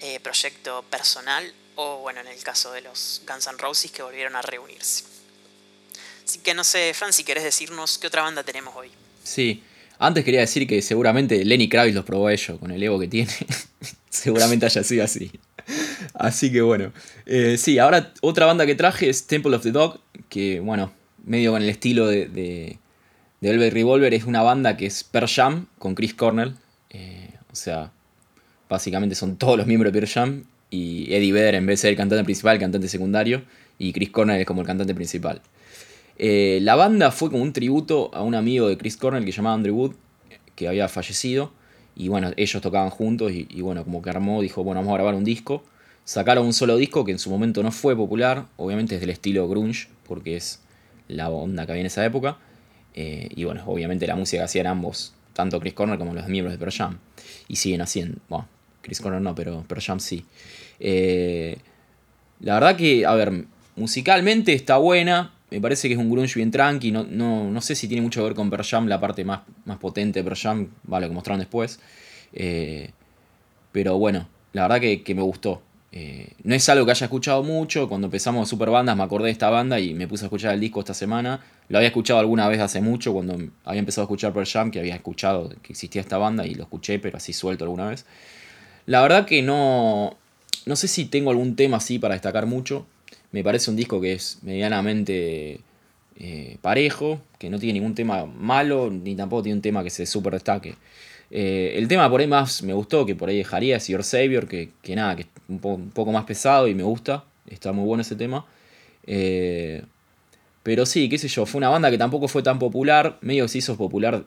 eh, 0.00 0.20
proyecto 0.20 0.82
personal 0.84 1.52
o 1.74 1.98
bueno, 1.98 2.20
en 2.20 2.28
el 2.28 2.42
caso 2.42 2.72
de 2.72 2.80
los 2.80 3.22
Guns 3.26 3.46
N' 3.46 3.58
Roses 3.58 3.90
que 3.90 4.02
volvieron 4.02 4.36
a 4.36 4.42
reunirse. 4.42 5.17
Así 6.28 6.40
que 6.40 6.52
no 6.52 6.62
sé, 6.62 6.92
Fran, 6.92 7.10
si 7.10 7.24
querés 7.24 7.42
decirnos 7.42 7.96
qué 7.96 8.06
otra 8.06 8.20
banda 8.20 8.42
tenemos 8.42 8.76
hoy. 8.76 8.90
Sí, 9.24 9.62
antes 9.98 10.26
quería 10.26 10.40
decir 10.40 10.66
que 10.66 10.82
seguramente 10.82 11.42
Lenny 11.42 11.70
Kravitz 11.70 11.94
los 11.94 12.04
probó 12.04 12.26
a 12.26 12.34
ellos 12.34 12.58
con 12.58 12.70
el 12.70 12.82
ego 12.82 13.00
que 13.00 13.08
tiene. 13.08 13.32
seguramente 14.10 14.66
haya 14.66 14.84
sido 14.84 15.04
así. 15.04 15.30
Así 16.12 16.52
que 16.52 16.60
bueno. 16.60 16.92
Eh, 17.24 17.56
sí, 17.56 17.78
ahora 17.78 18.12
otra 18.20 18.44
banda 18.44 18.66
que 18.66 18.74
traje 18.74 19.08
es 19.08 19.26
Temple 19.26 19.56
of 19.56 19.62
the 19.62 19.70
Dog, 19.70 20.00
que 20.28 20.60
bueno, 20.60 20.92
medio 21.24 21.52
con 21.52 21.62
el 21.62 21.70
estilo 21.70 22.06
de, 22.06 22.26
de, 22.26 22.78
Velvet 23.40 23.72
Revolver, 23.72 24.12
es 24.12 24.24
una 24.24 24.42
banda 24.42 24.76
que 24.76 24.84
es 24.84 25.04
Per 25.04 25.26
Jam 25.26 25.64
con 25.78 25.94
Chris 25.94 26.12
Cornell. 26.12 26.56
Eh, 26.90 27.30
o 27.50 27.56
sea, 27.56 27.90
básicamente 28.68 29.14
son 29.14 29.36
todos 29.38 29.56
los 29.56 29.66
miembros 29.66 29.94
de 29.94 29.98
Per 29.98 30.10
Jam. 30.10 30.44
Y 30.68 31.10
Eddie 31.10 31.32
Vedder 31.32 31.54
en 31.54 31.64
vez 31.64 31.78
de 31.78 31.82
ser 31.84 31.90
el 31.92 31.96
cantante 31.96 32.22
principal, 32.22 32.56
el 32.56 32.60
cantante 32.60 32.88
secundario. 32.88 33.44
Y 33.78 33.94
Chris 33.94 34.10
Cornell 34.10 34.40
es 34.42 34.46
como 34.46 34.60
el 34.60 34.66
cantante 34.66 34.94
principal. 34.94 35.40
Eh, 36.18 36.58
la 36.62 36.74
banda 36.74 37.10
fue 37.12 37.30
como 37.30 37.42
un 37.42 37.52
tributo 37.52 38.10
a 38.12 38.22
un 38.22 38.34
amigo 38.34 38.68
de 38.68 38.76
Chris 38.76 38.96
Cornell 38.96 39.24
que 39.24 39.32
se 39.32 39.36
llamaba 39.36 39.54
Andrew 39.54 39.76
Wood, 39.76 39.92
que 40.56 40.68
había 40.68 40.88
fallecido. 40.88 41.52
Y 41.94 42.08
bueno, 42.08 42.30
ellos 42.36 42.62
tocaban 42.62 42.90
juntos 42.90 43.32
y, 43.32 43.60
bueno, 43.60 43.82
como 43.84 44.02
que 44.02 44.10
armó, 44.10 44.40
dijo, 44.40 44.62
bueno, 44.62 44.80
vamos 44.80 44.92
a 44.92 44.96
grabar 44.98 45.14
un 45.14 45.24
disco. 45.24 45.64
Sacaron 46.04 46.46
un 46.46 46.52
solo 46.52 46.76
disco 46.76 47.04
que 47.04 47.12
en 47.12 47.18
su 47.18 47.28
momento 47.28 47.62
no 47.62 47.72
fue 47.72 47.96
popular, 47.96 48.46
obviamente 48.56 48.94
es 48.94 49.00
del 49.00 49.10
estilo 49.10 49.48
grunge, 49.48 49.88
porque 50.06 50.36
es 50.36 50.60
la 51.08 51.28
onda 51.28 51.66
que 51.66 51.72
había 51.72 51.80
en 51.80 51.86
esa 51.86 52.04
época. 52.04 52.38
Eh, 52.94 53.28
y 53.34 53.44
bueno, 53.44 53.64
obviamente 53.66 54.06
la 54.06 54.14
música 54.14 54.40
que 54.40 54.44
hacían 54.44 54.68
ambos, 54.68 55.12
tanto 55.32 55.58
Chris 55.60 55.74
Corner 55.74 55.98
como 55.98 56.14
los 56.14 56.28
miembros 56.28 56.52
de 56.52 56.58
Pearl 56.58 56.72
Jam. 56.72 56.98
Y 57.48 57.56
siguen 57.56 57.80
haciendo, 57.80 58.18
bueno, 58.28 58.46
Chris 58.80 59.00
Corner 59.00 59.20
no, 59.20 59.34
pero 59.34 59.64
Pearl 59.66 59.82
Jam 59.82 60.00
sí. 60.00 60.24
Eh, 60.78 61.58
la 62.40 62.54
verdad 62.54 62.76
que, 62.76 63.04
a 63.04 63.14
ver, 63.14 63.44
musicalmente 63.74 64.52
está 64.52 64.76
buena. 64.76 65.34
Me 65.50 65.60
parece 65.60 65.88
que 65.88 65.94
es 65.94 66.00
un 66.00 66.10
grunge 66.10 66.34
bien 66.36 66.50
tranqui. 66.50 66.92
No, 66.92 67.04
no, 67.04 67.60
sé 67.60 67.74
si 67.74 67.88
tiene 67.88 68.02
mucho 68.02 68.20
que 68.20 68.24
ver 68.24 68.34
con 68.34 68.50
Pearl 68.50 68.64
Jam, 68.64 68.86
la 68.86 69.00
parte 69.00 69.24
más, 69.24 69.40
más 69.64 69.78
potente 69.78 70.20
de 70.20 70.24
Pearl 70.24 70.38
Jam, 70.38 70.68
vale, 70.84 71.08
que 71.08 71.14
mostraron 71.14 71.40
después. 71.40 71.80
Eh, 72.32 72.90
pero 73.72 73.98
bueno, 73.98 74.28
la 74.52 74.62
verdad 74.62 74.80
que, 74.80 75.02
que 75.02 75.14
me 75.14 75.22
gustó. 75.22 75.62
Eh, 75.90 76.32
no 76.44 76.54
es 76.54 76.68
algo 76.68 76.84
que 76.84 76.92
haya 76.92 77.06
escuchado 77.06 77.42
mucho. 77.42 77.88
Cuando 77.88 78.06
empezamos 78.06 78.48
Super 78.48 78.70
Bandas 78.70 78.96
me 78.96 79.02
acordé 79.02 79.26
de 79.26 79.32
esta 79.32 79.50
banda 79.50 79.80
y 79.80 79.94
me 79.94 80.06
puse 80.06 80.24
a 80.24 80.26
escuchar 80.26 80.54
el 80.54 80.60
disco 80.60 80.80
esta 80.80 80.94
semana. 80.94 81.40
Lo 81.68 81.78
había 81.78 81.88
escuchado 81.88 82.20
alguna 82.20 82.48
vez 82.48 82.60
hace 82.60 82.80
mucho, 82.80 83.12
cuando 83.12 83.38
había 83.64 83.80
empezado 83.80 84.02
a 84.02 84.06
escuchar 84.06 84.32
Pearl 84.32 84.46
Jam, 84.46 84.70
que 84.70 84.80
había 84.80 84.94
escuchado 84.94 85.50
que 85.62 85.72
existía 85.72 86.00
esta 86.00 86.18
banda 86.18 86.46
y 86.46 86.54
lo 86.54 86.64
escuché, 86.64 86.98
pero 86.98 87.16
así 87.16 87.32
suelto 87.32 87.64
alguna 87.64 87.88
vez. 87.88 88.04
La 88.86 89.02
verdad 89.02 89.26
que 89.26 89.42
no. 89.42 90.16
No 90.66 90.76
sé 90.76 90.88
si 90.88 91.06
tengo 91.06 91.30
algún 91.30 91.56
tema 91.56 91.78
así 91.78 91.98
para 91.98 92.14
destacar 92.14 92.46
mucho. 92.46 92.86
Me 93.32 93.44
parece 93.44 93.70
un 93.70 93.76
disco 93.76 94.00
que 94.00 94.14
es 94.14 94.38
medianamente 94.42 95.60
eh, 96.16 96.56
parejo, 96.60 97.20
que 97.38 97.50
no 97.50 97.58
tiene 97.58 97.74
ningún 97.74 97.94
tema 97.94 98.26
malo, 98.26 98.90
ni 98.90 99.14
tampoco 99.14 99.42
tiene 99.42 99.56
un 99.56 99.62
tema 99.62 99.84
que 99.84 99.90
se 99.90 100.06
super 100.06 100.32
destaque. 100.32 100.74
Eh, 101.30 101.74
el 101.76 101.88
tema 101.88 102.08
por 102.08 102.20
ahí 102.20 102.26
más 102.26 102.62
me 102.62 102.72
gustó, 102.72 103.04
que 103.06 103.14
por 103.14 103.28
ahí 103.28 103.36
dejaría 103.36 103.76
es 103.76 103.88
Your 103.88 104.02
Savior, 104.02 104.48
que, 104.48 104.70
que 104.82 104.96
nada, 104.96 105.16
que 105.16 105.22
es 105.22 105.28
un, 105.48 105.58
poco 105.90 106.12
más 106.12 106.24
pesado 106.24 106.68
y 106.68 106.74
me 106.74 106.82
gusta. 106.82 107.24
Está 107.46 107.72
muy 107.72 107.84
bueno 107.84 108.02
ese 108.02 108.16
tema. 108.16 108.46
Eh, 109.06 109.82
pero 110.62 110.86
sí, 110.86 111.08
qué 111.08 111.18
sé 111.18 111.28
yo, 111.28 111.46
fue 111.46 111.58
una 111.58 111.68
banda 111.68 111.90
que 111.90 111.98
tampoco 111.98 112.28
fue 112.28 112.42
tan 112.42 112.58
popular, 112.58 113.18
medio 113.22 113.48
se 113.48 113.58
hizo 113.58 113.76
popular 113.76 114.24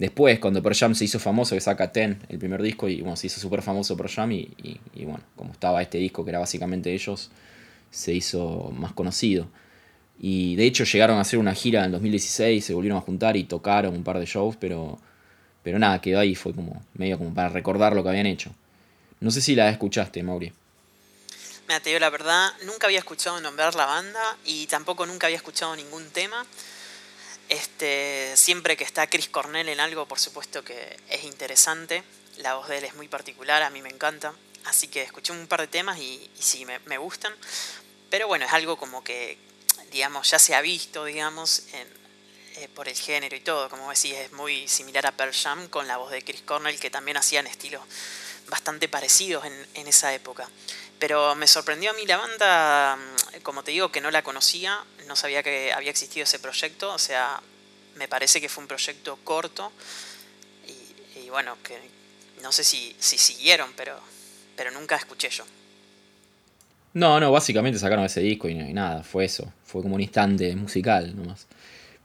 después, 0.00 0.38
cuando 0.40 0.62
Per 0.62 0.74
Jam 0.74 0.94
se 0.94 1.04
hizo 1.04 1.20
famoso, 1.20 1.54
que 1.54 1.60
saca 1.60 1.92
Ten, 1.92 2.18
el 2.28 2.38
primer 2.38 2.62
disco, 2.62 2.88
y 2.88 3.02
bueno, 3.02 3.16
se 3.16 3.28
hizo 3.28 3.38
súper 3.38 3.62
famoso 3.62 3.96
Per 3.96 4.08
Jam, 4.08 4.32
y, 4.32 4.50
y, 4.94 5.04
bueno, 5.04 5.20
como 5.36 5.52
estaba 5.52 5.82
este 5.82 5.98
disco 5.98 6.24
que 6.24 6.30
era 6.30 6.38
básicamente 6.38 6.92
ellos, 6.92 7.30
se 7.90 8.12
hizo 8.12 8.72
más 8.74 8.92
conocido. 8.92 9.48
Y 10.18 10.56
de 10.56 10.66
hecho 10.66 10.84
llegaron 10.84 11.18
a 11.18 11.22
hacer 11.22 11.38
una 11.38 11.54
gira 11.54 11.80
en 11.80 11.86
el 11.86 11.92
2016, 11.92 12.64
se 12.64 12.74
volvieron 12.74 12.98
a 12.98 13.02
juntar 13.02 13.36
y 13.36 13.44
tocaron 13.44 13.94
un 13.94 14.04
par 14.04 14.18
de 14.18 14.26
shows, 14.26 14.56
pero 14.56 14.98
pero 15.62 15.78
nada, 15.78 16.00
quedó 16.00 16.20
ahí, 16.20 16.34
fue 16.34 16.54
como 16.54 16.82
medio 16.94 17.18
como 17.18 17.34
para 17.34 17.48
recordar 17.48 17.94
lo 17.94 18.02
que 18.02 18.08
habían 18.08 18.26
hecho. 18.26 18.50
No 19.20 19.30
sé 19.30 19.42
si 19.42 19.54
la 19.54 19.68
escuchaste, 19.68 20.22
Mauri. 20.22 20.52
Mira, 21.68 21.80
te 21.80 21.90
digo 21.90 22.00
la 22.00 22.10
verdad, 22.10 22.50
nunca 22.64 22.86
había 22.86 22.98
escuchado 22.98 23.40
nombrar 23.40 23.74
la 23.74 23.86
banda 23.86 24.36
y 24.44 24.66
tampoco 24.66 25.06
nunca 25.06 25.26
había 25.26 25.36
escuchado 25.36 25.76
ningún 25.76 26.08
tema. 26.10 26.44
Este, 27.48 28.32
siempre 28.36 28.76
que 28.76 28.84
está 28.84 29.06
Chris 29.08 29.28
Cornell 29.28 29.68
en 29.68 29.80
algo, 29.80 30.06
por 30.06 30.18
supuesto 30.18 30.64
que 30.64 30.96
es 31.10 31.24
interesante. 31.24 32.02
La 32.38 32.54
voz 32.54 32.68
de 32.68 32.78
él 32.78 32.84
es 32.84 32.94
muy 32.94 33.08
particular, 33.08 33.62
a 33.62 33.70
mí 33.70 33.82
me 33.82 33.90
encanta. 33.90 34.32
Así 34.64 34.88
que 34.88 35.02
escuché 35.02 35.32
un 35.32 35.46
par 35.46 35.60
de 35.60 35.66
temas 35.66 35.98
y, 35.98 36.30
sí, 36.38 36.64
me, 36.64 36.98
gustan. 36.98 37.34
Pero 38.10 38.26
bueno, 38.28 38.44
es 38.44 38.52
algo 38.52 38.76
como 38.76 39.02
que, 39.02 39.38
digamos, 39.90 40.30
ya 40.30 40.38
se 40.38 40.54
ha 40.54 40.60
visto, 40.60 41.04
digamos, 41.04 41.64
eh, 41.72 42.68
por 42.74 42.88
el 42.88 42.96
género 42.96 43.36
y 43.36 43.40
todo. 43.40 43.68
Como 43.68 43.88
decís, 43.88 44.14
es 44.14 44.32
muy 44.32 44.68
similar 44.68 45.06
a 45.06 45.12
Pearl 45.12 45.32
Jam 45.32 45.68
con 45.68 45.86
la 45.86 45.96
voz 45.96 46.10
de 46.10 46.22
Chris 46.22 46.42
Cornell, 46.42 46.78
que 46.78 46.90
también 46.90 47.16
hacían 47.16 47.46
estilos 47.46 47.82
bastante 48.48 48.88
parecidos 48.88 49.44
en, 49.44 49.66
en 49.74 49.86
esa 49.86 50.12
época. 50.12 50.48
Pero 50.98 51.34
me 51.34 51.46
sorprendió 51.46 51.90
a 51.90 51.94
mí 51.94 52.04
la 52.04 52.18
banda, 52.18 52.96
mm, 52.96 53.40
como 53.42 53.64
te 53.64 53.70
digo, 53.70 53.90
que 53.90 54.02
no 54.02 54.10
la 54.10 54.22
conocía, 54.22 54.84
no 55.06 55.16
sabía 55.16 55.42
que 55.42 55.72
había 55.72 55.90
existido 55.90 56.24
ese 56.24 56.38
proyecto, 56.38 56.92
o 56.92 56.98
sea, 56.98 57.40
me 57.94 58.06
parece 58.06 58.40
que 58.40 58.48
fue 58.48 58.62
un 58.62 58.68
proyecto 58.68 59.16
corto 59.24 59.72
y, 61.16 61.28
bueno, 61.30 61.56
que 61.62 61.78
no 62.42 62.52
sé 62.52 62.64
si, 62.64 62.96
si 62.98 63.18
siguieron, 63.18 63.72
pero, 63.74 63.98
pero 64.56 64.70
nunca 64.70 64.96
escuché 64.96 65.28
yo. 65.30 65.44
No, 66.92 67.20
no, 67.20 67.30
básicamente 67.30 67.78
sacaron 67.78 68.04
ese 68.04 68.20
disco 68.20 68.48
y, 68.48 68.54
nada, 68.54 69.02
fue 69.02 69.24
eso, 69.24 69.52
fue 69.64 69.82
como 69.82 69.94
un 69.94 70.00
instante 70.00 70.54
musical 70.56 71.14
nomás. 71.16 71.46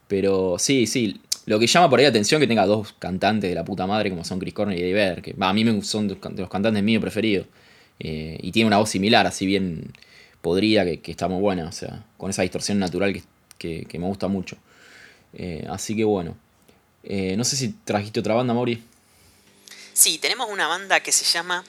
Pero 0.07 0.57
sí, 0.59 0.85
sí, 0.85 1.19
lo 1.45 1.59
que 1.59 1.67
llama 1.67 1.89
por 1.89 1.99
ahí 1.99 2.03
la 2.03 2.09
atención 2.09 2.39
que 2.39 2.47
tenga 2.47 2.65
dos 2.65 2.93
cantantes 2.99 3.49
de 3.49 3.55
la 3.55 3.65
puta 3.65 3.87
madre 3.87 4.09
como 4.09 4.23
son 4.23 4.39
Chris 4.39 4.53
Cornell 4.53 4.79
y 4.79 4.91
Dave 4.91 5.21
que 5.21 5.35
a 5.39 5.53
mí 5.53 5.63
me 5.63 5.81
son 5.83 6.07
de 6.07 6.17
los 6.35 6.49
cantantes 6.49 6.83
míos 6.83 7.01
preferidos. 7.01 7.47
Eh, 7.99 8.37
y 8.41 8.51
tiene 8.51 8.67
una 8.67 8.77
voz 8.77 8.89
similar, 8.89 9.25
así 9.25 9.45
bien 9.45 9.93
podría, 10.41 10.85
que, 10.85 11.11
está 11.11 11.27
muy 11.27 11.41
buena, 11.41 11.67
o 11.67 11.71
sea, 11.71 12.03
con 12.17 12.29
esa 12.29 12.41
distorsión 12.41 12.77
natural 12.77 13.23
que, 13.57 13.87
me 13.93 14.05
gusta 14.05 14.27
mucho. 14.27 14.57
Eh, 15.33 15.65
así 15.69 15.95
que 15.95 16.03
bueno. 16.03 16.37
Eh, 17.03 17.35
no 17.37 17.43
sé 17.43 17.55
si 17.55 17.69
trajiste 17.69 18.19
otra 18.19 18.33
banda, 18.33 18.53
Mauri. 18.53 18.83
Sí, 19.93 20.17
tenemos 20.17 20.49
una 20.49 20.67
banda 20.67 20.99
que 20.99 21.11
se 21.11 21.23
llama 21.25 21.63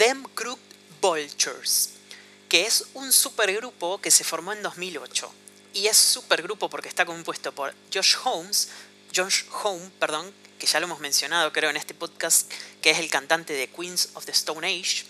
Them 0.00 0.24
Crooked 0.34 0.62
Vultures, 1.02 1.90
que 2.48 2.64
es 2.64 2.86
un 2.94 3.12
supergrupo 3.12 4.00
que 4.00 4.10
se 4.10 4.24
formó 4.24 4.54
en 4.54 4.62
2008. 4.62 5.30
Y 5.74 5.88
es 5.88 5.98
supergrupo 5.98 6.70
porque 6.70 6.88
está 6.88 7.04
compuesto 7.04 7.52
por 7.52 7.74
Josh 7.92 8.16
Holmes, 8.24 8.70
Josh 9.14 9.42
Home, 9.62 9.90
perdón, 9.98 10.32
que 10.58 10.66
ya 10.66 10.80
lo 10.80 10.86
hemos 10.86 11.00
mencionado 11.00 11.52
creo 11.52 11.68
en 11.68 11.76
este 11.76 11.92
podcast, 11.92 12.50
que 12.80 12.92
es 12.92 12.98
el 12.98 13.10
cantante 13.10 13.52
de 13.52 13.68
Queens 13.68 14.08
of 14.14 14.24
the 14.24 14.32
Stone 14.32 14.66
Age, 14.66 15.04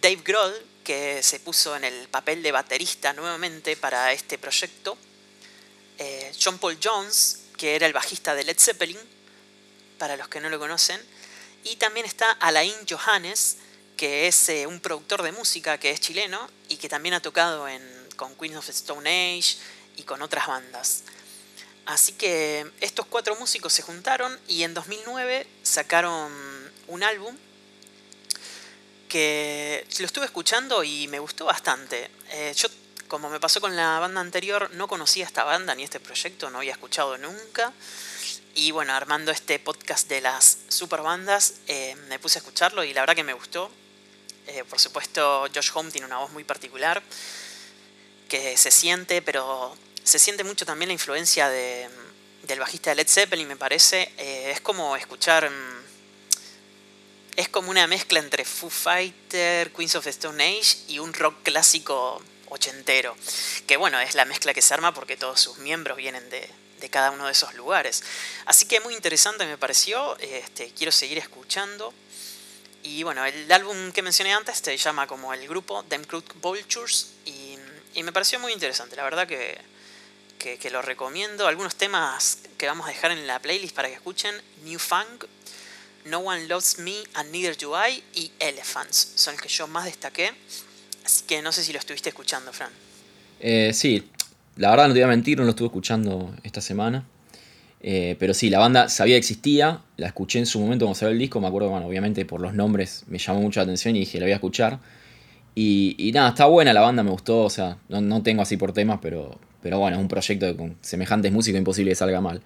Dave 0.00 0.22
Grohl, 0.24 0.54
que 0.84 1.20
se 1.24 1.40
puso 1.40 1.74
en 1.74 1.82
el 1.82 2.06
papel 2.06 2.40
de 2.40 2.52
baterista 2.52 3.12
nuevamente 3.14 3.76
para 3.76 4.12
este 4.12 4.38
proyecto, 4.38 4.96
eh, 5.98 6.30
John 6.40 6.60
Paul 6.60 6.78
Jones, 6.80 7.40
que 7.56 7.74
era 7.74 7.86
el 7.86 7.92
bajista 7.92 8.36
de 8.36 8.44
Led 8.44 8.60
Zeppelin, 8.60 9.00
para 9.98 10.16
los 10.16 10.28
que 10.28 10.38
no 10.40 10.50
lo 10.50 10.60
conocen, 10.60 11.04
y 11.64 11.74
también 11.74 12.06
está 12.06 12.30
Alain 12.30 12.76
Johannes, 12.88 13.56
que 13.98 14.28
es 14.28 14.48
eh, 14.48 14.66
un 14.66 14.78
productor 14.80 15.22
de 15.22 15.32
música 15.32 15.76
que 15.76 15.90
es 15.90 16.00
chileno 16.00 16.48
y 16.68 16.76
que 16.76 16.88
también 16.88 17.14
ha 17.14 17.20
tocado 17.20 17.68
en, 17.68 17.82
con 18.16 18.34
Queens 18.36 18.56
of 18.56 18.68
Stone 18.70 19.10
Age 19.10 19.56
y 19.96 20.04
con 20.04 20.22
otras 20.22 20.46
bandas. 20.46 21.02
Así 21.84 22.12
que 22.12 22.70
estos 22.80 23.06
cuatro 23.06 23.34
músicos 23.36 23.72
se 23.72 23.82
juntaron 23.82 24.38
y 24.46 24.62
en 24.62 24.72
2009 24.72 25.46
sacaron 25.64 26.32
un 26.86 27.02
álbum 27.02 27.36
que 29.08 29.84
lo 29.98 30.06
estuve 30.06 30.26
escuchando 30.26 30.84
y 30.84 31.08
me 31.08 31.18
gustó 31.18 31.46
bastante. 31.46 32.08
Eh, 32.30 32.52
yo, 32.56 32.68
como 33.08 33.28
me 33.28 33.40
pasó 33.40 33.60
con 33.60 33.74
la 33.74 33.98
banda 33.98 34.20
anterior, 34.20 34.70
no 34.74 34.86
conocía 34.86 35.24
esta 35.24 35.42
banda 35.42 35.74
ni 35.74 35.82
este 35.82 35.98
proyecto, 35.98 36.50
no 36.50 36.58
había 36.58 36.72
escuchado 36.72 37.18
nunca. 37.18 37.72
Y 38.54 38.70
bueno, 38.70 38.92
armando 38.92 39.32
este 39.32 39.58
podcast 39.58 40.08
de 40.08 40.20
las 40.20 40.58
super 40.68 41.02
bandas, 41.02 41.54
eh, 41.66 41.96
me 42.08 42.18
puse 42.20 42.38
a 42.38 42.40
escucharlo 42.40 42.84
y 42.84 42.92
la 42.92 43.00
verdad 43.00 43.16
que 43.16 43.24
me 43.24 43.32
gustó. 43.32 43.72
Eh, 44.48 44.64
por 44.68 44.80
supuesto, 44.80 45.46
Josh 45.54 45.70
Home 45.74 45.90
tiene 45.90 46.06
una 46.06 46.18
voz 46.18 46.30
muy 46.32 46.44
particular 46.44 47.02
que 48.28 48.56
se 48.56 48.70
siente, 48.70 49.22
pero 49.22 49.76
se 50.02 50.18
siente 50.18 50.42
mucho 50.44 50.66
también 50.66 50.88
la 50.88 50.94
influencia 50.94 51.48
de, 51.48 51.88
del 52.42 52.58
bajista 52.58 52.90
de 52.90 52.96
Led 52.96 53.08
Zeppelin, 53.08 53.46
me 53.46 53.56
parece. 53.56 54.12
es 54.18 54.60
como 54.60 54.96
escuchar 54.96 55.48
mm, 55.50 55.78
es 57.38 57.48
como 57.48 57.70
una 57.70 57.86
mezcla 57.86 58.18
entre 58.18 58.44
Foo 58.44 58.68
Fighter, 58.68 59.70
Queens 59.72 59.94
of 59.94 60.02
the 60.02 60.10
Stone 60.10 60.42
Age 60.42 60.76
y 60.88 60.98
un 60.98 61.12
rock 61.12 61.44
clásico 61.44 62.20
ochentero. 62.48 63.16
Que 63.64 63.76
bueno, 63.76 64.00
es 64.00 64.16
la 64.16 64.24
mezcla 64.24 64.52
que 64.52 64.60
se 64.60 64.74
arma 64.74 64.92
porque 64.92 65.16
todos 65.16 65.40
sus 65.40 65.58
miembros 65.58 65.96
vienen 65.96 66.28
de, 66.30 66.50
cada 66.90 67.12
uno 67.12 67.26
de 67.26 67.32
esos 67.32 67.54
lugares. 67.54 68.02
Así 68.44 68.66
que 68.66 68.80
muy 68.80 68.92
interesante 68.92 69.46
me 69.46 69.56
pareció, 69.56 70.18
este, 70.18 70.72
quiero 70.76 70.90
seguir 70.90 71.18
escuchando. 71.18 71.94
Y 72.82 73.02
bueno, 73.02 73.24
el 73.24 73.50
álbum 73.50 73.92
que 73.92 74.02
mencioné 74.02 74.32
antes 74.32 74.58
se 74.58 74.76
llama 74.76 75.06
como 75.06 75.34
el 75.34 75.46
grupo 75.48 75.82
Them 75.84 76.04
Crooked 76.04 76.36
Vultures 76.40 77.12
y, 77.26 77.58
me 78.02 78.12
pareció 78.12 78.38
muy 78.38 78.52
interesante, 78.52 78.94
la 78.94 79.02
verdad 79.02 79.26
que, 79.26 79.58
que, 80.38 80.70
lo 80.70 80.82
recomiendo. 80.82 81.48
Algunos 81.48 81.74
temas 81.74 82.38
que 82.56 82.66
vamos 82.66 82.86
a 82.86 82.90
dejar 82.90 83.10
en 83.10 83.26
la 83.26 83.40
playlist 83.40 83.74
para 83.74 83.88
que 83.88 83.94
escuchen, 83.94 84.36
New 84.64 84.78
Funk, 84.78 85.24
no 86.04 86.20
One 86.20 86.46
Loves 86.46 86.78
Me 86.78 86.94
and 87.14 87.32
Neither 87.32 87.56
Do 87.56 87.74
I 87.76 88.02
y 88.14 88.30
Elephants. 88.38 89.14
Son 89.16 89.34
los 89.34 89.42
que 89.42 89.48
yo 89.48 89.66
más 89.66 89.86
destaqué. 89.86 90.32
Así 91.04 91.24
que 91.24 91.42
no 91.42 91.50
sé 91.50 91.64
si 91.64 91.72
lo 91.72 91.80
estuviste 91.80 92.10
escuchando, 92.10 92.52
Fran. 92.52 92.70
Eh, 93.40 93.72
sí, 93.74 94.08
la 94.56 94.70
verdad 94.70 94.88
no 94.88 94.94
te 94.94 95.00
voy 95.00 95.04
a 95.04 95.08
mentir, 95.08 95.38
no 95.38 95.44
lo 95.44 95.50
estuve 95.50 95.66
escuchando 95.66 96.34
esta 96.44 96.60
semana. 96.60 97.04
Eh, 97.80 98.16
pero 98.18 98.34
sí, 98.34 98.50
la 98.50 98.58
banda 98.58 98.88
sabía 98.88 99.14
que 99.14 99.18
existía, 99.18 99.82
la 99.96 100.08
escuché 100.08 100.38
en 100.38 100.46
su 100.46 100.58
momento 100.60 100.84
cuando 100.84 100.98
salió 100.98 101.12
el 101.12 101.18
disco, 101.18 101.40
me 101.40 101.46
acuerdo, 101.46 101.70
bueno, 101.70 101.86
obviamente 101.86 102.24
por 102.24 102.40
los 102.40 102.54
nombres 102.54 103.04
me 103.06 103.18
llamó 103.18 103.40
mucho 103.40 103.60
la 103.60 103.64
atención 103.64 103.94
y 103.96 104.00
dije, 104.00 104.18
la 104.18 104.26
voy 104.26 104.32
a 104.32 104.36
escuchar. 104.36 104.80
Y, 105.54 106.12
nada, 106.14 106.28
está 106.28 106.46
buena 106.46 106.72
la 106.72 106.80
banda, 106.80 107.02
me 107.02 107.10
gustó, 107.10 107.42
o 107.42 107.50
sea, 107.50 107.78
no, 107.88 108.22
tengo 108.22 108.42
así 108.42 108.56
por 108.56 108.72
temas, 108.72 109.00
pero, 109.02 109.40
pero 109.60 109.80
bueno, 109.80 109.96
es 109.96 110.00
un 110.00 110.08
proyecto 110.08 110.56
con 110.56 110.76
semejantes 110.82 111.32
músicos 111.32 111.58
imposible 111.58 111.90
que 111.90 111.96
salga 111.96 112.20
mal. 112.20 112.42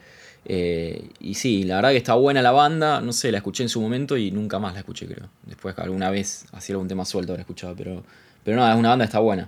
Eh, 0.47 1.11
y 1.21 1.35
sí, 1.35 1.65
la 1.65 1.77
verdad 1.77 1.91
que 1.91 1.99
está 1.99 2.15
buena 2.15 2.41
la 2.41 2.53
banda, 2.53 3.03
no 3.03 3.13
sé, 3.13 3.31
la 3.31 3.39
escuché 3.39 3.65
en 3.65 3.69
su 3.69 3.83
momento 3.83 4.17
y 4.17 4.31
nunca 4.31 4.59
más 4.59 4.73
la 4.73 4.81
escuché, 4.81 5.07
creo. 5.07 5.29
Después 5.43 5.79
alguna 5.79 6.11
vez 6.11 6.47
hacía 6.53 6.75
algún 6.75 6.89
tema 6.89 7.05
suelto 7.05 7.33
habré 7.33 7.43
escuchado, 7.43 7.75
pero, 7.77 8.03
pero 8.45 8.57
no, 8.57 8.71
es 8.71 8.77
una 8.77 8.89
banda 8.89 9.05
está 9.05 9.19
buena. 9.19 9.47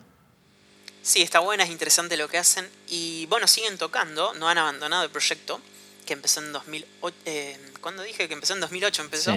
Sí, 1.01 1.23
está 1.23 1.41
buena, 1.41 1.65
es 1.65 1.71
interesante 1.71 2.17
lo 2.17 2.29
que 2.29 2.39
hacen. 2.39 2.67
Y 2.89 3.27
bueno, 3.27 3.47
siguen 3.47 3.79
tocando, 3.79 4.35
no 4.35 4.49
han 4.49 4.59
abandonado 4.59 5.05
el 5.05 5.11
proyecto, 5.11 5.61
que 6.07 6.13
empezó 6.13 6.41
en 6.41 6.53
2008. 6.53 7.17
Eh, 7.27 7.59
¿Cuándo 7.81 8.03
dije 8.03 8.29
que 8.29 8.35
empezó 8.35 8.55
en 8.55 8.61
2008? 8.61 9.03
Empezó. 9.03 9.37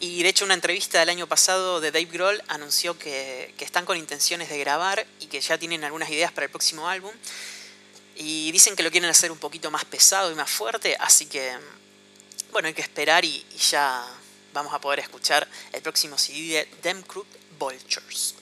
Y 0.00 0.22
de 0.22 0.28
hecho, 0.28 0.44
una 0.44 0.54
entrevista 0.54 0.98
del 0.98 1.10
año 1.10 1.28
pasado 1.28 1.80
de 1.80 1.92
Dave 1.92 2.06
Grohl 2.06 2.42
anunció 2.48 2.98
que, 2.98 3.54
que 3.56 3.64
están 3.64 3.84
con 3.84 3.96
intenciones 3.96 4.48
de 4.48 4.58
grabar 4.58 5.06
y 5.20 5.26
que 5.26 5.40
ya 5.40 5.58
tienen 5.58 5.84
algunas 5.84 6.10
ideas 6.10 6.32
para 6.32 6.46
el 6.46 6.50
próximo 6.50 6.88
álbum. 6.88 7.12
Y 8.16 8.50
dicen 8.52 8.74
que 8.74 8.82
lo 8.82 8.90
quieren 8.90 9.08
hacer 9.08 9.30
un 9.30 9.38
poquito 9.38 9.70
más 9.70 9.84
pesado 9.84 10.32
y 10.32 10.34
más 10.34 10.50
fuerte, 10.50 10.96
así 10.98 11.26
que 11.26 11.56
bueno, 12.52 12.68
hay 12.68 12.74
que 12.74 12.82
esperar 12.82 13.24
y, 13.24 13.44
ya 13.70 14.04
vamos 14.52 14.74
a 14.74 14.80
poder 14.80 15.00
escuchar 15.00 15.48
el 15.72 15.80
próximo 15.80 16.18
CD 16.18 16.68
de 16.82 17.02
Crook 17.02 17.26
Vultures. 17.58 18.34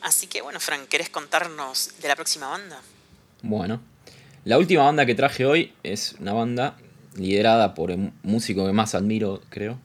Así 0.00 0.28
que 0.28 0.40
bueno, 0.40 0.60
Frank, 0.60 0.88
¿querés 0.88 1.10
contarnos 1.10 1.90
de 2.00 2.08
la 2.08 2.14
próxima 2.14 2.48
banda? 2.48 2.80
Bueno, 3.42 3.80
la 4.44 4.58
última 4.58 4.82
banda 4.84 5.06
que 5.06 5.14
traje 5.14 5.44
hoy 5.46 5.72
es 5.84 6.16
una 6.18 6.32
banda 6.32 6.76
liderada 7.16 7.74
por 7.74 7.90
el 7.90 8.12
músico 8.22 8.66
que 8.66 8.72
más 8.72 8.94
admiro, 8.94 9.40
creo, 9.50 9.78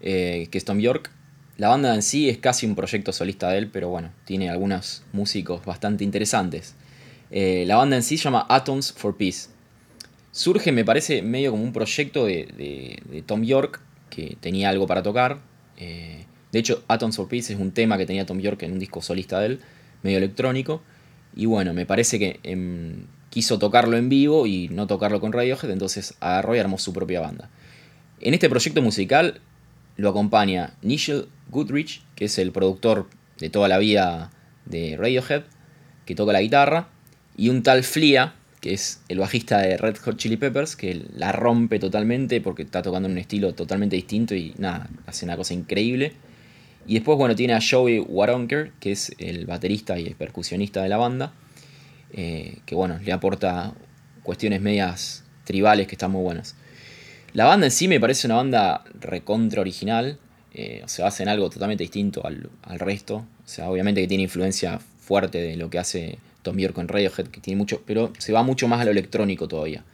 eh, 0.00 0.48
que 0.50 0.58
es 0.58 0.64
Tom 0.64 0.80
York. 0.80 1.10
La 1.58 1.68
banda 1.68 1.94
en 1.94 2.02
sí 2.02 2.28
es 2.28 2.38
casi 2.38 2.66
un 2.66 2.74
proyecto 2.74 3.12
solista 3.12 3.50
de 3.50 3.58
él, 3.58 3.70
pero 3.70 3.88
bueno, 3.88 4.10
tiene 4.24 4.50
algunos 4.50 5.04
músicos 5.12 5.64
bastante 5.64 6.02
interesantes. 6.02 6.74
Eh, 7.30 7.64
la 7.66 7.76
banda 7.76 7.94
en 7.94 8.02
sí 8.02 8.16
se 8.16 8.24
llama 8.24 8.46
Atoms 8.48 8.92
for 8.92 9.16
Peace. 9.16 9.48
Surge, 10.32 10.72
me 10.72 10.84
parece, 10.84 11.22
medio 11.22 11.52
como 11.52 11.62
un 11.62 11.72
proyecto 11.72 12.26
de, 12.26 13.22
Tom 13.26 13.44
York, 13.44 13.80
que 14.10 14.36
tenía 14.40 14.70
algo 14.70 14.88
para 14.88 15.04
tocar. 15.04 15.38
Eh, 15.76 16.24
de 16.50 16.58
hecho, 16.58 16.82
Atoms 16.88 17.16
for 17.16 17.28
Peace 17.28 17.52
es 17.52 17.60
un 17.60 17.70
tema 17.70 17.96
que 17.96 18.06
tenía 18.06 18.26
Tom 18.26 18.40
York 18.40 18.60
en 18.64 18.72
un 18.72 18.80
disco 18.80 19.00
solista 19.00 19.38
de 19.38 19.46
él, 19.46 19.60
medio 20.02 20.18
electrónico. 20.18 20.82
Y 21.36 21.46
bueno, 21.46 21.72
me 21.72 21.86
parece 21.86 22.18
que 22.18 22.40
quiso 23.34 23.58
tocarlo 23.58 23.96
en 23.96 24.08
vivo 24.08 24.46
y 24.46 24.68
no 24.68 24.86
tocarlo 24.86 25.20
con 25.20 25.32
Radiohead, 25.32 25.68
entonces 25.68 26.14
agarró 26.20 26.54
y 26.54 26.60
armó 26.60 26.78
su 26.78 26.92
propia 26.92 27.20
banda. 27.20 27.50
En 28.20 28.32
este 28.32 28.48
proyecto 28.48 28.80
musical 28.80 29.40
lo 29.96 30.08
acompaña 30.08 30.74
Nigel 30.82 31.26
Goodrich, 31.50 32.04
que 32.14 32.26
es 32.26 32.38
el 32.38 32.52
productor 32.52 33.08
de 33.40 33.50
toda 33.50 33.66
la 33.66 33.78
vida 33.78 34.30
de 34.66 34.96
Radiohead, 34.96 35.42
que 36.06 36.14
toca 36.14 36.32
la 36.32 36.42
guitarra, 36.42 36.90
y 37.36 37.48
un 37.48 37.64
tal 37.64 37.82
Flia, 37.82 38.34
que 38.60 38.72
es 38.72 39.00
el 39.08 39.18
bajista 39.18 39.58
de 39.58 39.78
Red 39.78 39.96
Hot 40.04 40.16
Chili 40.16 40.36
Peppers, 40.36 40.76
que 40.76 41.04
la 41.16 41.32
rompe 41.32 41.80
totalmente 41.80 42.40
porque 42.40 42.62
está 42.62 42.82
tocando 42.82 43.08
en 43.08 43.14
un 43.14 43.18
estilo 43.18 43.52
totalmente 43.52 43.96
distinto 43.96 44.36
y 44.36 44.54
nada, 44.58 44.88
hace 45.06 45.24
una 45.24 45.36
cosa 45.36 45.54
increíble. 45.54 46.12
Y 46.86 46.94
después, 46.94 47.18
bueno, 47.18 47.34
tiene 47.34 47.54
a 47.54 47.60
Joey 47.60 47.98
Waronker, 47.98 48.70
que 48.78 48.92
es 48.92 49.10
el 49.18 49.46
baterista 49.46 49.98
y 49.98 50.06
el 50.06 50.14
percusionista 50.14 50.84
de 50.84 50.88
la 50.88 50.98
banda, 50.98 51.32
eh, 52.16 52.58
que 52.64 52.76
bueno, 52.76 52.98
le 53.04 53.12
aporta 53.12 53.74
cuestiones 54.22 54.60
medias 54.60 55.24
tribales 55.44 55.88
que 55.88 55.96
están 55.96 56.12
muy 56.12 56.22
buenas. 56.22 56.54
La 57.32 57.44
banda 57.44 57.66
en 57.66 57.72
sí 57.72 57.88
me 57.88 57.98
parece 57.98 58.28
una 58.28 58.36
banda 58.36 58.84
recontra 59.00 59.60
original, 59.60 60.18
eh, 60.54 60.82
o 60.84 60.88
sea, 60.88 61.08
hacen 61.08 61.28
algo 61.28 61.50
totalmente 61.50 61.82
distinto 61.82 62.22
al, 62.24 62.78
resto. 62.78 63.16
O 63.16 63.48
sea, 63.48 63.68
obviamente 63.68 64.00
que 64.00 64.06
tiene 64.06 64.22
influencia 64.22 64.78
fuerte 64.78 65.38
de 65.38 65.56
lo 65.56 65.68
que 65.68 65.80
hace 65.80 66.18
Tom 66.42 66.56
York 66.56 66.74
con 66.74 66.86
Radiohead, 66.86 67.26
que 67.26 67.40
tiene 67.40 67.58
mucho, 67.58 67.82
pero 67.84 68.12
se 68.18 68.32
va 68.32 68.44
mucho 68.44 68.68
más 68.68 68.80
a 68.80 68.84
lo 68.84 68.92
electrónico 68.92 69.48
todavía. 69.48 69.84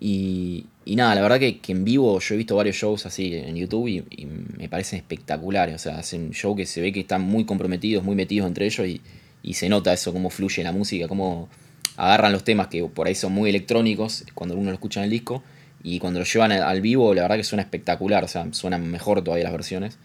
Y, 0.00 0.66
nada, 0.86 1.14
la 1.14 1.22
verdad 1.22 1.38
que, 1.38 1.60
en 1.68 1.84
vivo 1.84 2.18
yo 2.18 2.34
he 2.34 2.38
visto 2.38 2.56
varios 2.56 2.74
shows 2.74 3.06
así 3.06 3.32
en 3.32 3.54
YouTube 3.54 3.86
y, 3.86 4.26
me 4.58 4.68
parecen 4.68 4.98
espectaculares. 4.98 5.76
O 5.76 5.78
sea, 5.78 5.98
hacen 5.98 6.32
show 6.32 6.56
que 6.56 6.66
se 6.66 6.80
ve 6.80 6.92
que 6.92 7.00
están 7.00 7.22
muy 7.22 7.44
comprometidos, 7.44 8.02
muy 8.02 8.16
metidos 8.16 8.48
entre 8.48 8.66
ellos 8.66 8.88
y, 8.88 9.00
y 9.44 9.54
se 9.54 9.68
nota 9.68 9.92
eso, 9.92 10.12
cómo 10.12 10.30
fluye 10.30 10.64
la 10.64 10.72
música, 10.72 11.06
cómo 11.06 11.48
agarran 11.96 12.32
los 12.32 12.42
temas 12.42 12.68
que 12.68 12.82
por 12.84 13.06
ahí 13.06 13.14
son 13.14 13.32
muy 13.32 13.50
electrónicos 13.50 14.24
cuando 14.34 14.56
uno 14.56 14.70
lo 14.70 14.74
escucha 14.74 15.00
en 15.00 15.04
el 15.04 15.10
disco 15.10 15.44
y 15.84 15.98
cuando 15.98 16.18
lo 16.18 16.24
llevan 16.24 16.50
al 16.50 16.80
vivo, 16.80 17.12
la 17.14 17.22
verdad 17.22 17.36
que 17.36 17.44
suena 17.44 17.62
espectacular, 17.62 18.24
o 18.24 18.28
sea, 18.28 18.48
suenan 18.52 18.90
mejor 18.90 19.22
todavía 19.22 19.44
las 19.44 19.52
versiones. 19.52 19.98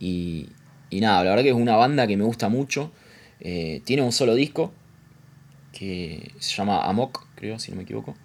Y, 0.00 0.48
nada, 0.90 1.22
la 1.22 1.30
verdad 1.30 1.42
que 1.42 1.50
es 1.50 1.54
una 1.54 1.76
banda 1.76 2.06
que 2.06 2.16
me 2.16 2.24
gusta 2.24 2.48
mucho. 2.48 2.90
Eh, 3.40 3.82
tiene 3.84 4.00
un 4.02 4.12
solo 4.12 4.34
disco 4.34 4.72
que 5.72 6.32
se 6.38 6.56
llama 6.56 6.86
Amok, 6.86 7.26
creo, 7.34 7.58
si 7.58 7.70
no 7.70 7.76
me 7.76 7.82
equivoco. 7.82 8.16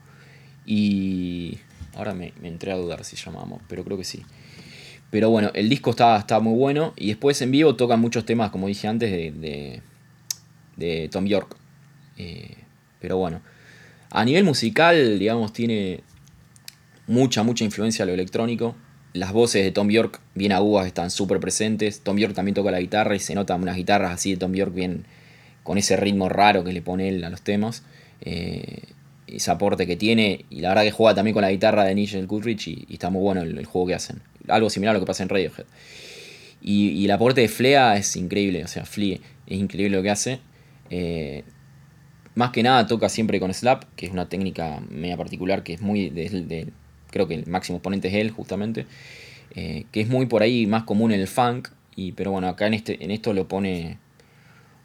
Y 0.65 1.57
ahora 1.93 2.13
me, 2.13 2.31
entré 2.41 2.71
a 2.71 2.75
dudar 2.77 3.03
si 3.03 3.17
se 3.17 3.25
llama 3.25 3.41
Amok, 3.41 3.63
pero 3.67 3.83
creo 3.83 3.97
que 3.97 4.05
sí. 4.05 4.23
Pero 5.11 5.29
bueno, 5.29 5.51
el 5.55 5.67
disco 5.67 5.89
está, 5.89 6.17
está 6.17 6.39
muy 6.39 6.57
bueno. 6.57 6.93
Y 6.95 7.07
después 7.09 7.41
en 7.41 7.51
vivo 7.51 7.75
tocan 7.75 7.99
muchos 7.99 8.25
temas, 8.25 8.49
como 8.49 8.67
dije 8.67 8.87
antes, 8.87 9.11
de, 9.11 9.81
Tom 11.11 11.25
York. 11.25 11.55
Eh, 12.17 12.55
pero 12.99 13.17
bueno, 13.17 13.41
a 14.09 14.25
nivel 14.25 14.43
musical, 14.43 15.19
digamos, 15.19 15.53
tiene, 15.53 16.01
mucha, 17.07 17.43
mucha 17.43 17.63
influencia 17.63 18.05
lo 18.05 18.13
electrónico. 18.13 18.75
Las 19.13 19.33
voces 19.33 19.63
de 19.63 19.71
Tom 19.71 19.89
York 19.89 20.19
bien 20.35 20.51
agudas 20.51 20.85
están 20.85 21.09
súper 21.09 21.39
presentes. 21.39 22.01
Tom 22.01 22.17
York 22.17 22.35
también 22.35 22.53
toca 22.53 22.69
la 22.69 22.79
guitarra 22.79 23.15
y 23.15 23.19
se 23.19 23.33
notan 23.33 23.61
unas 23.61 23.75
guitarras 23.75 24.11
así 24.11 24.31
de 24.31 24.37
Tom 24.37 24.53
York 24.53 24.73
bien 24.73 25.05
con 25.63 25.77
ese 25.77 25.97
ritmo 25.97 26.29
raro 26.29 26.63
que 26.63 26.71
le 26.71 26.81
pone 26.81 27.09
él 27.09 27.23
a 27.23 27.29
los 27.29 27.41
temas. 27.41 27.83
Eh, 28.21 28.83
ese 29.25 29.51
aporte 29.51 29.87
que 29.87 29.95
tiene. 29.95 30.45
Y 30.49 30.61
la 30.61 30.69
verdad 30.69 30.83
que 30.83 30.91
juega 30.91 31.15
también 31.15 31.33
con 31.33 31.41
la 31.41 31.51
guitarra 31.51 31.83
de 31.83 31.95
Nigel 31.95 32.27
Goodrich 32.27 32.67
y, 32.67 32.87
está 32.89 33.09
muy 33.09 33.21
bueno 33.21 33.41
el, 33.41 33.65
juego 33.65 33.87
que 33.87 33.95
hacen. 33.95 34.21
Algo 34.47 34.69
similar 34.69 34.95
a 34.95 34.99
lo 34.99 35.03
que 35.03 35.07
pasa 35.07 35.23
en 35.23 35.29
Radiohead. 35.29 35.65
Y, 36.61 37.03
el 37.05 37.11
aporte 37.11 37.41
de 37.41 37.47
Flea 37.47 37.97
es 37.97 38.15
increíble. 38.15 38.63
O 38.63 38.67
sea, 38.67 38.85
Flea 38.85 39.17
es 39.47 39.57
increíble 39.57 39.97
lo 39.97 40.03
que 40.03 40.09
hace. 40.09 40.39
Eh, 40.89 41.43
más 42.35 42.51
que 42.51 42.61
nada 42.63 42.85
toca 42.85 43.09
siempre 43.09 43.39
con 43.39 43.53
slap, 43.53 43.83
que 43.95 44.05
es 44.05 44.11
una 44.11 44.29
técnica 44.29 44.79
media 44.89 45.17
particular 45.17 45.63
que 45.63 45.73
es 45.73 45.81
muy 45.81 46.09
de, 46.09 46.67
creo 47.09 47.27
que 47.27 47.33
el 47.33 47.47
máximo 47.47 47.77
exponente 47.77 48.09
es 48.09 48.13
él 48.13 48.31
justamente, 48.31 48.85
eh, 49.55 49.85
que 49.91 50.01
es 50.01 50.07
muy 50.07 50.27
por 50.27 50.43
ahí 50.43 50.67
más 50.67 50.83
común 50.83 51.11
en 51.11 51.19
el 51.19 51.27
funk, 51.27 51.69
y, 51.95 52.11
pero 52.11 52.31
bueno, 52.31 52.47
acá 52.47 52.67
en, 52.67 52.75
este, 52.75 53.03
en 53.03 53.09
esto 53.09 53.33
lo 53.33 53.47
pone 53.47 53.97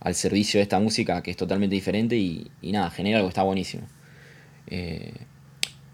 al 0.01 0.15
servicio 0.15 0.59
de 0.59 0.63
esta 0.63 0.81
música 0.81 1.23
que 1.23 1.31
es 1.31 1.37
totalmente 1.37 1.75
diferente 1.75 2.17
y, 2.17 2.51
nada, 2.63 2.91
genera 2.91 3.19
algo 3.19 3.29
que 3.29 3.33
está 3.33 3.43
buenísimo. 3.43 3.87
Eh, 4.69 5.13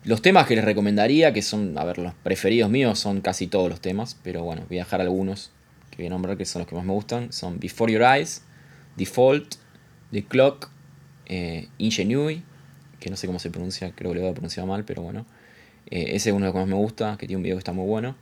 los 0.05 0.23
temas 0.23 0.47
que 0.47 0.55
les 0.55 0.65
recomendaría, 0.65 1.33
que 1.33 1.43
son, 1.43 1.77
a 1.77 1.85
ver, 1.85 1.99
los 1.99 2.15
preferidos 2.15 2.71
míos 2.71 2.99
son 2.99 3.21
casi 3.21 3.49
todos 3.49 3.69
los 3.69 3.81
temas, 3.81 4.17
pero 4.23 4.45
bueno, 4.45 4.63
voy 4.69 4.79
a 4.79 4.85
dejar 4.85 5.01
algunos 5.01 5.51
que 5.91 5.99
voy 5.99 6.07
a 6.07 6.11
nombrar 6.11 6.37
que 6.37 6.45
son 6.45 6.61
los 6.61 6.69
que 6.69 6.77
más 6.77 6.85
me 6.85 6.93
gustan. 6.93 7.33
Son 7.33 7.59
Before 7.59 7.93
Your 7.93 8.03
Eyes, 8.03 8.43
Default, 8.97 9.57
The 10.13 10.25
Clock, 10.25 10.71
eh, 11.27 11.69
Ingenue, 11.79 12.43
que 13.01 13.11
no 13.11 13.17
sé 13.17 13.27
cómo 13.27 13.39
se 13.39 13.51
pronuncia, 13.51 13.93
creo 13.95 14.11
que 14.11 14.17
lo 14.17 14.23
voy 14.23 14.31
a 14.31 14.35
pronunciar 14.35 14.67
mal, 14.67 14.85
pero 14.85 15.03
bueno. 15.03 15.27
Eh, 15.91 16.17
ese 16.17 16.31
es 16.31 16.35
uno 16.35 16.47
de 16.47 16.53
los 16.53 16.55
que 16.55 16.61
más 16.61 16.69
me 16.69 16.75
gusta, 16.75 17.17
que 17.19 17.27
tiene 17.27 17.39
un 17.39 17.43
video 17.43 17.57
que 17.57 17.61
está 17.61 17.73
muy 17.73 17.87
bueno. 17.87 18.17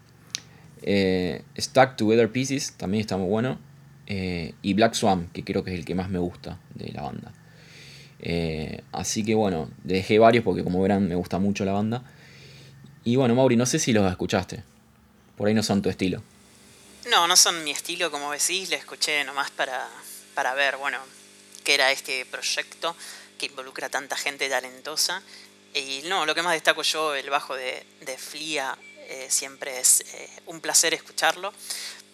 Eh, 0.83 1.43
Stuck 1.59 1.97
Together 1.97 2.31
Pieces 2.31 2.73
también 2.77 3.01
está 3.01 3.17
muy 3.17 3.29
bueno. 3.29 3.59
Eh, 4.07 4.55
y 4.63 4.75
Black 4.75 4.95
Swan, 4.95 5.29
que 5.33 5.43
creo 5.43 5.65
que 5.65 5.73
es 5.73 5.79
el 5.79 5.85
que 5.85 5.95
más 5.95 6.09
me 6.09 6.19
gusta 6.19 6.61
de 6.75 6.93
la 6.93 7.03
banda. 7.03 7.33
así 8.93 9.25
que 9.25 9.35
bueno, 9.35 9.69
dejé 9.83 10.19
varios 10.19 10.45
porque 10.45 10.63
como 10.63 10.81
verán 10.81 11.09
me 11.09 11.17
gusta 11.17 11.39
mucho 11.39 11.65
la 11.65 11.73
banda. 11.73 12.05
Y 13.05 13.17
bueno, 13.17 13.35
Mauri, 13.35 13.57
no 13.57 13.67
sé 13.67 13.79
si 13.79 13.93
los 13.93 14.09
escuchaste. 14.11 14.63
Por 15.37 15.49
ahí 15.49 15.55
no 15.55 15.63
son 15.63 15.83
tu 15.83 15.89
estilo. 15.89 16.23
No, 17.11 17.29
no 17.29 17.37
son 17.37 17.63
mi 17.63 17.71
estilo, 17.71 18.11
como 18.11 18.33
decís, 18.33 18.69
le 18.69 18.77
escuché 18.77 19.23
nomás 19.25 19.51
para, 19.51 19.87
para 20.35 20.55
ver, 20.55 20.77
bueno, 20.77 20.99
qué 21.67 21.75
era 21.75 21.91
este 21.91 22.25
proyecto 22.27 22.95
que 23.39 23.47
involucra 23.47 23.89
tanta 23.89 24.17
gente 24.17 24.49
talentosa 24.49 25.21
y 25.75 26.03
no, 26.05 26.25
lo 26.25 26.35
que 26.35 26.41
más 26.41 26.53
destaco 26.53 26.83
yo, 26.83 27.15
el 27.15 27.29
bajo 27.29 27.57
de, 27.57 27.85
de 28.03 28.17
Flia, 28.17 28.79
eh, 29.09 29.27
siempre 29.29 29.81
es 29.81 30.01
eh, 30.01 30.31
un 30.47 30.61
placer 30.61 30.95
escucharlo. 30.95 31.53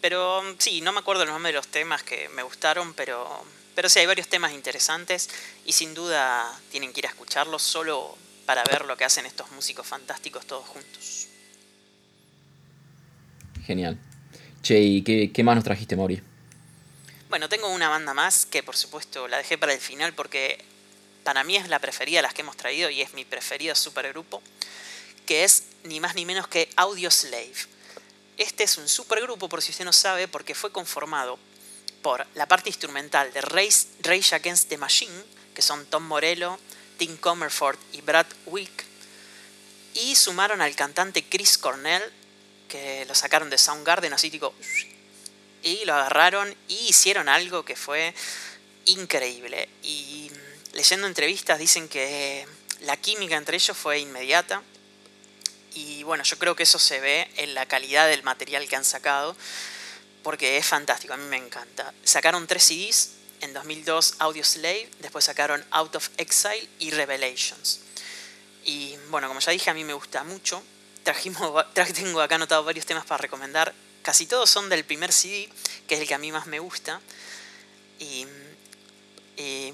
Pero 0.00 0.42
sí, 0.58 0.80
no 0.80 0.90
me 0.90 1.00
acuerdo 1.00 1.22
el 1.22 1.28
nombre 1.28 1.52
de 1.52 1.58
los 1.58 1.68
temas 1.68 2.02
que 2.02 2.28
me 2.30 2.42
gustaron, 2.42 2.94
pero, 2.94 3.44
pero 3.74 3.88
sí, 3.88 4.00
hay 4.00 4.06
varios 4.06 4.26
temas 4.26 4.52
interesantes 4.52 5.28
y 5.64 5.72
sin 5.72 5.94
duda 5.94 6.58
tienen 6.72 6.92
que 6.92 7.00
ir 7.00 7.06
a 7.06 7.10
escucharlos 7.10 7.62
solo 7.62 8.16
para 8.46 8.64
ver 8.64 8.86
lo 8.86 8.96
que 8.96 9.04
hacen 9.04 9.26
estos 9.26 9.52
músicos 9.52 9.86
fantásticos 9.86 10.46
todos 10.46 10.66
juntos. 10.66 11.28
Genial. 13.64 13.96
Che, 14.62 14.80
¿y 14.80 15.02
qué, 15.02 15.30
qué 15.30 15.44
más 15.44 15.54
nos 15.54 15.64
trajiste, 15.64 15.94
Mauri? 15.94 16.31
Bueno, 17.32 17.48
tengo 17.48 17.68
una 17.68 17.88
banda 17.88 18.12
más 18.12 18.44
que 18.44 18.62
por 18.62 18.76
supuesto 18.76 19.26
la 19.26 19.38
dejé 19.38 19.56
para 19.56 19.72
el 19.72 19.80
final 19.80 20.12
porque 20.12 20.62
para 21.24 21.44
mí 21.44 21.56
es 21.56 21.66
la 21.66 21.78
preferida 21.78 22.18
de 22.18 22.24
las 22.24 22.34
que 22.34 22.42
hemos 22.42 22.58
traído 22.58 22.90
y 22.90 23.00
es 23.00 23.14
mi 23.14 23.24
preferido 23.24 23.74
supergrupo, 23.74 24.42
que 25.24 25.42
es 25.42 25.62
ni 25.84 25.98
más 25.98 26.14
ni 26.14 26.26
menos 26.26 26.46
que 26.46 26.68
Audio 26.76 27.10
Slave. 27.10 27.54
Este 28.36 28.64
es 28.64 28.76
un 28.76 28.86
supergrupo, 28.86 29.48
por 29.48 29.62
si 29.62 29.70
usted 29.70 29.86
no 29.86 29.94
sabe, 29.94 30.28
porque 30.28 30.54
fue 30.54 30.72
conformado 30.72 31.38
por 32.02 32.26
la 32.34 32.46
parte 32.46 32.68
instrumental 32.68 33.32
de 33.32 33.40
Rage 33.40 34.34
Against 34.34 34.68
the 34.68 34.76
Machine, 34.76 35.24
que 35.54 35.62
son 35.62 35.86
Tom 35.86 36.02
Morello, 36.02 36.58
Tim 36.98 37.16
Comerford 37.16 37.78
y 37.92 38.02
Brad 38.02 38.26
Wick, 38.44 38.84
y 39.94 40.16
sumaron 40.16 40.60
al 40.60 40.76
cantante 40.76 41.24
Chris 41.24 41.56
Cornell, 41.56 42.02
que 42.68 43.06
lo 43.06 43.14
sacaron 43.14 43.48
de 43.48 43.56
Soundgarden, 43.56 44.12
así 44.12 44.30
tipo, 44.30 44.52
y 45.62 45.84
lo 45.84 45.94
agarraron 45.94 46.54
y 46.68 46.74
hicieron 46.88 47.28
algo 47.28 47.64
que 47.64 47.76
fue 47.76 48.14
increíble. 48.86 49.68
Y 49.82 50.30
leyendo 50.72 51.06
entrevistas 51.06 51.58
dicen 51.58 51.88
que 51.88 52.46
la 52.80 52.96
química 52.96 53.36
entre 53.36 53.56
ellos 53.56 53.76
fue 53.76 53.98
inmediata. 53.98 54.62
Y 55.74 56.02
bueno, 56.02 56.24
yo 56.24 56.38
creo 56.38 56.54
que 56.54 56.64
eso 56.64 56.78
se 56.78 57.00
ve 57.00 57.30
en 57.36 57.54
la 57.54 57.66
calidad 57.66 58.06
del 58.08 58.22
material 58.22 58.68
que 58.68 58.76
han 58.76 58.84
sacado, 58.84 59.34
porque 60.22 60.58
es 60.58 60.66
fantástico, 60.66 61.14
a 61.14 61.16
mí 61.16 61.24
me 61.26 61.38
encanta. 61.38 61.94
Sacaron 62.04 62.46
tres 62.46 62.64
CDs, 62.64 63.10
en 63.40 63.52
2002 63.52 64.14
Audio 64.18 64.44
Slave, 64.44 64.88
después 65.00 65.24
sacaron 65.24 65.64
Out 65.70 65.96
of 65.96 66.10
Exile 66.16 66.68
y 66.78 66.90
Revelations. 66.90 67.80
Y 68.64 68.96
bueno, 69.10 69.28
como 69.28 69.40
ya 69.40 69.50
dije, 69.50 69.70
a 69.70 69.74
mí 69.74 69.82
me 69.82 69.94
gusta 69.94 70.22
mucho. 70.24 70.62
Trajimos, 71.02 71.64
tengo 71.94 72.20
acá 72.20 72.36
anotado 72.36 72.62
varios 72.64 72.86
temas 72.86 73.04
para 73.04 73.18
recomendar. 73.18 73.74
Casi 74.02 74.26
todos 74.26 74.50
son 74.50 74.68
del 74.68 74.84
primer 74.84 75.12
CD, 75.12 75.48
que 75.86 75.94
es 75.94 76.00
el 76.00 76.08
que 76.08 76.14
a 76.14 76.18
mí 76.18 76.32
más 76.32 76.46
me 76.46 76.58
gusta. 76.58 77.00
Y 77.98 78.26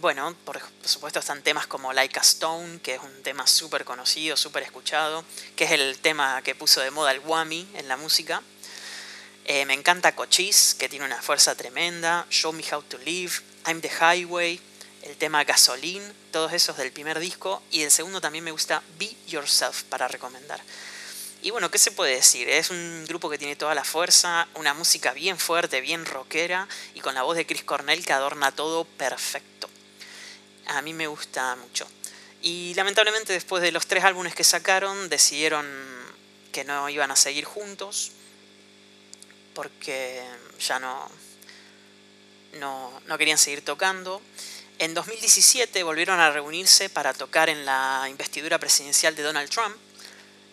bueno, 0.00 0.34
por 0.44 0.60
supuesto 0.84 1.18
están 1.18 1.42
temas 1.42 1.66
como 1.66 1.92
Like 1.92 2.18
a 2.18 2.22
Stone, 2.22 2.80
que 2.80 2.94
es 2.94 3.02
un 3.02 3.22
tema 3.22 3.46
súper 3.46 3.84
conocido, 3.84 4.36
súper 4.36 4.62
escuchado, 4.62 5.24
que 5.56 5.64
es 5.64 5.72
el 5.72 5.98
tema 5.98 6.40
que 6.42 6.54
puso 6.54 6.80
de 6.80 6.90
moda 6.90 7.10
el 7.10 7.20
Whammy 7.20 7.68
en 7.74 7.88
la 7.88 7.96
música. 7.96 8.42
Eh, 9.44 9.64
me 9.66 9.74
encanta 9.74 10.14
Cochise, 10.14 10.76
que 10.76 10.88
tiene 10.88 11.04
una 11.04 11.20
fuerza 11.20 11.54
tremenda, 11.54 12.26
Show 12.30 12.52
Me 12.52 12.62
How 12.70 12.82
to 12.82 12.98
Live, 12.98 13.32
I'm 13.66 13.80
the 13.80 13.90
Highway, 13.90 14.60
el 15.02 15.16
tema 15.16 15.44
Gasoline, 15.44 16.12
todos 16.30 16.52
esos 16.52 16.76
del 16.76 16.92
primer 16.92 17.18
disco. 17.18 17.62
Y 17.70 17.82
el 17.82 17.90
segundo 17.90 18.20
también 18.20 18.44
me 18.44 18.52
gusta 18.52 18.82
Be 18.98 19.16
Yourself 19.26 19.82
para 19.84 20.06
recomendar. 20.06 20.60
Y 21.40 21.50
bueno, 21.50 21.70
¿qué 21.70 21.78
se 21.78 21.92
puede 21.92 22.16
decir? 22.16 22.48
Es 22.48 22.70
un 22.70 23.04
grupo 23.06 23.30
que 23.30 23.38
tiene 23.38 23.54
toda 23.54 23.74
la 23.74 23.84
fuerza, 23.84 24.48
una 24.54 24.74
música 24.74 25.12
bien 25.12 25.38
fuerte, 25.38 25.80
bien 25.80 26.04
rockera 26.04 26.66
y 26.94 27.00
con 27.00 27.14
la 27.14 27.22
voz 27.22 27.36
de 27.36 27.46
Chris 27.46 27.62
Cornell 27.62 28.04
que 28.04 28.12
adorna 28.12 28.50
todo 28.50 28.84
perfecto. 28.84 29.68
A 30.66 30.82
mí 30.82 30.92
me 30.92 31.06
gusta 31.06 31.54
mucho. 31.56 31.86
Y 32.42 32.74
lamentablemente 32.74 33.32
después 33.32 33.62
de 33.62 33.70
los 33.70 33.86
tres 33.86 34.02
álbumes 34.02 34.34
que 34.34 34.42
sacaron 34.42 35.08
decidieron 35.08 35.66
que 36.50 36.64
no 36.64 36.88
iban 36.88 37.10
a 37.12 37.16
seguir 37.16 37.44
juntos 37.44 38.12
porque 39.54 40.22
ya 40.58 40.80
no, 40.80 41.08
no, 42.54 43.00
no 43.06 43.18
querían 43.18 43.38
seguir 43.38 43.64
tocando. 43.64 44.20
En 44.80 44.92
2017 44.92 45.84
volvieron 45.84 46.18
a 46.18 46.30
reunirse 46.30 46.90
para 46.90 47.12
tocar 47.12 47.48
en 47.48 47.64
la 47.64 48.06
investidura 48.10 48.58
presidencial 48.58 49.14
de 49.14 49.22
Donald 49.22 49.50
Trump 49.50 49.76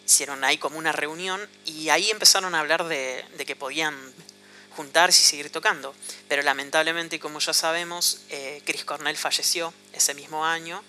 hicieron 0.06 0.44
ahí 0.44 0.58
como 0.58 0.78
una 0.78 0.91
reunión 0.91 1.41
y 1.65 1.89
ahí 1.89 2.10
empezaron 2.10 2.56
a 2.56 2.60
hablar 2.60 2.86
de, 2.86 3.26
que 3.46 3.56
podían 3.56 3.96
juntarse 4.76 5.22
y 5.22 5.26
seguir 5.26 5.50
tocando. 5.50 5.94
Pero 6.28 6.44
lamentablemente, 6.44 7.20
como 7.20 7.39
ya 7.39 7.54
sabemos, 7.54 8.22
eh, 8.30 8.62
Chris 8.65 8.86
Cornell 8.86 9.18
falleció 9.18 9.74
ese 9.94 10.13
mismo 10.13 10.46
año, 10.46 10.84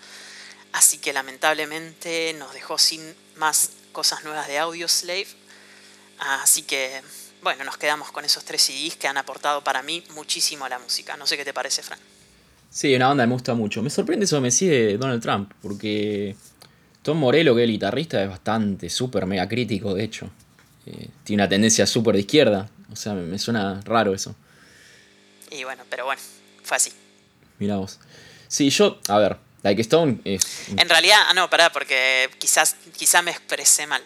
así 0.73 0.99
que 0.99 1.13
lamentablemente 1.13 2.35
nos 2.39 2.53
dejó 2.53 2.79
sin 2.79 3.15
más 3.37 3.71
cosas 3.93 4.25
nuevas 4.25 4.49
de 4.49 4.59
Audioslave. 4.59 5.29
Así 6.19 6.63
que, 6.63 7.03
bueno, 7.43 7.65
nos 7.65 7.77
quedamos 7.77 8.11
con 8.13 8.25
esos 8.25 8.45
tres 8.45 8.63
CDs 8.63 8.97
que 8.97 9.09
han 9.09 9.17
aportado 9.17 9.63
para 9.63 9.83
mí 9.83 10.05
muchísimo 10.15 10.65
a 10.65 10.69
la 10.69 10.79
música. 10.79 11.17
No 11.17 11.27
sé 11.27 11.37
qué 11.37 11.45
te 11.45 11.55
parece, 11.55 11.83
Frank. 11.83 12.01
Sí, 12.71 12.95
una 12.95 13.09
banda 13.09 13.25
que 13.25 13.29
me 13.29 13.35
gusta 13.35 13.55
mucho. 13.55 13.83
Me 13.83 13.89
sorprende 13.89 14.27
eso 14.27 14.41
me 14.41 14.51
sigue 14.51 14.99
Donald 14.99 15.23
Trump, 15.23 15.53
porque 15.63 16.37
Tom 17.07 17.19
Morello, 17.19 17.55
que 17.55 17.63
es 17.63 17.67
el 17.67 17.71
guitarrista, 17.71 18.21
es 18.21 18.29
bastante, 18.29 18.91
súper 18.91 19.27
mega 19.27 19.49
crítico, 19.49 19.95
de 19.95 20.03
hecho. 20.03 20.29
Eh, 20.87 21.09
tiene 21.23 21.41
una 21.41 21.49
tendencia 21.49 21.87
súper 21.87 22.17
de 22.17 22.23
izquierda. 22.23 22.69
O 22.93 22.97
sea, 22.97 23.13
me, 23.13 23.39
suena 23.39 23.81
raro 23.85 24.13
eso. 24.13 24.35
Y 25.53 25.63
bueno, 25.63 25.85
pero 25.89 26.05
bueno, 26.05 26.21
fue 26.65 26.77
así. 26.77 26.93
Mira 27.61 27.77
vos. 27.77 28.01
Sí, 28.49 28.71
yo, 28.71 28.99
a 29.07 29.19
ver, 29.19 29.37
Like 29.63 29.83
Stone 29.83 30.19
es... 30.25 30.69
En 30.77 30.89
realidad, 30.89 31.19
ah, 31.29 31.33
no, 31.33 31.49
pará, 31.49 31.71
porque 31.71 32.29
quizás, 32.41 32.75
quizás 32.97 33.23
me 33.23 33.31
expresé 33.31 33.87
mal. 33.87 34.03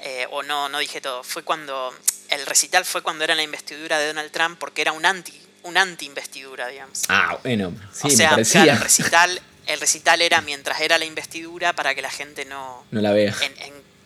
Eh, 0.00 0.26
o 0.30 0.42
no, 0.42 0.70
no 0.70 0.78
dije 0.78 1.02
todo. 1.02 1.22
Fue 1.24 1.42
cuando. 1.42 1.92
El 2.30 2.46
recital 2.46 2.86
fue 2.86 3.02
cuando 3.02 3.24
era 3.24 3.34
la 3.34 3.42
investidura 3.42 3.98
de 3.98 4.06
Donald 4.06 4.30
Trump, 4.30 4.58
porque 4.58 4.80
era 4.80 4.92
un 4.92 5.04
anti, 5.04 5.38
un 5.64 5.76
anti-investidura, 5.76 6.68
digamos. 6.68 7.02
Ah, 7.10 7.38
bueno, 7.42 7.74
sí, 7.92 8.06
o 8.06 8.10
sea, 8.10 8.30
el 8.36 8.80
recital, 8.80 9.38
el 9.68 9.78
recital 9.80 10.20
era 10.22 10.40
mientras 10.40 10.80
era 10.80 10.98
la 10.98 11.04
investidura 11.04 11.74
para 11.74 11.94
que 11.94 12.02
la 12.02 12.10
gente 12.10 12.44
no. 12.44 12.84
No 12.90 13.00
la 13.00 13.12
vea. 13.12 13.34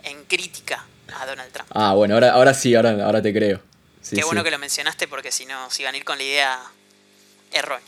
En, 0.04 0.24
crítica 0.26 0.84
a 1.14 1.26
Donald 1.26 1.52
Trump. 1.52 1.68
Ah, 1.74 1.94
bueno, 1.94 2.14
ahora, 2.14 2.32
ahora 2.32 2.54
sí, 2.54 2.74
ahora, 2.74 3.04
ahora 3.04 3.20
te 3.20 3.32
creo. 3.32 3.60
Qué 4.10 4.24
bueno 4.24 4.42
que 4.42 4.50
lo 4.50 4.58
mencionaste 4.58 5.06
porque 5.06 5.30
si 5.30 5.46
no, 5.46 5.70
se 5.70 5.82
iban 5.82 5.94
a 5.94 5.98
ir 5.98 6.04
con 6.04 6.18
la 6.18 6.24
idea 6.24 6.60
errónea. 7.52 7.86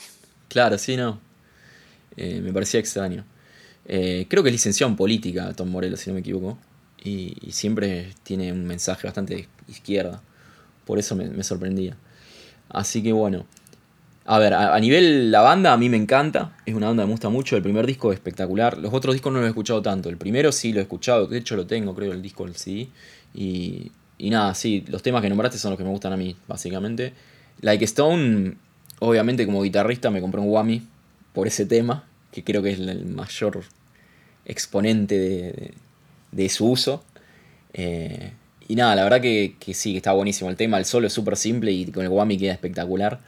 Claro, 0.49 0.79
sí, 0.79 0.97
no. 0.97 1.21
Eh, 2.17 2.41
me 2.41 2.53
parecía 2.53 2.79
extraño. 2.79 3.25
Eh, 3.87 4.27
creo 4.29 4.43
que 4.43 4.51
es 4.51 4.53
licenciado 4.53 4.91
en 4.91 4.97
política, 4.97 5.53
Tom 5.55 5.71
Morello, 5.71 5.97
si 5.97 6.11
no 6.11 6.15
me 6.15 6.21
equivoco. 6.21 6.59
Y, 7.03 7.37
siempre 7.51 8.15
tiene 8.23 8.53
un 8.53 8.65
mensaje 8.65 9.07
bastante 9.07 9.49
izquierda. 9.69 10.23
Por 10.85 10.99
eso 10.99 11.17
me, 11.17 11.43
sorprendía. 11.43 11.97
Así 12.69 13.03
que 13.03 13.13
bueno. 13.13 13.47
A 14.27 14.39
ver, 14.39 14.55
a, 14.55 14.79
nivel 14.81 15.31
la 15.31 15.43
banda 15.43 15.73
a 15.73 15.77
mí 15.77 15.89
me 15.89 15.99
encanta. 15.99 16.57
Es 16.65 16.75
una 16.75 16.87
banda 16.89 17.03
que 17.03 17.09
me 17.09 17.13
gusta 17.13 17.29
mucho. 17.29 17.57
El 17.57 17.63
primer 17.63 17.87
disco 17.87 18.11
es 18.11 18.17
espectacular. 18.17 18.79
Los 18.79 18.95
otros 18.95 19.15
discos 19.15 19.33
no 19.33 19.39
los 19.41 19.47
he 19.47 19.51
escuchado 19.51 19.83
tanto. 19.83 20.09
El 20.09 20.17
primero 20.17 20.51
sí 20.51 20.73
lo 20.73 20.81
he 20.81 20.83
escuchado. 20.83 21.27
De 21.27 21.39
hecho 21.39 21.57
lo 21.57 21.67
tengo, 21.67 21.95
creo, 21.95 22.13
el 22.13 22.23
disco, 22.23 22.47
el 22.47 22.57
CD. 22.57 22.89
Y, 23.35 23.93
y 24.17 24.31
nada, 24.31 24.55
sí, 24.55 24.85
los 24.89 25.03
temas 25.03 25.21
que 25.23 25.29
nombraste 25.29 25.59
son 25.59 25.73
los 25.73 25.79
que 25.79 25.85
me 25.85 25.91
gustan 25.91 26.13
a 26.13 26.17
mí, 26.17 26.37
básicamente. 26.49 27.13
Like 27.61 27.85
Stone, 27.85 28.55
obviamente 29.01 29.45
como 29.45 29.63
guitarrista 29.63 30.11
me 30.11 30.21
compré 30.21 30.41
un 30.41 30.49
Whammy 30.49 30.83
por 31.33 31.47
ese 31.47 31.67
tema, 31.67 32.05
que 32.33 32.45
creo 32.45 32.63
que 32.63 32.71
es 32.71 32.79
el 32.79 33.07
mayor 33.07 33.63
exponente 34.45 35.75
de, 36.33 36.49
su 36.49 36.71
uso. 36.71 37.05
Eh, 37.73 38.33
y 38.69 38.77
nada, 38.77 38.95
la 38.95 39.03
verdad 39.03 39.21
que, 39.21 39.57
sí, 39.75 39.93
que 39.93 39.99
está 39.99 40.13
buenísimo 40.13 40.49
el 40.49 40.57
tema. 40.57 40.79
El 40.79 40.85
solo 40.85 41.07
es 41.07 41.13
súper 41.13 41.37
simple 41.37 41.73
y 41.73 41.87
con 41.87 42.05
el 42.05 42.11
Whammy 42.11 42.39
queda 42.39 42.53
espectacular. 42.53 43.21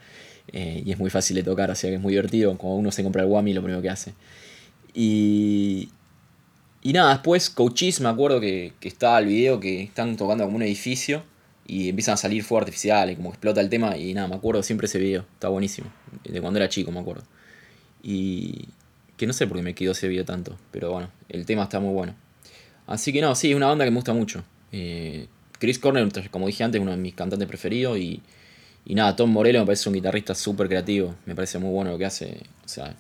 Eh, 0.53 0.83
y 0.85 0.93
es 0.93 0.99
muy 0.99 1.11
fácil 1.11 1.37
de 1.37 1.43
tocar, 1.43 1.71
así 1.71 1.89
que 1.89 1.95
es 1.95 2.01
muy 2.01 2.13
divertido. 2.13 2.57
Como 2.59 2.77
uno 2.77 2.91
se 2.93 3.03
compra 3.03 3.23
el 3.23 3.29
Whammy, 3.29 3.53
lo 3.53 3.63
primero 3.63 3.83
que 3.83 3.91
hace. 3.91 4.15
Y, 4.95 5.91
y 6.83 6.93
nada, 6.93 7.13
después 7.13 7.51
Coaches, 7.51 8.01
me 8.01 8.09
acuerdo 8.09 8.41
que, 8.41 8.73
que 8.81 8.89
está 8.89 9.19
el 9.19 9.27
video 9.27 9.61
que 9.61 9.83
están 9.83 10.17
tocando 10.17 10.45
como 10.45 10.57
un 10.57 10.63
edificio 10.63 11.23
y 11.67 11.89
empiezan 11.89 12.15
a 12.15 12.17
salir 12.17 12.45
fuegos 12.45 12.63
artificiales, 12.63 13.17
como 13.17 13.31
explota 13.31 13.61
el 13.61 13.69
tema. 13.69 13.97
Y 13.97 14.15
nada, 14.15 14.29
me 14.29 14.37
acuerdo 14.37 14.63
siempre 14.63 14.87
ese 14.87 14.99
video, 14.99 15.25
está 15.35 15.49
buenísimo. 15.49 15.89
De 16.25 16.41
cuando 16.41 16.59
era 16.59 16.69
chico, 16.69 16.93
me 16.93 17.01
acuerdo. 17.01 17.25
Y 18.03 18.69
que 19.17 19.27
no 19.27 19.33
sé 19.33 19.47
por 19.47 19.57
qué 19.57 19.63
me 19.63 19.75
quedó 19.75 19.93
ese 19.93 20.09
video 20.09 20.25
tanto, 20.25 20.57
pero 20.71 20.93
bueno, 20.93 21.11
el 21.29 21.47
tema 21.47 21.65
está 21.65 21.81
muy 21.81 21.93
bueno. 21.93 22.15
Así 22.87 23.13
que 23.13 23.21
no, 23.21 23.35
sí, 23.35 23.51
es 23.51 23.57
una 23.57 23.67
banda 23.67 23.85
que 23.85 23.91
me 23.91 23.97
gusta 23.97 24.13
mucho. 24.13 24.45
Eh, 24.71 25.27
Chris 25.59 25.79
Cornell, 25.79 26.11
como 26.31 26.47
dije 26.47 26.63
antes, 26.63 26.79
es 26.79 26.83
uno 26.83 26.93
de 26.93 26.99
mis 26.99 27.15
cantantes 27.15 27.49
preferidos. 27.49 27.99
Y, 27.99 28.23
y 28.87 28.95
nada, 28.95 29.17
Tom 29.17 29.31
Morello 29.31 29.61
me 29.61 29.67
parece 29.67 29.89
un 29.89 29.97
guitarrista 29.97 30.35
súper 30.35 30.69
creativo. 30.69 31.17
Me 31.27 31.35
parece 31.35 31.59
muy 31.59 31.71
bueno 31.71 31.91
lo 31.91 31.99
que 31.99 32.07
hace. 32.07 32.41
O 32.65 32.69
sea, 32.69 32.95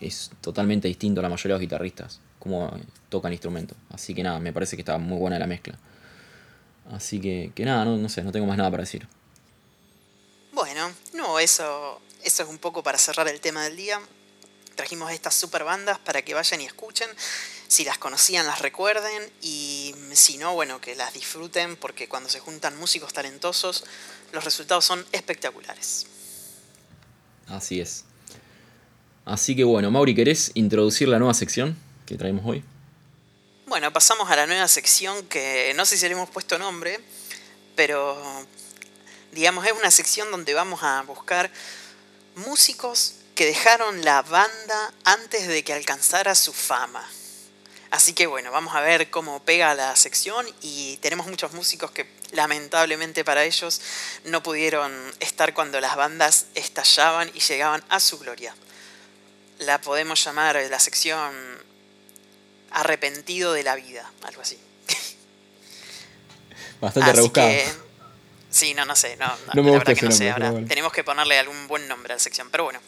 es 0.00 0.30
totalmente 0.40 0.88
distinto 0.88 1.20
a 1.20 1.22
la 1.22 1.28
mayoría 1.28 1.54
de 1.54 1.58
los 1.58 1.60
guitarristas, 1.60 2.20
como 2.38 2.72
tocan 3.10 3.32
instrumentos. 3.32 3.76
Así 3.90 4.14
que 4.14 4.22
nada, 4.22 4.40
me 4.40 4.52
parece 4.52 4.76
que 4.76 4.82
está 4.82 4.96
muy 4.96 5.18
buena 5.18 5.38
la 5.38 5.46
mezcla. 5.46 5.78
Así 6.90 7.20
que, 7.20 7.52
que 7.54 7.64
nada, 7.66 7.84
no, 7.84 7.98
no 7.98 8.08
sé, 8.08 8.22
no 8.22 8.32
tengo 8.32 8.46
más 8.46 8.56
nada 8.56 8.70
para 8.70 8.84
decir. 8.84 9.06
Bueno, 10.52 10.90
no, 11.12 11.38
eso, 11.38 12.00
eso 12.24 12.42
es 12.42 12.48
un 12.48 12.58
poco 12.58 12.82
para 12.82 12.96
cerrar 12.96 13.28
el 13.28 13.40
tema 13.40 13.62
del 13.64 13.76
día 13.76 14.00
trajimos 14.78 15.10
estas 15.10 15.34
super 15.34 15.64
bandas 15.64 15.98
para 15.98 16.22
que 16.22 16.34
vayan 16.34 16.60
y 16.60 16.64
escuchen. 16.64 17.08
Si 17.68 17.84
las 17.84 17.98
conocían, 17.98 18.46
las 18.46 18.60
recuerden. 18.60 19.30
Y 19.42 19.94
si 20.12 20.38
no, 20.38 20.54
bueno, 20.54 20.80
que 20.80 20.96
las 20.96 21.12
disfruten 21.12 21.76
porque 21.76 22.08
cuando 22.08 22.28
se 22.28 22.40
juntan 22.40 22.76
músicos 22.78 23.12
talentosos, 23.12 23.84
los 24.32 24.44
resultados 24.44 24.84
son 24.84 25.06
espectaculares. 25.12 26.06
Así 27.46 27.80
es. 27.80 28.04
Así 29.24 29.54
que 29.54 29.64
bueno, 29.64 29.90
Mauri, 29.90 30.14
¿querés 30.14 30.50
introducir 30.54 31.08
la 31.08 31.18
nueva 31.18 31.34
sección 31.34 31.76
que 32.06 32.16
traemos 32.16 32.44
hoy? 32.46 32.64
Bueno, 33.66 33.92
pasamos 33.92 34.30
a 34.30 34.36
la 34.36 34.46
nueva 34.46 34.66
sección 34.66 35.26
que 35.26 35.74
no 35.76 35.84
sé 35.84 35.98
si 35.98 36.06
le 36.06 36.12
hemos 36.12 36.30
puesto 36.30 36.58
nombre, 36.58 36.98
pero 37.76 38.18
digamos 39.32 39.66
es 39.66 39.72
una 39.72 39.90
sección 39.90 40.30
donde 40.30 40.54
vamos 40.54 40.82
a 40.82 41.02
buscar 41.02 41.50
músicos 42.36 43.16
que 43.34 43.44
dejaron 43.44 44.02
la 44.04 44.22
banda 44.22 44.94
antes 45.04 45.46
de 45.46 45.62
que 45.62 45.74
alcanzara 45.74 46.34
su 46.34 46.54
fama. 46.54 47.06
Así 47.90 48.12
que 48.12 48.26
bueno, 48.26 48.50
vamos 48.52 48.74
a 48.74 48.80
ver 48.80 49.08
cómo 49.08 49.42
pega 49.42 49.74
la 49.74 49.96
sección 49.96 50.46
y 50.60 50.98
tenemos 50.98 51.26
muchos 51.26 51.52
músicos 51.52 51.90
que 51.90 52.06
lamentablemente 52.32 53.24
para 53.24 53.44
ellos 53.44 53.80
no 54.24 54.42
pudieron 54.42 54.92
estar 55.20 55.54
cuando 55.54 55.80
las 55.80 55.96
bandas 55.96 56.46
estallaban 56.54 57.30
y 57.34 57.40
llegaban 57.40 57.82
a 57.88 57.98
su 58.00 58.18
gloria. 58.18 58.54
La 59.60 59.80
podemos 59.80 60.22
llamar 60.22 60.56
la 60.68 60.78
sección 60.78 61.32
arrepentido 62.70 63.54
de 63.54 63.62
la 63.62 63.74
vida, 63.74 64.10
algo 64.22 64.42
así. 64.42 64.58
Bastante 66.80 67.12
rebuscado. 67.14 67.50
sí, 68.50 68.74
no, 68.74 68.84
no 68.84 68.96
sé, 68.96 69.16
no, 69.16 69.26
no, 69.54 69.62
la 69.62 69.78
verdad 69.78 69.96
que 69.96 70.06
no 70.06 70.12
sé. 70.12 70.30
Ahora 70.30 70.52
tenemos 70.66 70.92
que 70.92 71.04
ponerle 71.04 71.38
algún 71.38 71.66
buen 71.66 71.88
nombre 71.88 72.12
a 72.12 72.16
la 72.16 72.20
sección, 72.20 72.50
pero 72.50 72.64
bueno. 72.64 72.80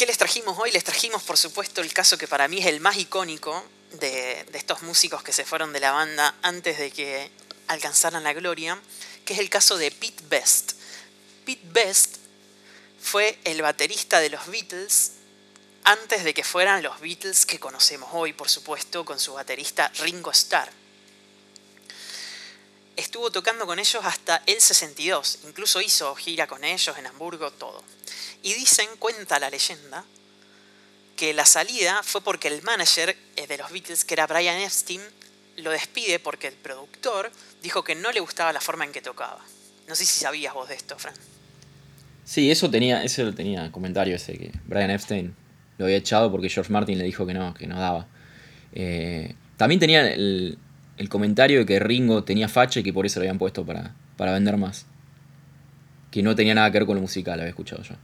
¿Qué 0.00 0.06
les 0.06 0.16
trajimos 0.16 0.58
hoy? 0.58 0.72
Les 0.72 0.82
trajimos, 0.82 1.22
por 1.24 1.36
supuesto, 1.36 1.82
el 1.82 1.92
caso 1.92 2.16
que 2.16 2.26
para 2.26 2.48
mí 2.48 2.56
es 2.56 2.64
el 2.64 2.80
más 2.80 2.96
icónico 2.96 3.62
de, 4.00 4.46
estos 4.54 4.80
músicos 4.80 5.22
que 5.22 5.34
se 5.34 5.44
fueron 5.44 5.74
de 5.74 5.80
la 5.80 5.92
banda 5.92 6.34
antes 6.40 6.78
de 6.78 6.90
que 6.90 7.30
alcanzaran 7.66 8.24
la 8.24 8.32
gloria, 8.32 8.80
que 9.26 9.34
es 9.34 9.38
el 9.38 9.50
caso 9.50 9.76
de 9.76 9.90
Pete 9.90 10.24
Best. 10.30 10.72
Pete 11.44 11.60
Best 11.64 12.16
fue 12.98 13.38
el 13.44 13.60
baterista 13.60 14.20
de 14.20 14.30
los 14.30 14.46
Beatles 14.46 15.12
antes 15.84 16.24
de 16.24 16.32
que 16.32 16.44
fueran 16.44 16.82
los 16.82 16.98
Beatles 17.00 17.44
que 17.44 17.60
conocemos 17.60 18.08
hoy, 18.14 18.32
por 18.32 18.48
supuesto, 18.48 19.04
con 19.04 19.20
su 19.20 19.34
baterista 19.34 19.92
Ringo 19.98 20.30
Starr. 20.30 20.79
Estuvo 22.96 23.30
tocando 23.30 23.66
con 23.66 23.78
ellos 23.78 24.04
hasta 24.04 24.42
el 24.46 24.60
62, 24.60 25.40
incluso 25.46 25.80
hizo 25.80 26.14
gira 26.14 26.46
con 26.46 26.64
ellos 26.64 26.96
en 26.98 27.06
Hamburgo, 27.06 27.50
todo. 27.50 27.82
Y 28.42 28.54
dicen, 28.54 28.88
cuenta 28.98 29.38
la 29.38 29.50
leyenda, 29.50 30.04
que 31.16 31.32
la 31.34 31.46
salida 31.46 32.02
fue 32.02 32.20
porque 32.22 32.48
el 32.48 32.62
manager 32.62 33.16
eh, 33.36 33.46
de 33.46 33.58
los 33.58 33.70
Beatles, 33.70 34.04
que 34.04 34.14
era 34.14 34.26
Brian 34.26 34.56
Epstein, 34.56 35.00
lo 35.58 35.70
despide 35.70 36.18
porque 36.18 36.48
el 36.48 36.54
productor 36.54 37.30
dijo 37.62 37.84
que 37.84 37.94
no 37.94 38.12
le 38.12 38.20
gustaba 38.20 38.52
la 38.52 38.60
forma 38.60 38.84
en 38.84 38.92
que 38.92 39.02
tocaba. 39.02 39.44
No 39.88 39.94
sé 39.94 40.04
si 40.06 40.20
sabías 40.20 40.54
vos 40.54 40.68
de 40.68 40.74
esto, 40.74 40.98
Fran. 40.98 41.14
Sí, 42.24 42.50
eso 42.50 42.70
tenía, 42.70 43.02
eso 43.02 43.34
tenía 43.34 43.70
comentario 43.72 44.16
ese 44.16 44.38
que 44.38 44.52
Brian 44.64 44.90
Epstein 44.90 45.34
lo 45.78 45.86
había 45.86 45.96
echado 45.96 46.30
porque 46.30 46.48
George 46.48 46.72
Martin 46.72 46.98
le 46.98 47.04
dijo 47.04 47.26
que 47.26 47.34
no, 47.34 47.54
que 47.54 47.66
no 47.66 47.78
daba. 47.78 48.06
Eh, 48.72 49.34
también 49.56 49.80
tenía 49.80 50.06
el, 50.12 50.58
el, 51.00 51.08
comentario 51.08 51.60
de 51.60 51.66
que 51.66 51.78
Ringo 51.78 52.24
tenía 52.24 52.48
facha 52.48 52.80
y 52.80 52.82
que 52.82 52.92
por 52.92 53.06
eso 53.06 53.20
lo 53.20 53.22
habían 53.22 53.38
puesto 53.38 53.64
para, 53.64 53.94
para 54.16 54.32
vender 54.32 54.56
más. 54.56 54.86
Que 56.10 56.22
no 56.22 56.34
tenía 56.34 56.54
nada 56.54 56.70
que 56.70 56.78
ver 56.78 56.86
con 56.86 56.96
lo 56.96 57.00
musical, 57.00 57.38
había 57.38 57.50
escuchado 57.50 57.82
yo. 57.82 57.94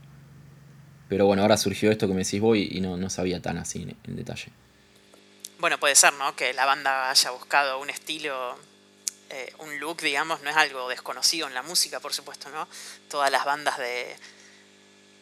Pero 1.09 1.25
bueno, 1.25 1.41
ahora 1.41 1.57
surgió 1.57 1.91
esto 1.91 2.07
que 2.07 2.13
me 2.13 2.23
decís 2.23 2.41
vos 2.41 2.57
y 2.57 2.81
no, 2.81 2.97
no 2.97 3.09
sabía 3.09 3.41
tan 3.41 3.57
así 3.57 3.87
en, 4.03 4.15
detalle. 4.15 4.51
Bueno, 5.59 5.79
puede 5.79 5.95
ser, 5.95 6.13
¿no? 6.13 6.35
Que 6.35 6.53
la 6.53 6.65
banda 6.65 7.09
haya 7.09 7.31
buscado 7.31 7.79
un 7.79 7.89
estilo, 7.89 8.57
eh, 9.29 9.53
un 9.59 9.79
look, 9.79 10.01
digamos, 10.01 10.41
no 10.41 10.49
es 10.49 10.57
algo 10.57 10.89
desconocido 10.89 11.47
en 11.47 11.53
la 11.53 11.63
música, 11.63 11.99
por 11.99 12.13
supuesto, 12.13 12.49
¿no? 12.49 12.67
Todas 13.09 13.31
las 13.31 13.45
bandas 13.45 13.77
de 13.77 14.15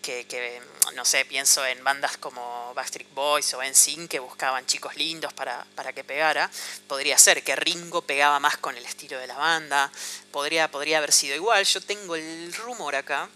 que, 0.05 0.61
no 0.95 1.03
sé, 1.03 1.25
pienso 1.25 1.65
en 1.65 1.83
bandas 1.83 2.17
como 2.17 2.73
Backstreet 2.75 3.11
Boys 3.13 3.53
o 3.55 3.63
NSYNC 3.63 4.09
que 4.09 4.19
buscaban 4.19 4.65
chicos 4.65 4.95
lindos 4.95 5.33
para, 5.33 5.65
para, 5.75 5.93
que 5.93 6.03
pegara. 6.03 6.49
Podría 6.87 7.17
ser 7.17 7.43
que 7.43 7.55
Ringo 7.55 8.03
pegaba 8.03 8.39
más 8.39 8.57
con 8.57 8.77
el 8.77 8.85
estilo 8.85 9.17
de 9.17 9.27
la 9.27 9.35
banda. 9.35 9.91
Podría, 10.31 10.69
podría 10.69 10.99
haber 10.99 11.11
sido 11.11 11.35
igual. 11.35 11.65
Yo 11.65 11.81
tengo 11.81 12.15
el 12.15 12.53
rumor 12.53 12.95
acá 12.95 13.29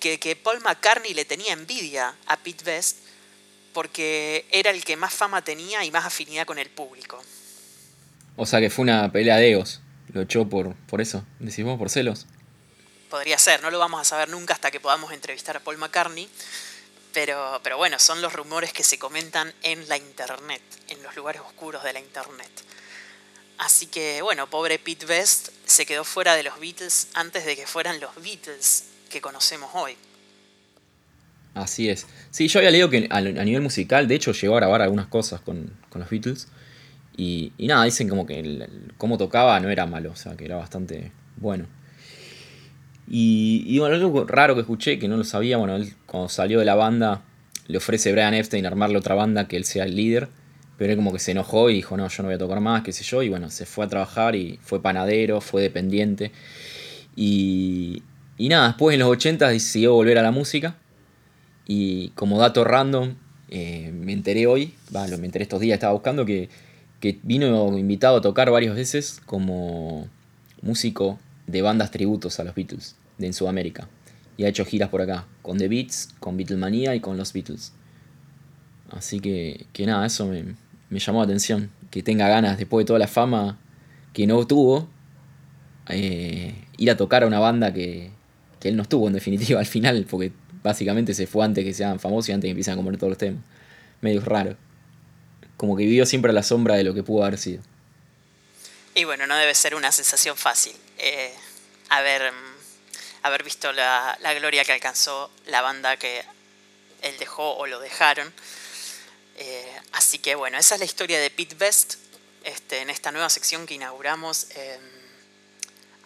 que, 0.00 0.18
que 0.18 0.34
Paul 0.34 0.60
McCartney 0.60 1.14
le 1.14 1.24
tenía 1.24 1.52
envidia 1.52 2.14
a 2.26 2.36
Pete 2.36 2.64
Best 2.64 2.98
porque 3.72 4.46
era 4.50 4.70
el 4.70 4.84
que 4.84 4.96
más 4.96 5.14
fama 5.14 5.42
tenía 5.42 5.84
y 5.84 5.90
más 5.90 6.04
afinidad 6.04 6.46
con 6.46 6.58
el 6.58 6.70
público. 6.70 7.22
O 8.34 8.44
sea 8.44 8.60
que 8.60 8.70
fue 8.70 8.82
una 8.82 9.12
pelea 9.12 9.36
de 9.36 9.52
egos. 9.52 9.80
Lo 10.12 10.22
echó 10.22 10.48
por, 10.48 10.74
por 10.86 11.00
eso, 11.00 11.24
decimos, 11.38 11.78
por 11.78 11.90
celos 11.90 12.26
podría 13.10 13.38
ser, 13.38 13.62
no 13.62 13.70
lo 13.70 13.78
vamos 13.78 14.00
a 14.00 14.04
saber 14.04 14.28
nunca 14.28 14.54
hasta 14.54 14.70
que 14.70 14.80
podamos 14.80 15.12
entrevistar 15.12 15.56
a 15.56 15.60
Paul 15.60 15.78
McCartney, 15.78 16.28
pero, 17.12 17.60
pero 17.62 17.76
bueno, 17.76 17.98
son 17.98 18.20
los 18.20 18.32
rumores 18.32 18.72
que 18.72 18.82
se 18.82 18.98
comentan 18.98 19.52
en 19.62 19.88
la 19.88 19.96
internet, 19.96 20.62
en 20.88 21.02
los 21.02 21.16
lugares 21.16 21.42
oscuros 21.42 21.82
de 21.82 21.92
la 21.92 22.00
internet. 22.00 22.50
Así 23.58 23.86
que 23.86 24.20
bueno, 24.22 24.48
pobre 24.48 24.78
Pete 24.78 25.06
Best 25.06 25.48
se 25.64 25.86
quedó 25.86 26.04
fuera 26.04 26.36
de 26.36 26.42
los 26.42 26.60
Beatles 26.60 27.08
antes 27.14 27.46
de 27.46 27.56
que 27.56 27.66
fueran 27.66 28.00
los 28.00 28.14
Beatles 28.16 28.84
que 29.08 29.20
conocemos 29.20 29.70
hoy. 29.74 29.96
Así 31.54 31.88
es. 31.88 32.06
Sí, 32.30 32.48
yo 32.48 32.58
había 32.60 32.70
leído 32.70 32.90
que 32.90 33.08
a, 33.10 33.20
nivel 33.22 33.62
musical, 33.62 34.06
de 34.06 34.14
hecho, 34.14 34.32
llegó 34.32 34.56
a 34.56 34.58
grabar 34.58 34.82
algunas 34.82 35.06
cosas 35.06 35.40
con, 35.40 35.72
los 35.94 36.10
Beatles. 36.10 36.48
Y, 37.16 37.52
nada, 37.58 37.84
dicen 37.84 38.10
como 38.10 38.26
que 38.26 38.68
cómo 38.98 39.16
tocaba 39.16 39.58
no 39.58 39.70
era 39.70 39.86
malo, 39.86 40.10
o 40.10 40.16
sea, 40.16 40.36
que 40.36 40.44
era 40.44 40.56
bastante 40.56 41.12
bueno. 41.38 41.66
Y, 43.08 43.78
bueno, 43.78 43.94
algo 43.94 44.24
raro 44.24 44.54
que 44.54 44.62
escuché, 44.62 44.98
que 44.98 45.08
no 45.08 45.16
lo 45.16 45.24
sabía, 45.24 45.56
bueno, 45.56 45.76
él 45.76 45.94
cuando 46.06 46.28
salió 46.28 46.58
de 46.58 46.64
la 46.64 46.74
banda 46.74 47.22
le 47.68 47.78
ofrece 47.78 48.10
a 48.10 48.12
Brian 48.12 48.34
Epstein 48.34 48.66
armarle 48.66 48.98
otra 48.98 49.14
banda 49.14 49.46
que 49.48 49.56
él 49.56 49.64
sea 49.64 49.84
el 49.84 49.94
líder, 49.94 50.28
pero 50.76 50.92
él 50.92 50.96
como 50.96 51.12
que 51.12 51.18
se 51.18 51.32
enojó 51.32 51.70
y 51.70 51.74
dijo, 51.74 51.96
no, 51.96 52.08
yo 52.08 52.22
no 52.22 52.28
voy 52.28 52.34
a 52.34 52.38
tocar 52.38 52.60
más, 52.60 52.82
qué 52.82 52.92
sé 52.92 53.04
yo, 53.04 53.22
y 53.22 53.28
bueno, 53.28 53.50
se 53.50 53.64
fue 53.64 53.84
a 53.84 53.88
trabajar 53.88 54.34
y 54.34 54.58
fue 54.62 54.82
panadero, 54.82 55.40
fue 55.40 55.62
dependiente. 55.62 56.32
Y, 57.14 58.02
y 58.38 58.48
nada, 58.48 58.68
después 58.68 58.94
en 58.94 59.00
los 59.00 59.08
80 59.08 59.48
decidió 59.48 59.94
volver 59.94 60.18
a 60.18 60.22
la 60.22 60.32
música 60.32 60.76
y 61.66 62.10
como 62.10 62.38
dato 62.38 62.64
random, 62.64 63.14
eh, 63.48 63.92
me 63.94 64.12
enteré 64.12 64.46
hoy, 64.46 64.74
lo 64.92 65.18
me 65.18 65.26
enteré 65.26 65.44
estos 65.44 65.60
días, 65.60 65.74
estaba 65.74 65.92
buscando 65.92 66.24
que, 66.26 66.48
que 67.00 67.18
vino 67.22 67.76
invitado 67.78 68.16
a 68.18 68.20
tocar 68.20 68.50
varias 68.50 68.74
veces 68.74 69.20
como 69.26 70.08
músico 70.62 71.18
de 71.46 71.62
bandas 71.62 71.90
tributos 71.90 72.40
a 72.40 72.44
los 72.44 72.54
Beatles 72.54 72.96
de 73.18 73.26
en 73.26 73.32
Sudamérica. 73.32 73.88
Y 74.36 74.44
ha 74.44 74.48
hecho 74.48 74.64
giras 74.64 74.90
por 74.90 75.00
acá, 75.00 75.26
con 75.42 75.58
The 75.58 75.68
Beats, 75.68 76.14
con 76.20 76.36
Beatlemania 76.36 76.94
y 76.94 77.00
con 77.00 77.16
los 77.16 77.32
Beatles. 77.32 77.72
Así 78.90 79.20
que, 79.20 79.66
que 79.72 79.86
nada, 79.86 80.06
eso 80.06 80.26
me, 80.26 80.54
llamó 80.98 81.20
la 81.20 81.24
atención. 81.24 81.70
Que 81.90 82.02
tenga 82.02 82.28
ganas, 82.28 82.58
después 82.58 82.84
de 82.84 82.88
toda 82.88 82.98
la 82.98 83.08
fama 83.08 83.58
que 84.12 84.26
no 84.26 84.46
tuvo, 84.46 84.88
eh, 85.88 86.54
ir 86.76 86.90
a 86.90 86.96
tocar 86.96 87.22
a 87.22 87.26
una 87.26 87.38
banda 87.38 87.72
que, 87.72 88.10
que 88.60 88.68
él 88.68 88.76
no 88.76 88.82
estuvo 88.82 89.06
en 89.06 89.14
definitiva 89.14 89.60
al 89.60 89.66
final, 89.66 90.06
porque 90.08 90.32
básicamente 90.62 91.14
se 91.14 91.26
fue 91.26 91.44
antes 91.44 91.64
que 91.64 91.72
sean 91.72 91.98
famosos 91.98 92.28
y 92.28 92.32
antes 92.32 92.48
que 92.48 92.50
empiecen 92.50 92.74
a 92.74 92.76
comer 92.76 92.98
todos 92.98 93.12
los 93.12 93.18
temas. 93.18 93.42
Medio 94.02 94.20
raro. 94.20 94.56
Como 95.56 95.76
que 95.76 95.84
vivió 95.84 96.04
siempre 96.04 96.32
a 96.32 96.34
la 96.34 96.42
sombra 96.42 96.74
de 96.74 96.84
lo 96.84 96.92
que 96.92 97.02
pudo 97.02 97.24
haber 97.24 97.38
sido. 97.38 97.62
Y 98.96 99.04
bueno, 99.04 99.26
no 99.26 99.36
debe 99.36 99.54
ser 99.54 99.74
una 99.74 99.92
sensación 99.92 100.38
fácil 100.38 100.74
eh, 100.96 101.30
haber, 101.90 102.32
haber 103.22 103.42
visto 103.42 103.70
la, 103.70 104.18
gloria 104.40 104.64
que 104.64 104.72
alcanzó 104.72 105.30
la 105.48 105.60
banda 105.60 105.98
que 105.98 106.24
él 107.02 107.14
dejó 107.18 107.56
o 107.58 107.66
lo 107.66 107.78
dejaron. 107.78 108.32
Eh, 109.36 109.80
así 109.92 110.18
que 110.18 110.34
bueno, 110.34 110.56
esa 110.56 110.76
es 110.76 110.78
la 110.78 110.86
historia 110.86 111.20
de 111.20 111.28
Pete 111.28 111.54
Best 111.56 111.96
este, 112.42 112.80
en 112.80 112.88
esta 112.88 113.12
nueva 113.12 113.28
sección 113.28 113.66
que 113.66 113.74
inauguramos 113.74 114.46
em, 114.52 114.80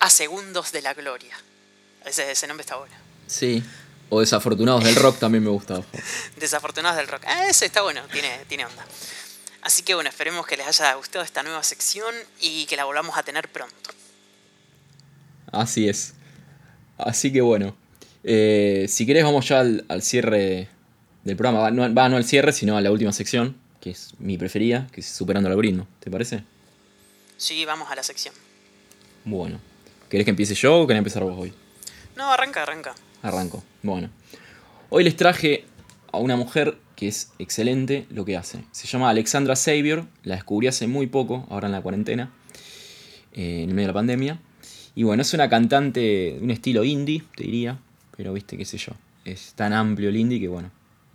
a 0.00 0.10
segundos 0.10 0.72
de 0.72 0.82
la 0.82 0.92
gloria. 0.92 1.40
Ese, 2.04 2.28
ese 2.28 2.48
nombre 2.48 2.62
está 2.62 2.74
bueno. 2.74 2.96
Sí, 3.28 3.62
o 4.08 4.18
Desafortunados 4.18 4.82
del 4.82 4.96
Rock 4.96 5.20
también 5.20 5.44
me 5.44 5.50
gusta. 5.50 5.80
Desafortunados 6.36 6.96
del 6.96 7.06
Rock. 7.06 7.22
Ah, 7.26 7.46
ese 7.46 7.66
está 7.66 7.82
bueno, 7.82 8.02
tiene, 8.08 8.44
tiene 8.48 8.66
onda. 8.66 8.84
Así 9.62 9.82
que 9.82 9.94
bueno, 9.94 10.08
esperemos 10.08 10.46
que 10.46 10.56
les 10.56 10.66
haya 10.66 10.94
gustado 10.94 11.24
esta 11.24 11.42
nueva 11.42 11.62
sección 11.62 12.14
y 12.40 12.66
que 12.66 12.76
la 12.76 12.84
volvamos 12.84 13.16
a 13.16 13.22
tener 13.22 13.48
pronto. 13.48 13.90
Así 15.52 15.88
es. 15.88 16.14
Así 16.96 17.32
que 17.32 17.40
bueno, 17.40 17.76
eh, 18.24 18.86
si 18.88 19.06
querés 19.06 19.24
vamos 19.24 19.48
ya 19.48 19.60
al, 19.60 20.02
cierre 20.02 20.68
del 21.24 21.36
programa. 21.36 21.60
Va 21.60 21.70
no, 21.70 21.88
no, 21.88 22.16
al 22.16 22.24
cierre, 22.24 22.52
sino 22.52 22.76
a 22.76 22.80
la 22.80 22.90
última 22.90 23.12
sección, 23.12 23.56
que 23.80 23.90
es 23.90 24.14
mi 24.18 24.38
preferida, 24.38 24.86
que 24.92 25.00
es 25.00 25.06
Superando 25.06 25.48
el 25.48 25.52
Algoritmo. 25.52 25.86
¿Te 26.00 26.10
parece? 26.10 26.44
Sí, 27.36 27.64
vamos 27.64 27.90
a 27.90 27.94
la 27.94 28.02
sección. 28.02 28.34
Bueno. 29.24 29.60
¿Querés 30.08 30.24
que 30.24 30.30
empiece 30.30 30.54
yo 30.54 30.80
o 30.80 30.86
querés 30.86 30.98
empezar 30.98 31.22
vos 31.22 31.38
hoy? 31.38 31.54
No, 32.16 32.32
arranca, 32.32 32.64
arranca. 32.64 32.94
Arranco. 33.22 33.62
Bueno. 33.82 34.10
Hoy 34.88 35.04
les 35.04 35.16
traje 35.16 35.64
a 36.12 36.18
una 36.18 36.36
mujer 36.36 36.76
que 37.00 37.08
es 37.08 37.32
excelente 37.38 38.04
lo 38.10 38.26
que 38.26 38.36
hace. 38.36 38.58
Se 38.72 38.86
llama 38.86 39.08
Alexandra 39.08 39.56
Savior, 39.56 40.04
la 40.22 40.34
descubrí 40.34 40.66
hace 40.66 40.86
muy 40.86 41.06
poco, 41.06 41.46
ahora 41.48 41.66
en 41.66 41.72
la 41.72 41.80
cuarentena, 41.80 42.30
eh, 43.32 43.62
en 43.62 43.70
medio 43.70 43.84
de 43.84 43.86
la 43.86 43.94
pandemia. 43.94 44.38
Y 44.94 45.04
bueno, 45.04 45.22
es 45.22 45.32
una 45.32 45.48
cantante 45.48 46.00
de 46.00 46.38
un 46.42 46.50
estilo 46.50 46.84
indie, 46.84 47.22
te 47.34 47.44
diría, 47.44 47.78
pero 48.18 48.34
viste, 48.34 48.58
qué 48.58 48.66
sé 48.66 48.76
yo. 48.76 48.92
Es 49.24 49.54
tan 49.54 49.72
amplio 49.72 50.10
el 50.10 50.16
indie 50.16 50.38
que 50.40 50.48
bueno, 50.48 50.70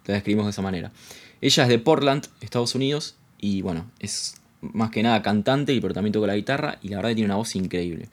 la 0.07 0.15
describimos 0.15 0.47
de 0.47 0.49
esa 0.49 0.63
manera. 0.63 0.91
Ella 1.39 1.63
es 1.63 1.69
de 1.69 1.77
Portland, 1.77 2.25
Estados 2.41 2.73
Unidos, 2.73 3.15
y 3.39 3.61
bueno, 3.61 3.85
es 3.99 4.41
más 4.61 4.89
que 4.89 5.03
nada 5.03 5.21
cantante, 5.21 5.71
y 5.71 5.81
pero 5.81 5.93
también 5.93 6.13
toca 6.13 6.25
la 6.25 6.35
guitarra, 6.35 6.79
y 6.81 6.87
la 6.87 6.95
verdad 6.95 7.09
que 7.09 7.15
tiene 7.17 7.27
una 7.27 7.35
voz 7.35 7.55
increíble. 7.55 8.09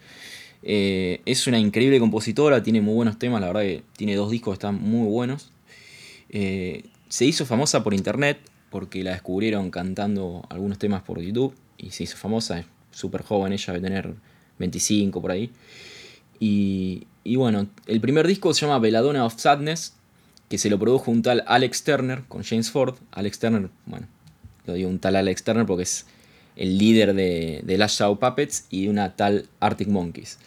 Eh, 0.62 1.23
es 1.25 1.47
una 1.47 1.59
increíble 1.59 1.99
compositora, 1.99 2.62
tiene 2.62 2.83
muy 2.83 2.93
buenos 2.93 3.18
temas, 3.18 3.41
la 3.41 3.47
verdad 3.47 3.62
que 3.62 3.83
tiene 3.97 4.14
dos 4.14 4.31
discos 4.31 4.53
que 4.53 4.57
están 4.57 4.75
muy 4.75 5.09
buenos. 5.09 5.53
Eh, 6.29 6.85
se 7.13 7.27
hizo 7.27 7.45
famosa 7.45 7.85
por 7.85 7.93
internet 7.93 8.39
porque 8.71 9.05
la 9.05 9.11
descubrieron 9.11 9.71
cantando 9.71 10.47
algunos 10.49 10.79
temas 10.79 11.03
por 11.03 11.21
YouTube 11.21 11.55
y 11.77 11.91
se 11.91 12.05
hizo 12.05 12.17
famosa, 12.17 12.61
es 12.61 12.67
súper 12.91 13.21
joven, 13.23 13.53
ella 13.53 13.75
debe 13.75 13.87
tener 13.87 14.15
25 14.59 15.21
por 15.21 15.31
ahí. 15.31 15.51
Y, 16.41 17.07
bueno, 17.37 17.67
el 17.87 18.01
primer 18.01 18.27
disco 18.27 18.55
se 18.55 18.63
llama 18.63 18.79
Belladonna 18.79 19.27
of 19.27 19.39
Sadness, 19.39 19.93
que 20.49 20.57
se 20.57 20.71
lo 20.71 20.79
produjo 20.79 21.11
un 21.11 21.21
tal 21.21 21.45
Alex 21.47 21.85
Turner 21.85 22.23
con 22.29 22.45
James 22.45 22.71
Ford. 22.71 22.95
Alex 23.11 23.39
Turner, 23.39 23.69
bueno, 23.85 24.07
lo 24.65 24.73
digo 24.73 24.89
un 24.89 24.99
tal 24.99 25.17
Alex 25.17 25.45
Turner 25.45 25.67
porque 25.67 25.83
es 25.83 26.07
el 26.57 26.79
líder 26.79 27.13
de, 27.13 27.61
de 27.63 27.77
Last 27.77 28.01
Puppets 28.01 28.69
y 28.71 28.89
una 28.89 29.17
tal 29.17 29.51
Arctic 29.61 29.89
Monkeys. 29.89 30.39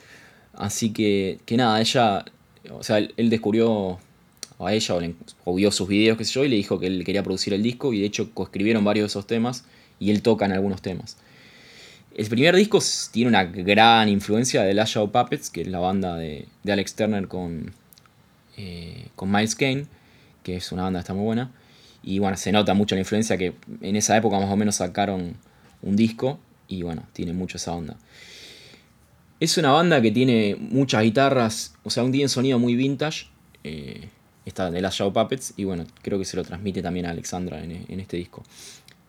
Así 0.56 0.92
que, 0.94 1.38
que 1.46 1.58
nada, 1.58 1.80
ella, 1.80 2.26
o 2.72 2.82
sea, 2.82 2.98
él 2.98 3.30
descubrió 3.30 4.00
a 4.60 4.74
ella 4.74 4.96
o, 5.44 5.56
vio 5.56 5.72
sus 5.72 5.88
videos, 5.88 6.18
qué 6.18 6.26
sé 6.26 6.34
yo, 6.34 6.46
y 6.46 6.50
le 6.50 6.56
dijo 6.56 6.80
que 6.80 6.88
él 6.88 7.04
quería 7.04 7.24
producir 7.24 7.54
el 7.54 7.64
disco 7.64 7.94
y 7.94 8.00
de 8.00 8.06
hecho 8.06 8.32
coescribieron 8.34 8.84
varios 8.84 9.06
de 9.06 9.08
esos 9.08 9.28
temas 9.28 9.66
y 10.00 10.12
él 10.12 10.22
toca 10.22 10.46
en 10.46 10.54
algunos 10.54 10.82
temas. 10.82 11.18
El 12.16 12.28
primer 12.28 12.56
disco 12.56 12.80
tiene 13.12 13.30
una 13.30 13.44
gran 13.44 14.08
influencia 14.08 14.64
de 14.64 14.74
Last 14.74 14.94
Shadow 14.94 15.12
Puppets, 15.12 15.50
que 15.50 15.62
es 15.62 15.68
la 15.68 15.80
banda 15.80 16.16
de, 16.16 16.48
Alex 16.66 16.96
Turner 16.96 17.28
con, 17.28 17.74
eh, 18.56 19.08
con 19.16 19.30
Miles 19.30 19.56
Kane, 19.56 19.86
que 20.42 20.56
es 20.56 20.72
una 20.72 20.84
banda 20.84 21.00
que 21.00 21.02
está 21.02 21.14
muy 21.14 21.26
buena. 21.26 21.52
Y 22.04 22.20
bueno, 22.20 22.38
se 22.38 22.54
nota 22.54 22.74
mucho 22.74 22.96
la 22.96 23.02
influencia 23.02 23.38
que 23.38 23.56
en 23.82 23.96
esa 23.98 24.16
época 24.16 24.40
más 24.40 24.50
o 24.50 24.56
menos 24.56 24.76
sacaron 24.76 25.36
un 25.82 25.96
disco 25.96 26.40
y 26.68 26.84
bueno, 26.84 27.04
tiene 27.12 27.34
mucho 27.34 27.58
esa 27.58 27.74
onda. 27.74 27.98
Es 29.40 29.58
una 29.58 29.72
banda 29.72 30.02
que 30.02 30.12
tiene 30.12 30.56
muchas 30.58 31.04
guitarras, 31.04 31.74
o 31.84 31.90
sea, 31.90 32.04
un 32.04 32.16
en 32.16 32.30
sonido 32.30 32.60
muy 32.60 32.76
vintage. 32.76 33.28
Eh, 33.64 34.08
esta 34.46 34.70
de 34.70 34.82
las 34.82 34.96
Shadow 34.96 35.14
Puppets, 35.14 35.54
y 35.58 35.64
bueno, 35.64 35.86
creo 36.02 36.20
que 36.20 36.26
se 36.26 36.38
lo 36.38 36.44
transmite 36.44 36.82
también 36.82 37.06
a 37.06 37.10
Alexandra 37.10 37.64
en, 37.64 38.00
este 38.00 38.18
disco. 38.18 38.44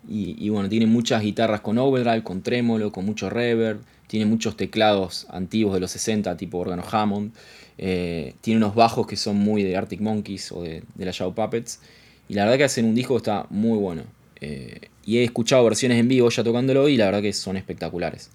Y, 0.08 0.48
bueno, 0.50 0.68
tiene 0.68 0.86
muchas 0.86 1.22
guitarras 1.22 1.60
con 1.60 1.78
overdrive, 1.78 2.22
con 2.22 2.42
trémolo, 2.42 2.92
con 2.92 3.04
mucho 3.04 3.28
reverb, 3.28 3.80
tiene 4.06 4.24
muchos 4.24 4.56
teclados 4.56 5.26
antiguos 5.30 5.74
de 5.74 5.80
los 5.80 5.90
60, 5.90 6.36
tipo 6.36 6.58
órgano 6.58 6.84
Hammond, 6.88 7.32
eh, 7.76 8.34
tiene 8.40 8.58
unos 8.58 8.74
bajos 8.76 9.06
que 9.06 9.16
son 9.16 9.36
muy 9.36 9.64
de 9.64 9.76
Arctic 9.76 10.00
Monkeys 10.00 10.52
o 10.52 10.62
de, 10.62 10.84
de 10.94 11.04
las 11.04 11.16
Shadow 11.16 11.34
Puppets, 11.34 11.80
y 12.28 12.34
la 12.34 12.44
verdad 12.44 12.58
que 12.58 12.64
hacen 12.64 12.84
un 12.86 12.94
disco 12.94 13.16
está 13.16 13.46
muy 13.50 13.78
bueno. 13.78 14.02
Eh, 14.40 14.90
y 15.04 15.18
he 15.18 15.24
escuchado 15.24 15.64
versiones 15.64 15.98
en 15.98 16.08
vivo 16.08 16.28
ya 16.28 16.44
tocándolo 16.44 16.88
y 16.88 16.96
la 16.96 17.06
verdad 17.06 17.22
que 17.22 17.32
son 17.32 17.56
espectaculares. 17.56 18.30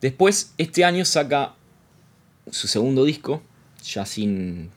Después, 0.00 0.52
este 0.58 0.84
año 0.84 1.04
saca 1.04 1.54
su 2.50 2.68
segundo 2.68 3.04
disco, 3.04 3.42
ya 3.84 4.06
sin 4.06 4.70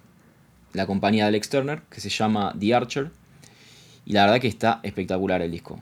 la 0.73 0.85
compañía 0.85 1.23
de 1.23 1.29
Alex 1.29 1.49
Turner, 1.49 1.81
que 1.89 2.01
se 2.01 2.09
llama 2.09 2.55
The 2.59 2.73
Archer. 2.73 3.11
Y 4.05 4.13
la 4.13 4.25
verdad 4.25 4.39
que 4.39 4.47
está 4.47 4.79
espectacular 4.83 5.41
el 5.41 5.51
disco. 5.51 5.81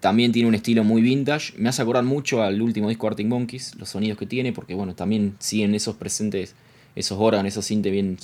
También 0.00 0.30
tiene 0.30 0.48
un 0.48 0.54
estilo 0.54 0.84
muy 0.84 1.02
vintage. 1.02 1.54
Me 1.56 1.68
hace 1.68 1.82
acordar 1.82 2.04
mucho 2.04 2.42
al 2.42 2.60
último 2.62 2.88
disco 2.88 3.06
Arctic 3.06 3.26
Monkeys, 3.26 3.74
los 3.76 3.88
sonidos 3.88 4.18
que 4.18 4.26
tiene, 4.26 4.52
porque 4.52 4.74
bueno, 4.74 4.94
también 4.94 5.34
siguen 5.38 5.74
esos 5.74 5.96
presentes, 5.96 6.54
esos 6.94 7.18
órganos, 7.18 7.48
esos 7.48 7.64
sintes 7.64 7.90
bien 7.90 8.18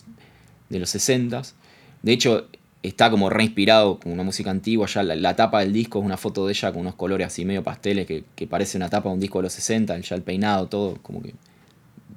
de 0.68 0.78
los 0.78 0.94
60s. 0.94 1.54
De 2.02 2.12
hecho, 2.12 2.48
está 2.82 3.10
como 3.10 3.30
reinspirado 3.30 3.98
con 3.98 4.12
una 4.12 4.22
música 4.22 4.50
antigua. 4.50 4.86
Ya 4.86 5.02
la, 5.02 5.36
tapa 5.36 5.60
del 5.60 5.72
disco 5.72 6.00
es 6.00 6.04
una 6.04 6.16
foto 6.16 6.46
de 6.46 6.52
ella 6.52 6.72
con 6.72 6.82
unos 6.82 6.94
colores 6.94 7.26
así 7.26 7.44
medio 7.44 7.62
pasteles 7.62 8.06
que, 8.06 8.46
parece 8.46 8.76
una 8.76 8.88
tapa 8.88 9.08
de 9.08 9.14
un 9.14 9.20
disco 9.20 9.38
de 9.38 9.44
los 9.44 9.52
60. 9.52 9.98
Ya 9.98 10.16
el 10.16 10.22
peinado, 10.22 10.68
todo, 10.68 10.98
como 11.02 11.22
que 11.22 11.34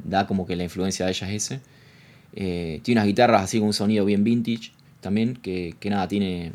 da 0.03 0.27
como 0.27 0.45
que 0.45 0.55
la 0.55 0.63
influencia 0.63 1.05
de 1.05 1.11
ella 1.11 1.29
es 1.31 1.43
ese. 1.51 1.61
Eh, 2.35 2.81
tiene 2.83 2.99
unas 2.99 3.07
guitarras 3.07 3.43
así 3.43 3.59
con 3.59 3.67
un 3.67 3.73
sonido 3.73 4.03
bien 4.03 4.23
vintage 4.23 4.71
también, 5.01 5.35
que, 5.35 5.75
nada, 5.85 6.07
tiene... 6.07 6.51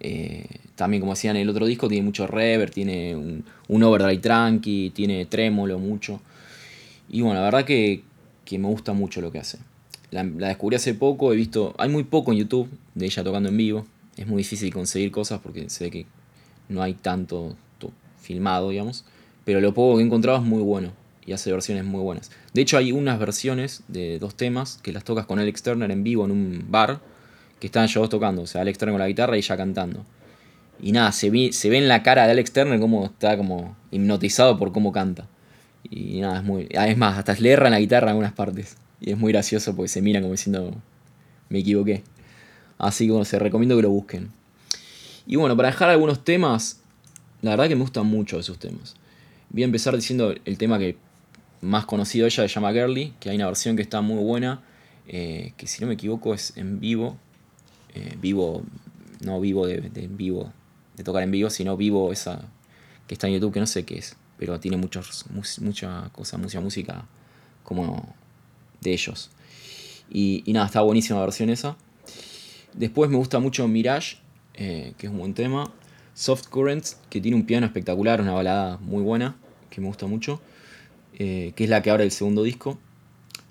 Eh, 0.00 0.46
también 0.74 1.00
como 1.00 1.12
decían 1.12 1.36
en 1.36 1.42
el 1.42 1.48
otro 1.48 1.66
disco, 1.66 1.86
tiene 1.86 2.04
mucho 2.04 2.26
reverb, 2.26 2.72
tiene 2.72 3.14
un, 3.14 3.82
overdrive 3.82 4.18
tranqui, 4.18 4.90
tiene 4.90 5.26
trémolo 5.26 5.78
mucho. 5.78 6.20
Y 7.08 7.20
bueno, 7.20 7.38
la 7.38 7.44
verdad 7.44 7.64
que, 7.64 8.02
que 8.44 8.58
me 8.58 8.68
gusta 8.68 8.92
mucho 8.92 9.20
lo 9.20 9.30
que 9.30 9.38
hace. 9.38 9.58
La, 10.10 10.24
descubrí 10.24 10.76
hace 10.76 10.94
poco, 10.94 11.32
he 11.32 11.36
visto, 11.36 11.74
hay 11.78 11.88
muy 11.88 12.04
poco 12.04 12.32
en 12.32 12.38
YouTube 12.38 12.68
de 12.94 13.06
ella 13.06 13.22
tocando 13.22 13.48
en 13.50 13.56
vivo. 13.56 13.86
Es 14.16 14.26
muy 14.26 14.38
difícil 14.38 14.72
conseguir 14.72 15.12
cosas 15.12 15.40
porque 15.40 15.66
ve 15.80 15.90
que 15.90 16.06
no 16.68 16.82
hay 16.82 16.94
tanto 16.94 17.56
filmado, 18.20 18.70
digamos. 18.70 19.04
Pero 19.44 19.60
lo 19.60 19.74
poco 19.74 19.96
que 19.96 20.02
he 20.02 20.06
encontrado 20.06 20.38
es 20.38 20.44
muy 20.44 20.62
bueno 20.62 21.01
y 21.24 21.32
hace 21.32 21.52
versiones 21.52 21.84
muy 21.84 22.00
buenas. 22.00 22.30
De 22.52 22.62
hecho, 22.62 22.76
hay 22.76 22.92
unas 22.92 23.18
versiones 23.18 23.82
de 23.88 24.18
dos 24.18 24.34
temas 24.34 24.78
que 24.82 24.92
las 24.92 25.04
tocas 25.04 25.26
con 25.26 25.38
Alex 25.38 25.62
Turner 25.62 25.90
en 25.90 26.02
vivo 26.02 26.24
en 26.24 26.30
un 26.30 26.66
bar 26.68 27.00
que 27.60 27.66
están 27.66 27.84
ellos 27.84 28.08
tocando. 28.08 28.42
O 28.42 28.46
sea, 28.46 28.62
Alex 28.62 28.78
Turner 28.78 28.94
con 28.94 29.00
la 29.00 29.08
guitarra 29.08 29.36
y 29.36 29.38
ella 29.38 29.56
cantando. 29.56 30.04
Y 30.80 30.92
nada, 30.92 31.12
se 31.12 31.30
ve, 31.30 31.52
se 31.52 31.70
ve 31.70 31.78
en 31.78 31.88
la 31.88 32.02
cara 32.02 32.26
de 32.26 32.32
Alex 32.32 32.52
Turner 32.52 32.80
como 32.80 33.06
está 33.06 33.36
como 33.36 33.76
hipnotizado 33.90 34.58
por 34.58 34.72
cómo 34.72 34.90
canta. 34.92 35.28
Y 35.88 36.20
nada, 36.20 36.38
es 36.38 36.44
muy. 36.44 36.68
Es 36.70 36.96
más, 36.96 37.18
hasta 37.18 37.34
le 37.34 37.50
erra 37.50 37.68
en 37.68 37.72
la 37.72 37.80
guitarra 37.80 38.06
en 38.06 38.10
algunas 38.10 38.32
partes. 38.32 38.76
Y 39.00 39.12
es 39.12 39.18
muy 39.18 39.32
gracioso 39.32 39.76
porque 39.76 39.88
se 39.88 40.02
mira 40.02 40.20
como 40.20 40.32
diciendo, 40.32 40.74
me 41.48 41.60
equivoqué. 41.60 42.02
Así 42.78 43.06
que 43.06 43.12
bueno, 43.12 43.24
se 43.24 43.38
recomiendo 43.38 43.76
que 43.76 43.82
lo 43.82 43.90
busquen. 43.90 44.30
Y 45.26 45.36
bueno, 45.36 45.56
para 45.56 45.68
dejar 45.68 45.90
algunos 45.90 46.24
temas, 46.24 46.80
la 47.42 47.50
verdad 47.50 47.68
que 47.68 47.76
me 47.76 47.82
gustan 47.82 48.06
mucho 48.06 48.40
esos 48.40 48.58
temas. 48.58 48.96
Voy 49.50 49.62
a 49.62 49.66
empezar 49.66 49.94
diciendo 49.94 50.34
el 50.44 50.58
tema 50.58 50.78
que 50.78 50.96
más 51.62 51.86
conocido 51.86 52.24
de 52.24 52.28
ella 52.28 52.42
se 52.42 52.48
llama 52.48 52.72
Girly, 52.72 53.14
que 53.18 53.30
hay 53.30 53.36
una 53.36 53.46
versión 53.46 53.76
que 53.76 53.82
está 53.82 54.02
muy 54.02 54.22
buena, 54.22 54.60
eh, 55.08 55.54
que 55.56 55.66
si 55.66 55.80
no 55.80 55.86
me 55.86 55.94
equivoco 55.94 56.34
es 56.34 56.56
en 56.56 56.80
vivo. 56.80 57.16
Eh, 57.94 58.16
vivo, 58.20 58.62
no 59.20 59.40
vivo 59.40 59.66
de, 59.66 59.80
vivo, 60.08 60.52
de 60.96 61.04
tocar 61.04 61.22
en 61.22 61.30
vivo, 61.30 61.50
sino 61.50 61.76
vivo 61.76 62.12
esa 62.12 62.48
que 63.06 63.14
está 63.14 63.28
en 63.28 63.34
YouTube, 63.34 63.52
que 63.52 63.60
no 63.60 63.66
sé 63.66 63.84
qué 63.84 63.98
es, 63.98 64.16
pero 64.38 64.58
tiene 64.58 64.76
muchos, 64.76 65.26
mucha 65.60 66.08
cosa, 66.12 66.38
mucha 66.38 66.60
música 66.60 67.04
como 67.62 68.14
de 68.80 68.92
ellos. 68.92 69.30
Y, 70.10 70.44
nada, 70.48 70.66
está 70.66 70.80
buenísima 70.82 71.18
la 71.18 71.26
versión 71.26 71.50
esa. 71.50 71.76
Después 72.72 73.10
me 73.10 73.16
gusta 73.16 73.38
mucho 73.38 73.68
Mirage, 73.68 74.16
eh, 74.54 74.94
que 74.98 75.06
es 75.06 75.12
un 75.12 75.18
buen 75.18 75.34
tema. 75.34 75.72
Soft 76.14 76.48
Currents, 76.48 76.98
que 77.08 77.20
tiene 77.20 77.36
un 77.36 77.46
piano 77.46 77.66
espectacular, 77.66 78.20
una 78.20 78.32
balada 78.32 78.78
muy 78.78 79.02
buena, 79.02 79.36
que 79.70 79.80
me 79.80 79.86
gusta 79.86 80.06
mucho. 80.06 80.40
Eh, 81.18 81.52
que 81.54 81.64
es 81.64 81.70
la 81.70 81.82
que 81.82 81.90
abre 81.90 82.04
el 82.04 82.10
segundo 82.10 82.42
disco. 82.42 82.78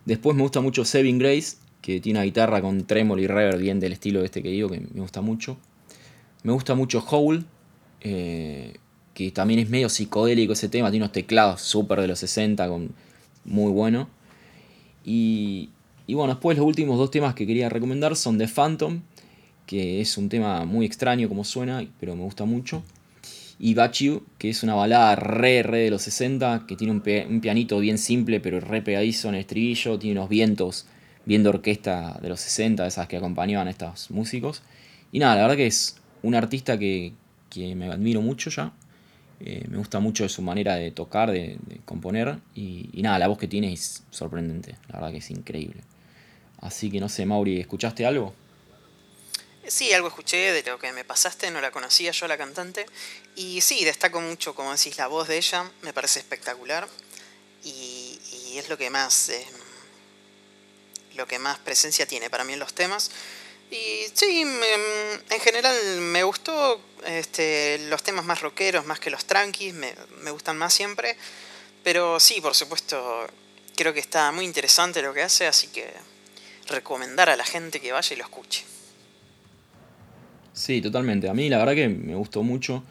Después 0.05 0.35
me 0.35 0.41
gusta 0.43 0.61
mucho 0.61 0.83
Saving 0.83 1.19
Grace, 1.19 1.57
que 1.81 1.99
tiene 1.99 2.19
una 2.19 2.25
guitarra 2.25 2.61
con 2.61 2.85
tremolo 2.85 3.21
y 3.21 3.27
reverb 3.27 3.59
bien 3.59 3.79
del 3.79 3.93
estilo 3.93 4.23
este 4.23 4.41
que 4.41 4.49
digo, 4.49 4.69
que 4.69 4.79
me 4.79 5.01
gusta 5.01 5.21
mucho. 5.21 5.57
Me 6.43 6.51
gusta 6.51 6.73
mucho 6.73 7.05
Howl, 7.07 7.45
eh, 8.01 8.73
que 9.13 9.31
también 9.31 9.59
es 9.59 9.69
medio 9.69 9.89
psicodélico 9.89 10.53
ese 10.53 10.69
tema, 10.69 10.89
tiene 10.89 11.05
unos 11.05 11.13
teclados 11.13 11.61
súper 11.61 12.01
de 12.01 12.07
los 12.07 12.19
60, 12.19 12.67
con, 12.67 12.91
muy 13.45 13.71
bueno. 13.71 14.07
Y, 15.03 15.69
bueno, 16.07 16.33
después 16.33 16.57
los 16.57 16.65
últimos 16.65 16.97
dos 16.97 17.11
temas 17.11 17.35
que 17.35 17.47
quería 17.47 17.69
recomendar 17.69 18.15
son 18.15 18.37
The 18.37 18.47
Phantom, 18.47 19.01
que 19.65 20.01
es 20.01 20.17
un 20.17 20.29
tema 20.29 20.65
muy 20.65 20.85
extraño 20.85 21.29
como 21.29 21.43
suena, 21.43 21.85
pero 21.99 22.15
me 22.15 22.23
gusta 22.23 22.45
mucho. 22.45 22.83
Y 23.63 23.75
Bachu, 23.75 24.23
que 24.39 24.49
es 24.49 24.63
una 24.63 24.73
balada 24.73 25.15
re, 25.15 25.61
re 25.61 25.81
de 25.81 25.91
los 25.91 26.01
60, 26.01 26.65
que 26.67 26.75
tiene 26.75 26.93
un, 26.93 27.01
pianito 27.41 27.77
bien 27.77 27.99
simple, 27.99 28.39
pero 28.39 28.59
re 28.59 28.81
pegadizo 28.81 29.29
en 29.29 29.35
el 29.35 29.41
estribillo, 29.41 29.99
tiene 29.99 30.19
unos 30.19 30.29
vientos 30.29 30.87
bien 31.25 31.43
de 31.43 31.49
orquesta 31.49 32.17
de 32.23 32.29
los 32.29 32.39
60, 32.39 32.87
esas 32.87 33.07
que 33.07 33.17
acompañaban 33.17 33.67
a 33.67 33.69
estos 33.69 34.09
músicos. 34.09 34.63
Y 35.11 35.19
nada, 35.19 35.35
la 35.35 35.41
verdad 35.43 35.57
que 35.57 35.67
es 35.67 35.97
un 36.23 36.33
artista 36.33 36.79
que, 36.79 37.13
me 37.55 37.85
admiro 37.85 38.23
mucho 38.23 38.49
ya. 38.49 38.73
Eh, 39.39 39.65
me 39.69 39.77
gusta 39.77 39.99
mucho 39.99 40.27
su 40.27 40.41
manera 40.41 40.73
de 40.73 40.89
tocar, 40.89 41.29
de, 41.29 41.59
componer. 41.85 42.39
Y, 42.55 42.89
nada, 43.03 43.19
la 43.19 43.27
voz 43.27 43.37
que 43.37 43.47
tiene 43.47 43.71
es 43.71 44.03
sorprendente. 44.09 44.75
La 44.87 44.95
verdad 44.95 45.11
que 45.11 45.19
es 45.19 45.29
increíble. 45.29 45.81
Así 46.61 46.89
que 46.89 46.99
no 46.99 47.09
sé, 47.09 47.27
Mauri, 47.27 47.59
¿escuchaste 47.59 48.07
algo? 48.07 48.33
Sí, 49.67 49.93
algo 49.93 50.07
escuché 50.07 50.51
de 50.53 50.63
lo 50.63 50.79
que 50.79 50.91
me 50.91 51.05
pasaste, 51.05 51.51
no 51.51 51.61
la 51.61 51.71
conocía 51.71 52.11
yo 52.11 52.27
la 52.27 52.37
cantante. 52.37 52.85
Y 53.35 53.61
sí, 53.61 53.85
destaco 53.85 54.19
mucho, 54.19 54.55
como 54.55 54.71
decís, 54.71 54.97
la 54.97 55.07
voz 55.07 55.27
de 55.27 55.37
ella, 55.37 55.69
me 55.81 55.93
parece 55.93 56.19
espectacular. 56.19 56.87
Y, 57.63 58.19
es 58.57 58.67
lo 58.67 58.77
que 58.77 58.89
más. 58.89 59.29
Eh, 59.29 59.47
lo 61.15 61.27
que 61.27 61.39
más 61.39 61.59
presencia 61.59 62.05
tiene 62.05 62.29
para 62.29 62.43
mí 62.43 62.53
en 62.53 62.59
los 62.59 62.73
temas. 62.73 63.11
Y 63.69 64.05
sí, 64.13 64.41
en 64.41 65.39
general 65.39 65.75
me 66.01 66.23
gustó 66.23 66.81
este, 67.05 67.77
los 67.89 68.03
temas 68.03 68.25
más 68.25 68.41
rockeros, 68.41 68.85
más 68.85 68.99
que 68.99 69.09
los 69.09 69.25
tranquis, 69.25 69.73
me, 69.73 69.93
gustan 70.31 70.57
más 70.57 70.73
siempre. 70.73 71.15
Pero 71.83 72.19
sí, 72.19 72.41
por 72.41 72.53
supuesto, 72.53 73.27
creo 73.75 73.93
que 73.93 74.01
está 74.01 74.31
muy 74.31 74.45
interesante 74.45 75.01
lo 75.01 75.13
que 75.13 75.21
hace, 75.21 75.47
así 75.47 75.67
que 75.67 75.91
recomendar 76.67 77.29
a 77.29 77.35
la 77.37 77.45
gente 77.45 77.79
que 77.79 77.91
vaya 77.91 78.13
y 78.13 78.17
lo 78.17 78.25
escuche. 78.25 78.65
Sí, 80.61 80.79
totalmente. 80.79 81.27
A 81.27 81.33
mí 81.33 81.49
la 81.49 81.57
verdad 81.57 81.73
que 81.73 81.89
me 81.89 82.13
gustó 82.13 82.43
mucho. 82.43 82.83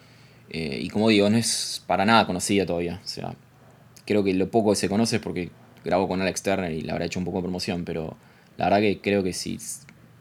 Eh, 0.49 0.79
y 0.81 0.89
como 0.89 1.07
digo, 1.07 1.29
no 1.29 1.37
es 1.37 1.81
para 1.87 2.03
nada 2.03 2.27
conocida 2.27 2.65
todavía. 2.65 2.99
O 3.01 3.07
sea, 3.07 3.33
creo 4.05 4.25
que 4.25 4.33
lo 4.33 4.51
poco 4.51 4.71
que 4.71 4.75
se 4.75 4.89
conoce 4.89 5.15
es 5.15 5.21
porque 5.21 5.51
grabó 5.85 6.05
con 6.09 6.21
Alex 6.21 6.43
Turner 6.43 6.73
y 6.73 6.81
le 6.81 6.91
habrá 6.91 7.05
hecho 7.05 7.19
un 7.19 7.23
poco 7.23 7.37
de 7.37 7.43
promoción. 7.43 7.85
Pero 7.85 8.17
la 8.57 8.65
verdad 8.65 8.81
que 8.81 8.99
creo 8.99 9.23
que 9.23 9.31
si 9.31 9.57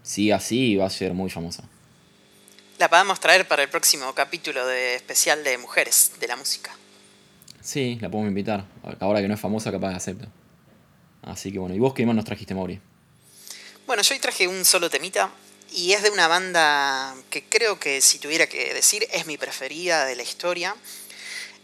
sigue 0.05 0.33
así 0.33 0.77
va 0.77 0.87
a 0.87 0.91
ser 0.91 1.13
muy 1.13 1.29
famosa. 1.29 1.65
La 2.79 2.89
podemos 2.89 3.19
traer 3.19 3.49
para 3.49 3.65
el 3.65 3.69
próximo 3.69 4.15
capítulo 4.15 4.65
de 4.65 4.95
especial 4.95 5.43
de 5.43 5.59
mujeres 5.59 6.13
de 6.21 6.29
la 6.29 6.37
música. 6.37 6.71
Sí, 7.61 7.99
la 8.01 8.09
podemos 8.09 8.29
invitar. 8.29 8.65
Ahora 9.01 9.21
que 9.21 9.27
no 9.27 9.35
es 9.35 9.41
famosa, 9.41 9.73
capaz 9.73 9.97
acepta. 9.97 10.29
Así 11.23 11.51
que 11.51 11.59
bueno, 11.59 11.75
¿y 11.75 11.81
vos 11.81 11.95
qué 11.95 12.07
más 12.07 12.15
nos 12.15 12.25
trajiste, 12.25 12.55
Mauri? 12.55 12.79
Bueno, 13.89 14.05
yo 14.05 14.15
hoy 14.15 14.21
traje 14.21 14.47
un 14.47 14.65
solo 14.65 14.89
temita 14.89 15.33
y 15.73 15.93
es 15.93 16.03
de 16.03 16.11
una 16.11 16.29
banda 16.29 17.15
que 17.31 17.45
creo 17.45 17.79
que 17.79 18.01
si 18.01 18.19
tuviera 18.19 18.47
que 18.49 18.75
decir 18.75 19.07
es 19.13 19.27
mi 19.27 19.39
preferida 19.39 20.05
de 20.05 20.17
la 20.17 20.23
historia. 20.23 20.77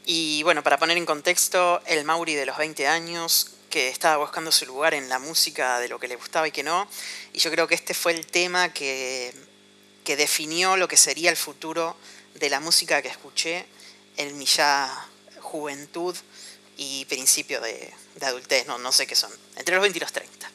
Y 0.04 0.42
bueno, 0.44 0.62
para 0.62 0.78
poner 0.78 0.96
en 0.96 1.06
contexto, 1.06 1.82
el 1.86 2.04
Mauri 2.04 2.34
de 2.34 2.46
los 2.46 2.56
20 2.56 2.86
años 2.86 3.52
que 3.70 3.88
estaba 3.88 4.18
buscando 4.18 4.52
su 4.52 4.64
lugar 4.64 4.94
en 4.94 5.08
la 5.08 5.18
música 5.18 5.80
de 5.80 5.88
lo 5.88 5.98
que 5.98 6.06
le 6.06 6.16
gustaba 6.16 6.46
y 6.46 6.52
que 6.52 6.62
no. 6.62 6.88
Y 7.32 7.40
yo 7.40 7.50
creo 7.50 7.66
que 7.66 7.74
este 7.74 7.94
fue 7.94 8.12
el 8.12 8.26
tema 8.26 8.72
que, 8.72 9.34
que 10.04 10.16
definió 10.16 10.76
lo 10.76 10.86
que 10.86 10.96
sería 10.96 11.30
el 11.30 11.36
futuro 11.36 11.96
de 12.34 12.48
la 12.48 12.60
música 12.60 13.02
que 13.02 13.08
escuché 13.08 13.66
en 14.16 14.38
mi 14.38 14.46
ya 14.46 15.08
juventud 15.40 16.16
y 16.76 17.04
principio 17.06 17.60
de, 17.60 17.92
de 18.14 18.26
adultez, 18.26 18.66
no, 18.66 18.78
no 18.78 18.92
sé 18.92 19.06
qué 19.06 19.16
son, 19.16 19.32
entre 19.56 19.74
los 19.74 19.82
20 19.82 19.98
y 19.98 20.00
los 20.00 20.12
30. 20.12 20.45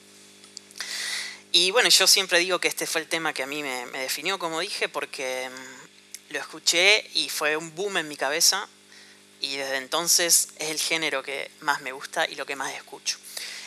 Y 1.53 1.71
bueno, 1.71 1.89
yo 1.89 2.07
siempre 2.07 2.39
digo 2.39 2.59
que 2.59 2.69
este 2.69 2.87
fue 2.87 3.01
el 3.01 3.07
tema 3.07 3.33
que 3.33 3.43
a 3.43 3.47
mí 3.47 3.61
me, 3.61 3.85
definió, 3.99 4.39
como 4.39 4.61
dije, 4.61 4.87
porque 4.87 5.49
mm, 5.49 6.33
lo 6.33 6.39
escuché 6.39 7.09
y 7.13 7.27
fue 7.27 7.57
un 7.57 7.75
boom 7.75 7.97
en 7.97 8.07
mi 8.07 8.15
cabeza 8.15 8.69
y 9.41 9.57
desde 9.57 9.75
entonces 9.75 10.49
es 10.59 10.69
el 10.69 10.79
género 10.79 11.23
que 11.23 11.51
más 11.59 11.81
me 11.81 11.91
gusta 11.91 12.25
y 12.25 12.35
lo 12.35 12.45
que 12.45 12.55
más 12.55 12.73
escucho. 12.73 13.17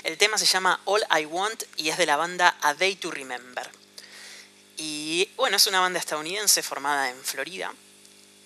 El 0.02 0.16
tema 0.16 0.38
se 0.38 0.46
llama 0.46 0.80
All 0.86 1.04
I 1.14 1.26
Want 1.26 1.64
y 1.76 1.90
es 1.90 1.98
de 1.98 2.06
la 2.06 2.16
banda 2.16 2.56
A 2.62 2.72
Day 2.72 2.96
to 2.96 3.10
Remember. 3.10 3.70
Y 4.78 5.28
bueno, 5.36 5.58
es 5.58 5.66
una 5.66 5.80
banda 5.80 5.98
estadounidense 5.98 6.62
formada 6.62 7.10
en 7.10 7.22
Florida 7.22 7.74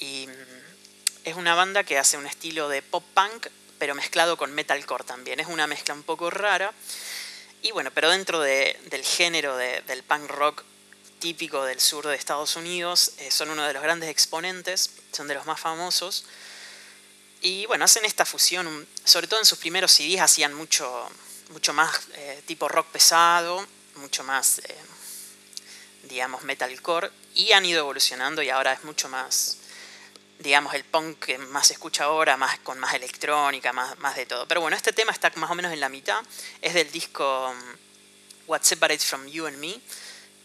y 0.01 0.27
mm, 0.27 1.29
es 1.29 1.37
una 1.37 1.55
banda 1.55 1.85
que 1.85 1.97
hace 1.97 2.17
un 2.17 2.27
estilo 2.27 2.69
de 2.69 2.83
pop 2.83 3.05
punk 3.15 3.47
pero 3.79 3.95
mezclado 3.95 4.37
con 4.37 4.53
metalcore 4.53 5.05
también. 5.05 5.39
Es 5.39 5.47
una 5.47 5.69
mezcla 5.69 5.95
un 5.95 6.03
poco 6.03 6.29
rara 6.29 6.73
y 7.63 7.73
bueno, 7.73 7.91
pero 7.93 8.11
dentro 8.11 8.41
del 8.41 9.05
género 9.05 9.57
del 9.57 10.03
punk 10.05 10.31
rock 10.31 10.65
típico 11.19 11.65
del 11.65 11.81
sur 11.81 12.07
de 12.07 12.15
Estados 12.15 12.57
Unidos, 12.57 13.13
eh, 13.19 13.31
son 13.31 13.51
uno 13.51 13.67
de 13.67 13.73
los 13.73 13.83
grandes 13.83 14.09
exponentes, 14.09 14.91
son 15.13 15.29
de 15.29 15.35
los 15.35 15.47
más 15.47 15.59
famosos. 15.59 16.25
Y 17.41 17.67
bueno, 17.67 17.85
hacen 17.85 18.05
esta 18.05 18.25
fusión, 18.25 18.87
sobre 19.05 19.27
todo 19.27 19.41
en 19.41 19.47
sus 19.47 19.59
primeros 19.59 19.93
CDs 19.93 20.21
hacían 20.21 20.55
mucho, 20.55 21.09
mucho 21.51 21.73
más 21.73 22.01
eh, 22.15 22.43
tipo 22.47 22.69
rock 22.69 22.87
pesado, 22.89 23.67
mucho 23.97 24.25
más, 24.25 24.61
eh, 24.61 24.77
digamos, 26.05 26.43
metalcore, 26.43 27.11
y 27.35 27.53
han 27.53 27.65
ido 27.65 27.81
evolucionando 27.81 28.43
y 28.43 28.51
ahora 28.51 28.73
es 28.73 28.85
mucho 28.85 29.09
más 29.09 29.59
digamos, 30.39 30.75
el 30.75 30.85
punk 30.85 31.19
que 31.19 31.39
más 31.39 31.67
se 31.67 31.73
escucha 31.75 32.05
ahora, 32.05 32.37
más, 32.37 32.59
con 32.61 32.79
más 32.79 32.95
electrónica, 32.95 33.73
más, 33.73 33.99
más 33.99 34.17
de 34.17 34.27
todo. 34.27 34.47
Pero 34.47 34.61
bueno, 34.61 34.77
este 34.77 34.93
tema 34.93 35.13
está 35.13 35.33
más 35.37 35.51
o 35.51 35.55
menos 35.55 35.73
en 35.73 35.81
la 35.81 35.89
mitad. 35.89 36.23
Es 36.63 36.75
del 36.75 36.91
disco 36.91 37.51
um, 37.51 37.77
What 38.47 38.63
Separates 38.63 39.05
From 39.05 39.27
You 39.27 39.47
and 39.47 39.59
Me. 39.59 39.81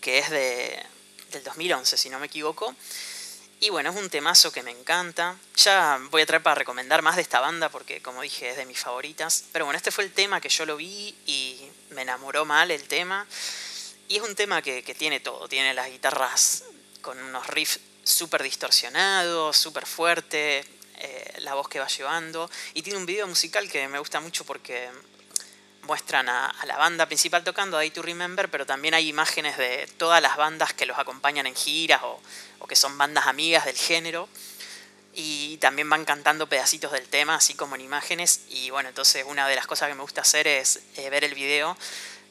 que 0.02 0.20
es 0.20 0.30
de, 0.30 0.84
del 1.32 1.44
2011, 1.44 1.98
si 1.98 2.10
no 2.10 2.20
me 2.20 2.26
equivoco. 2.26 2.76
Y 3.60 3.70
bueno, 3.70 3.92
es 3.92 3.96
un 3.96 4.10
temazo 4.10 4.52
que 4.52 4.64
me 4.64 4.72
encanta. 4.72 5.38
Ya 5.56 6.00
voy 6.10 6.24
a 6.24 6.26
traer 6.26 6.44
para 6.44 6.56
recomendar 6.56 7.02
más 7.02 7.16
de 7.16 7.22
esta 7.22 7.40
banda 7.40 7.70
porque, 7.70 8.02
como 8.02 8.22
dije, 8.22 8.50
es 8.50 8.58
de 8.58 8.66
mis 8.66 8.80
favoritas. 8.80 9.46
Pero 9.54 9.66
bueno, 9.66 9.78
este 9.78 9.92
fue 9.92 10.04
el 10.04 10.12
tema 10.12 10.42
que 10.42 10.50
yo 10.50 10.66
lo 10.66 10.76
vi 10.76 11.16
y 11.26 11.70
me 11.92 12.02
enamoró 12.02 12.46
mal 12.46 12.72
el 12.72 12.88
tema. 12.88 13.26
Y 14.10 14.18
es 14.18 14.22
un 14.24 14.36
tema 14.36 14.62
que, 14.62 14.84
que 14.84 14.96
tiene 14.96 15.20
todo. 15.20 15.48
Tiene 15.48 15.74
las 15.74 15.90
guitarras 15.90 16.66
con 17.02 17.18
unos 17.22 17.48
riffs 17.48 17.80
súper 18.04 18.44
distorsionados, 18.44 19.58
súper 19.58 19.86
fuerte, 19.86 20.66
eh, 20.98 21.34
la 21.40 21.54
voz 21.54 21.68
que 21.68 21.80
va 21.80 21.88
llevando. 21.88 22.50
Y 22.74 22.82
tiene 22.82 23.00
un 23.00 23.06
video 23.06 23.28
musical 23.28 23.70
que 23.70 23.88
me 23.88 24.00
gusta 24.00 24.20
mucho 24.20 24.46
porque 24.46 24.90
muestran 25.84 26.30
a, 26.30 26.54
la 26.66 26.78
banda 26.78 27.06
principal 27.06 27.44
tocando, 27.44 27.78
Day 27.78 27.92
to 27.92 28.02
Remember, 28.02 28.50
pero 28.50 28.66
también 28.66 28.94
hay 28.94 29.10
imágenes 29.10 29.58
de 29.58 29.88
todas 29.98 30.22
las 30.22 30.38
bandas 30.38 30.74
que 30.74 30.86
los 30.86 30.98
acompañan 30.98 31.46
en 31.46 31.56
giras 31.56 32.02
o, 32.04 32.22
que 32.68 32.76
son 32.78 32.98
bandas 32.98 33.28
amigas 33.28 33.66
del 33.66 33.76
género. 33.76 34.30
Y 35.16 35.58
también 35.58 35.88
van 35.90 36.06
cantando 36.06 36.50
pedacitos 36.50 36.92
del 36.92 37.08
tema, 37.08 37.36
así 37.36 37.54
como 37.54 37.76
en 37.76 37.82
imágenes. 37.82 38.42
Y 38.50 38.72
bueno, 38.72 38.90
entonces 38.90 39.24
una 39.28 39.48
de 39.48 39.56
las 39.56 39.68
cosas 39.68 39.90
que 39.90 39.96
me 39.96 40.02
gusta 40.02 40.22
hacer 40.22 40.48
es 40.48 40.80
eh, 40.96 41.10
ver 41.12 41.24
el 41.24 41.36
video 41.36 41.78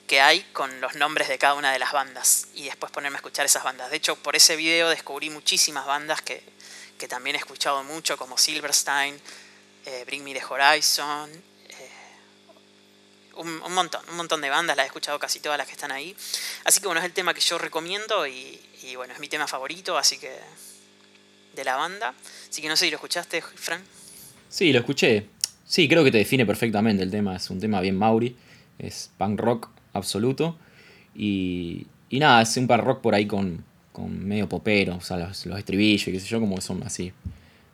que 0.07 0.21
hay 0.21 0.43
con 0.53 0.81
los 0.81 0.95
nombres 0.95 1.29
de 1.29 1.39
cada 1.39 1.55
una 1.55 1.73
de 1.73 1.79
las 1.79 1.93
bandas 1.93 2.49
y 2.55 2.65
después 2.65 2.93
ponerme 2.93 3.17
a 3.17 3.19
escuchar 3.19 3.47
esas 3.47 3.65
bandas. 3.65 3.91
De 3.91 3.97
hecho, 3.97 4.17
por 4.17 4.37
ese 4.37 4.57
video 4.57 4.89
descubrí 4.89 5.31
muchísimas 5.31 5.87
bandas 5.87 6.23
que, 6.23 6.43
que 6.99 7.09
también 7.09 7.37
he 7.37 7.39
escuchado 7.39 7.83
mucho, 7.85 8.17
como 8.17 8.37
Silverstein, 8.37 9.19
eh, 9.87 10.05
Bring 10.07 10.25
Me 10.25 10.35
the 10.35 10.43
Horizon, 10.45 11.31
un, 13.37 13.73
montón, 13.73 14.03
un 14.11 14.17
montón 14.17 14.41
de 14.41 14.51
bandas, 14.51 14.77
las 14.77 14.85
he 14.85 14.87
escuchado 14.89 15.19
casi 15.19 15.41
todas 15.41 15.59
las 15.59 15.67
que 15.67 15.73
están 15.73 15.93
ahí. 15.93 16.15
Así 16.65 16.81
que 16.81 16.87
bueno, 16.87 17.01
es 17.01 17.07
el 17.07 17.13
tema 17.13 17.35
que 17.35 17.41
yo 17.41 17.59
recomiendo 17.59 18.27
y, 18.27 18.59
bueno, 18.97 19.15
es 19.15 19.21
mi 19.21 19.29
tema 19.29 19.47
favorito, 19.47 19.97
así 19.97 20.19
que 20.19 20.33
de 21.55 21.65
la 21.65 21.77
banda. 21.77 22.15
Así 22.49 22.63
que 22.63 22.69
no 22.69 22.77
sé 22.77 22.87
si 22.87 22.91
lo 22.91 22.97
escuchaste, 22.97 23.43
Fran. 23.43 23.83
Sí, 24.49 24.73
lo 24.73 24.81
escuché. 24.81 25.29
Sí, 25.67 25.89
creo 25.89 26.05
que 26.05 26.11
te 26.11 26.19
define 26.19 26.45
perfectamente 26.45 27.03
el 27.03 27.11
tema. 27.11 27.37
Es 27.37 27.49
un 27.51 27.61
tema 27.61 27.81
bien 27.81 27.97
Mauri. 27.97 28.37
Es 28.79 29.11
punk 29.17 29.41
rock 29.41 29.69
absoluto. 29.93 30.57
Y, 31.14 31.86
y 32.09 32.18
nada, 32.18 32.43
es 32.43 32.57
un 32.57 32.66
punk 32.66 32.80
rock 32.82 33.01
por 33.01 33.14
ahí 33.14 33.26
con, 33.26 33.64
con 33.93 34.26
medio 34.26 34.49
popero. 34.49 34.97
O 34.97 35.01
sea, 35.01 35.16
los, 35.16 35.47
los 35.47 35.59
estribillos 35.59 36.09
y 36.09 36.12
qué 36.12 36.20
sé 36.20 36.26
yo, 36.26 36.40
como 36.40 36.61
son 36.61 36.82
así, 36.82 37.12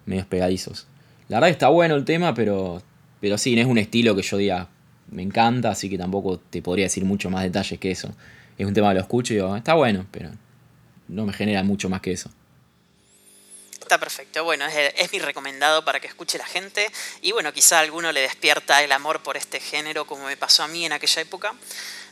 medios 0.06 0.26
pegadizos. 0.26 0.86
La 1.28 1.36
verdad 1.36 1.50
está 1.50 1.68
bueno 1.68 1.94
el 1.94 2.04
tema, 2.04 2.34
pero, 2.34 2.82
pero 3.20 3.36
sí, 3.36 3.54
no 3.54 3.60
es 3.60 3.66
un 3.66 3.78
estilo 3.78 4.16
que 4.16 4.22
yo 4.22 4.36
diga, 4.38 4.68
me 5.10 5.22
encanta, 5.22 5.70
así 5.70 5.88
que 5.88 5.98
tampoco 5.98 6.38
te 6.38 6.62
podría 6.62 6.86
decir 6.86 7.04
mucho 7.04 7.30
más 7.30 7.42
detalles 7.42 7.78
que 7.78 7.90
eso. 7.90 8.14
Es 8.56 8.66
un 8.66 8.74
tema 8.74 8.88
que 8.88 8.94
lo 8.94 9.00
escucho 9.00 9.32
y 9.32 9.36
digo, 9.36 9.56
está 9.56 9.74
bueno, 9.74 10.06
pero 10.10 10.30
no 11.08 11.26
me 11.26 11.32
genera 11.32 11.62
mucho 11.62 11.88
más 11.88 12.00
que 12.00 12.12
eso. 12.12 12.30
Está 13.80 13.98
perfecto, 13.98 14.44
bueno, 14.44 14.66
es, 14.66 15.12
mi 15.12 15.18
recomendado 15.18 15.82
para 15.82 15.98
que 15.98 16.08
escuche 16.08 16.36
la 16.36 16.44
gente 16.44 16.86
y 17.22 17.32
bueno, 17.32 17.54
quizá 17.54 17.78
alguno 17.78 18.12
le 18.12 18.20
despierta 18.20 18.82
el 18.82 18.92
amor 18.92 19.22
por 19.22 19.38
este 19.38 19.60
género 19.60 20.06
como 20.06 20.26
me 20.26 20.36
pasó 20.36 20.64
a 20.64 20.68
mí 20.68 20.84
en 20.84 20.92
aquella 20.92 21.22
época. 21.22 21.54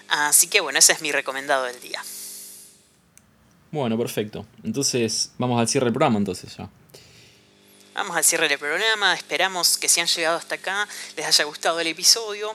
Así 0.09 0.49
que 0.49 0.61
bueno, 0.61 0.79
ese 0.79 0.93
es 0.93 1.01
mi 1.01 1.13
recomendado 1.13 1.65
del 1.65 1.81
día. 1.81 2.03
Bueno, 3.71 3.99
perfecto. 3.99 4.47
Entonces, 4.63 5.33
vamos 5.39 5.61
al 5.61 5.69
cierre 5.69 5.87
del 5.87 5.93
programa 5.93 6.19
entonces 6.19 6.57
ya. 6.57 6.69
Vamos 7.95 8.17
al 8.17 8.25
cierre 8.25 8.49
del 8.49 8.59
programa, 8.59 9.15
esperamos 9.15 9.79
que 9.79 9.89
si 9.89 10.01
han 10.01 10.07
llegado 10.07 10.37
hasta 10.37 10.57
acá 10.57 10.87
les 11.17 11.27
haya 11.27 11.45
gustado 11.45 11.81
el 11.81 11.87
episodio. 11.87 12.55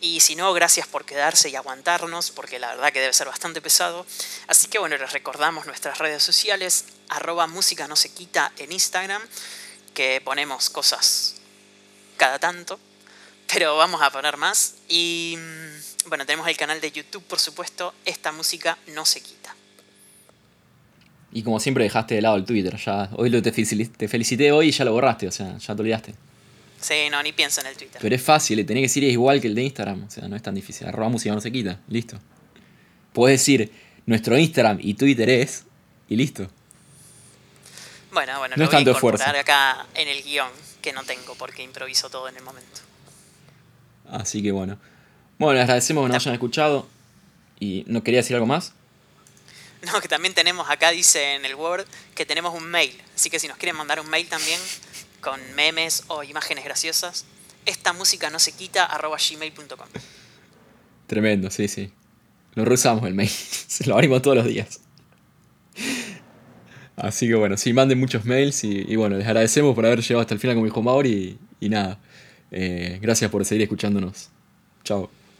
Y 0.00 0.20
si 0.20 0.36
no, 0.36 0.52
gracias 0.52 0.86
por 0.86 1.04
quedarse 1.04 1.50
y 1.50 1.56
aguantarnos, 1.56 2.30
porque 2.30 2.60
la 2.60 2.68
verdad 2.68 2.92
que 2.92 3.00
debe 3.00 3.12
ser 3.12 3.26
bastante 3.26 3.60
pesado. 3.60 4.06
Así 4.46 4.68
que 4.68 4.78
bueno, 4.78 4.96
les 4.96 5.12
recordamos 5.12 5.66
nuestras 5.66 5.98
redes 5.98 6.22
sociales, 6.22 6.84
arroba 7.08 7.48
música 7.48 7.88
no 7.88 7.96
se 7.96 8.10
quita 8.10 8.52
en 8.58 8.70
Instagram, 8.70 9.20
que 9.94 10.20
ponemos 10.20 10.70
cosas 10.70 11.34
cada 12.16 12.38
tanto, 12.38 12.78
pero 13.52 13.76
vamos 13.76 14.00
a 14.00 14.10
poner 14.10 14.36
más. 14.36 14.74
Y 14.88 15.36
mm, 15.36 15.67
bueno, 16.08 16.26
tenemos 16.26 16.48
el 16.48 16.56
canal 16.56 16.80
de 16.80 16.90
YouTube, 16.90 17.22
por 17.24 17.38
supuesto, 17.38 17.94
esta 18.04 18.32
música 18.32 18.78
no 18.94 19.04
se 19.04 19.20
quita. 19.20 19.54
Y 21.32 21.42
como 21.42 21.60
siempre 21.60 21.84
dejaste 21.84 22.14
de 22.14 22.22
lado 22.22 22.36
el 22.36 22.44
Twitter. 22.44 22.76
Ya, 22.76 23.10
hoy 23.16 23.28
lo 23.28 23.42
te, 23.42 23.52
te 23.52 24.08
felicité 24.08 24.50
hoy 24.50 24.68
y 24.68 24.70
ya 24.70 24.84
lo 24.84 24.92
borraste, 24.92 25.28
o 25.28 25.32
sea, 25.32 25.58
ya 25.58 25.76
te 25.76 25.82
olvidaste. 25.82 26.14
Sí, 26.80 26.94
no, 27.10 27.22
ni 27.22 27.32
pienso 27.32 27.60
en 27.60 27.66
el 27.66 27.76
Twitter. 27.76 28.00
Pero 28.00 28.14
es 28.14 28.22
fácil, 28.22 28.64
tenés 28.64 28.80
que 28.82 28.86
decir 28.86 29.04
es 29.04 29.12
igual 29.12 29.40
que 29.40 29.48
el 29.48 29.54
de 29.54 29.62
Instagram, 29.64 30.04
o 30.04 30.10
sea, 30.10 30.28
no 30.28 30.36
es 30.36 30.42
tan 30.42 30.54
difícil. 30.54 30.86
Arroba 30.86 31.08
música 31.08 31.34
no 31.34 31.40
se 31.40 31.52
quita, 31.52 31.80
listo. 31.88 32.18
Puedes 33.12 33.40
decir 33.40 33.70
nuestro 34.06 34.38
Instagram 34.38 34.78
y 34.80 34.94
Twitter 34.94 35.28
es, 35.28 35.64
y 36.08 36.16
listo. 36.16 36.48
Bueno, 38.12 38.38
bueno, 38.38 38.56
no 38.56 38.64
lo 38.64 38.70
voy 38.70 38.76
a 38.76 38.80
incorporar 38.80 39.36
acá 39.36 39.86
en 39.94 40.08
el 40.08 40.22
guion, 40.22 40.48
que 40.80 40.92
no 40.92 41.04
tengo 41.04 41.34
porque 41.34 41.62
improviso 41.62 42.08
todo 42.08 42.28
en 42.28 42.36
el 42.36 42.42
momento. 42.42 42.80
Así 44.10 44.42
que 44.42 44.50
bueno. 44.50 44.78
Bueno, 45.38 45.54
les 45.54 45.62
agradecemos 45.62 46.04
que 46.04 46.12
nos 46.12 46.22
hayan 46.22 46.34
escuchado. 46.34 46.86
¿Y 47.60 47.84
no 47.86 48.02
quería 48.02 48.20
decir 48.20 48.34
algo 48.36 48.46
más? 48.46 48.72
No, 49.80 50.00
que 50.00 50.08
también 50.08 50.34
tenemos 50.34 50.68
acá, 50.68 50.90
dice 50.90 51.36
en 51.36 51.44
el 51.44 51.54
Word, 51.54 51.86
que 52.16 52.26
tenemos 52.26 52.52
un 52.52 52.68
mail. 52.68 53.00
Así 53.14 53.30
que 53.30 53.38
si 53.38 53.46
nos 53.46 53.56
quieren 53.58 53.76
mandar 53.76 54.00
un 54.00 54.10
mail 54.10 54.28
también 54.28 54.58
con 55.20 55.40
memes 55.54 56.02
o 56.08 56.24
imágenes 56.24 56.64
graciosas, 56.64 57.26
esta 57.64 57.92
música 57.92 58.28
no 58.28 58.40
se 58.40 58.50
quita 58.50 58.84
arroba 58.84 59.18
gmail.com. 59.18 59.86
Tremendo, 61.06 61.48
sí, 61.50 61.68
sí. 61.68 61.92
Lo 62.54 62.64
reusamos 62.64 63.04
el 63.06 63.14
mail. 63.14 63.28
Se 63.68 63.86
lo 63.86 63.94
abrimos 63.94 64.20
todos 64.20 64.38
los 64.38 64.46
días. 64.46 64.80
Así 66.96 67.28
que 67.28 67.36
bueno, 67.36 67.56
sí, 67.56 67.72
manden 67.72 68.00
muchos 68.00 68.24
mails 68.24 68.64
y, 68.64 68.96
bueno, 68.96 69.16
les 69.16 69.26
agradecemos 69.28 69.76
por 69.76 69.86
haber 69.86 70.00
llegado 70.00 70.20
hasta 70.20 70.34
el 70.34 70.40
final 70.40 70.56
con 70.56 70.64
mi 70.64 70.68
hijo 70.68 70.82
Mauri 70.82 71.38
y, 71.60 71.68
nada. 71.68 72.00
Eh, 72.50 72.98
gracias 73.00 73.30
por 73.30 73.44
seguir 73.44 73.62
escuchándonos. 73.62 74.30
Chao. 74.82 75.17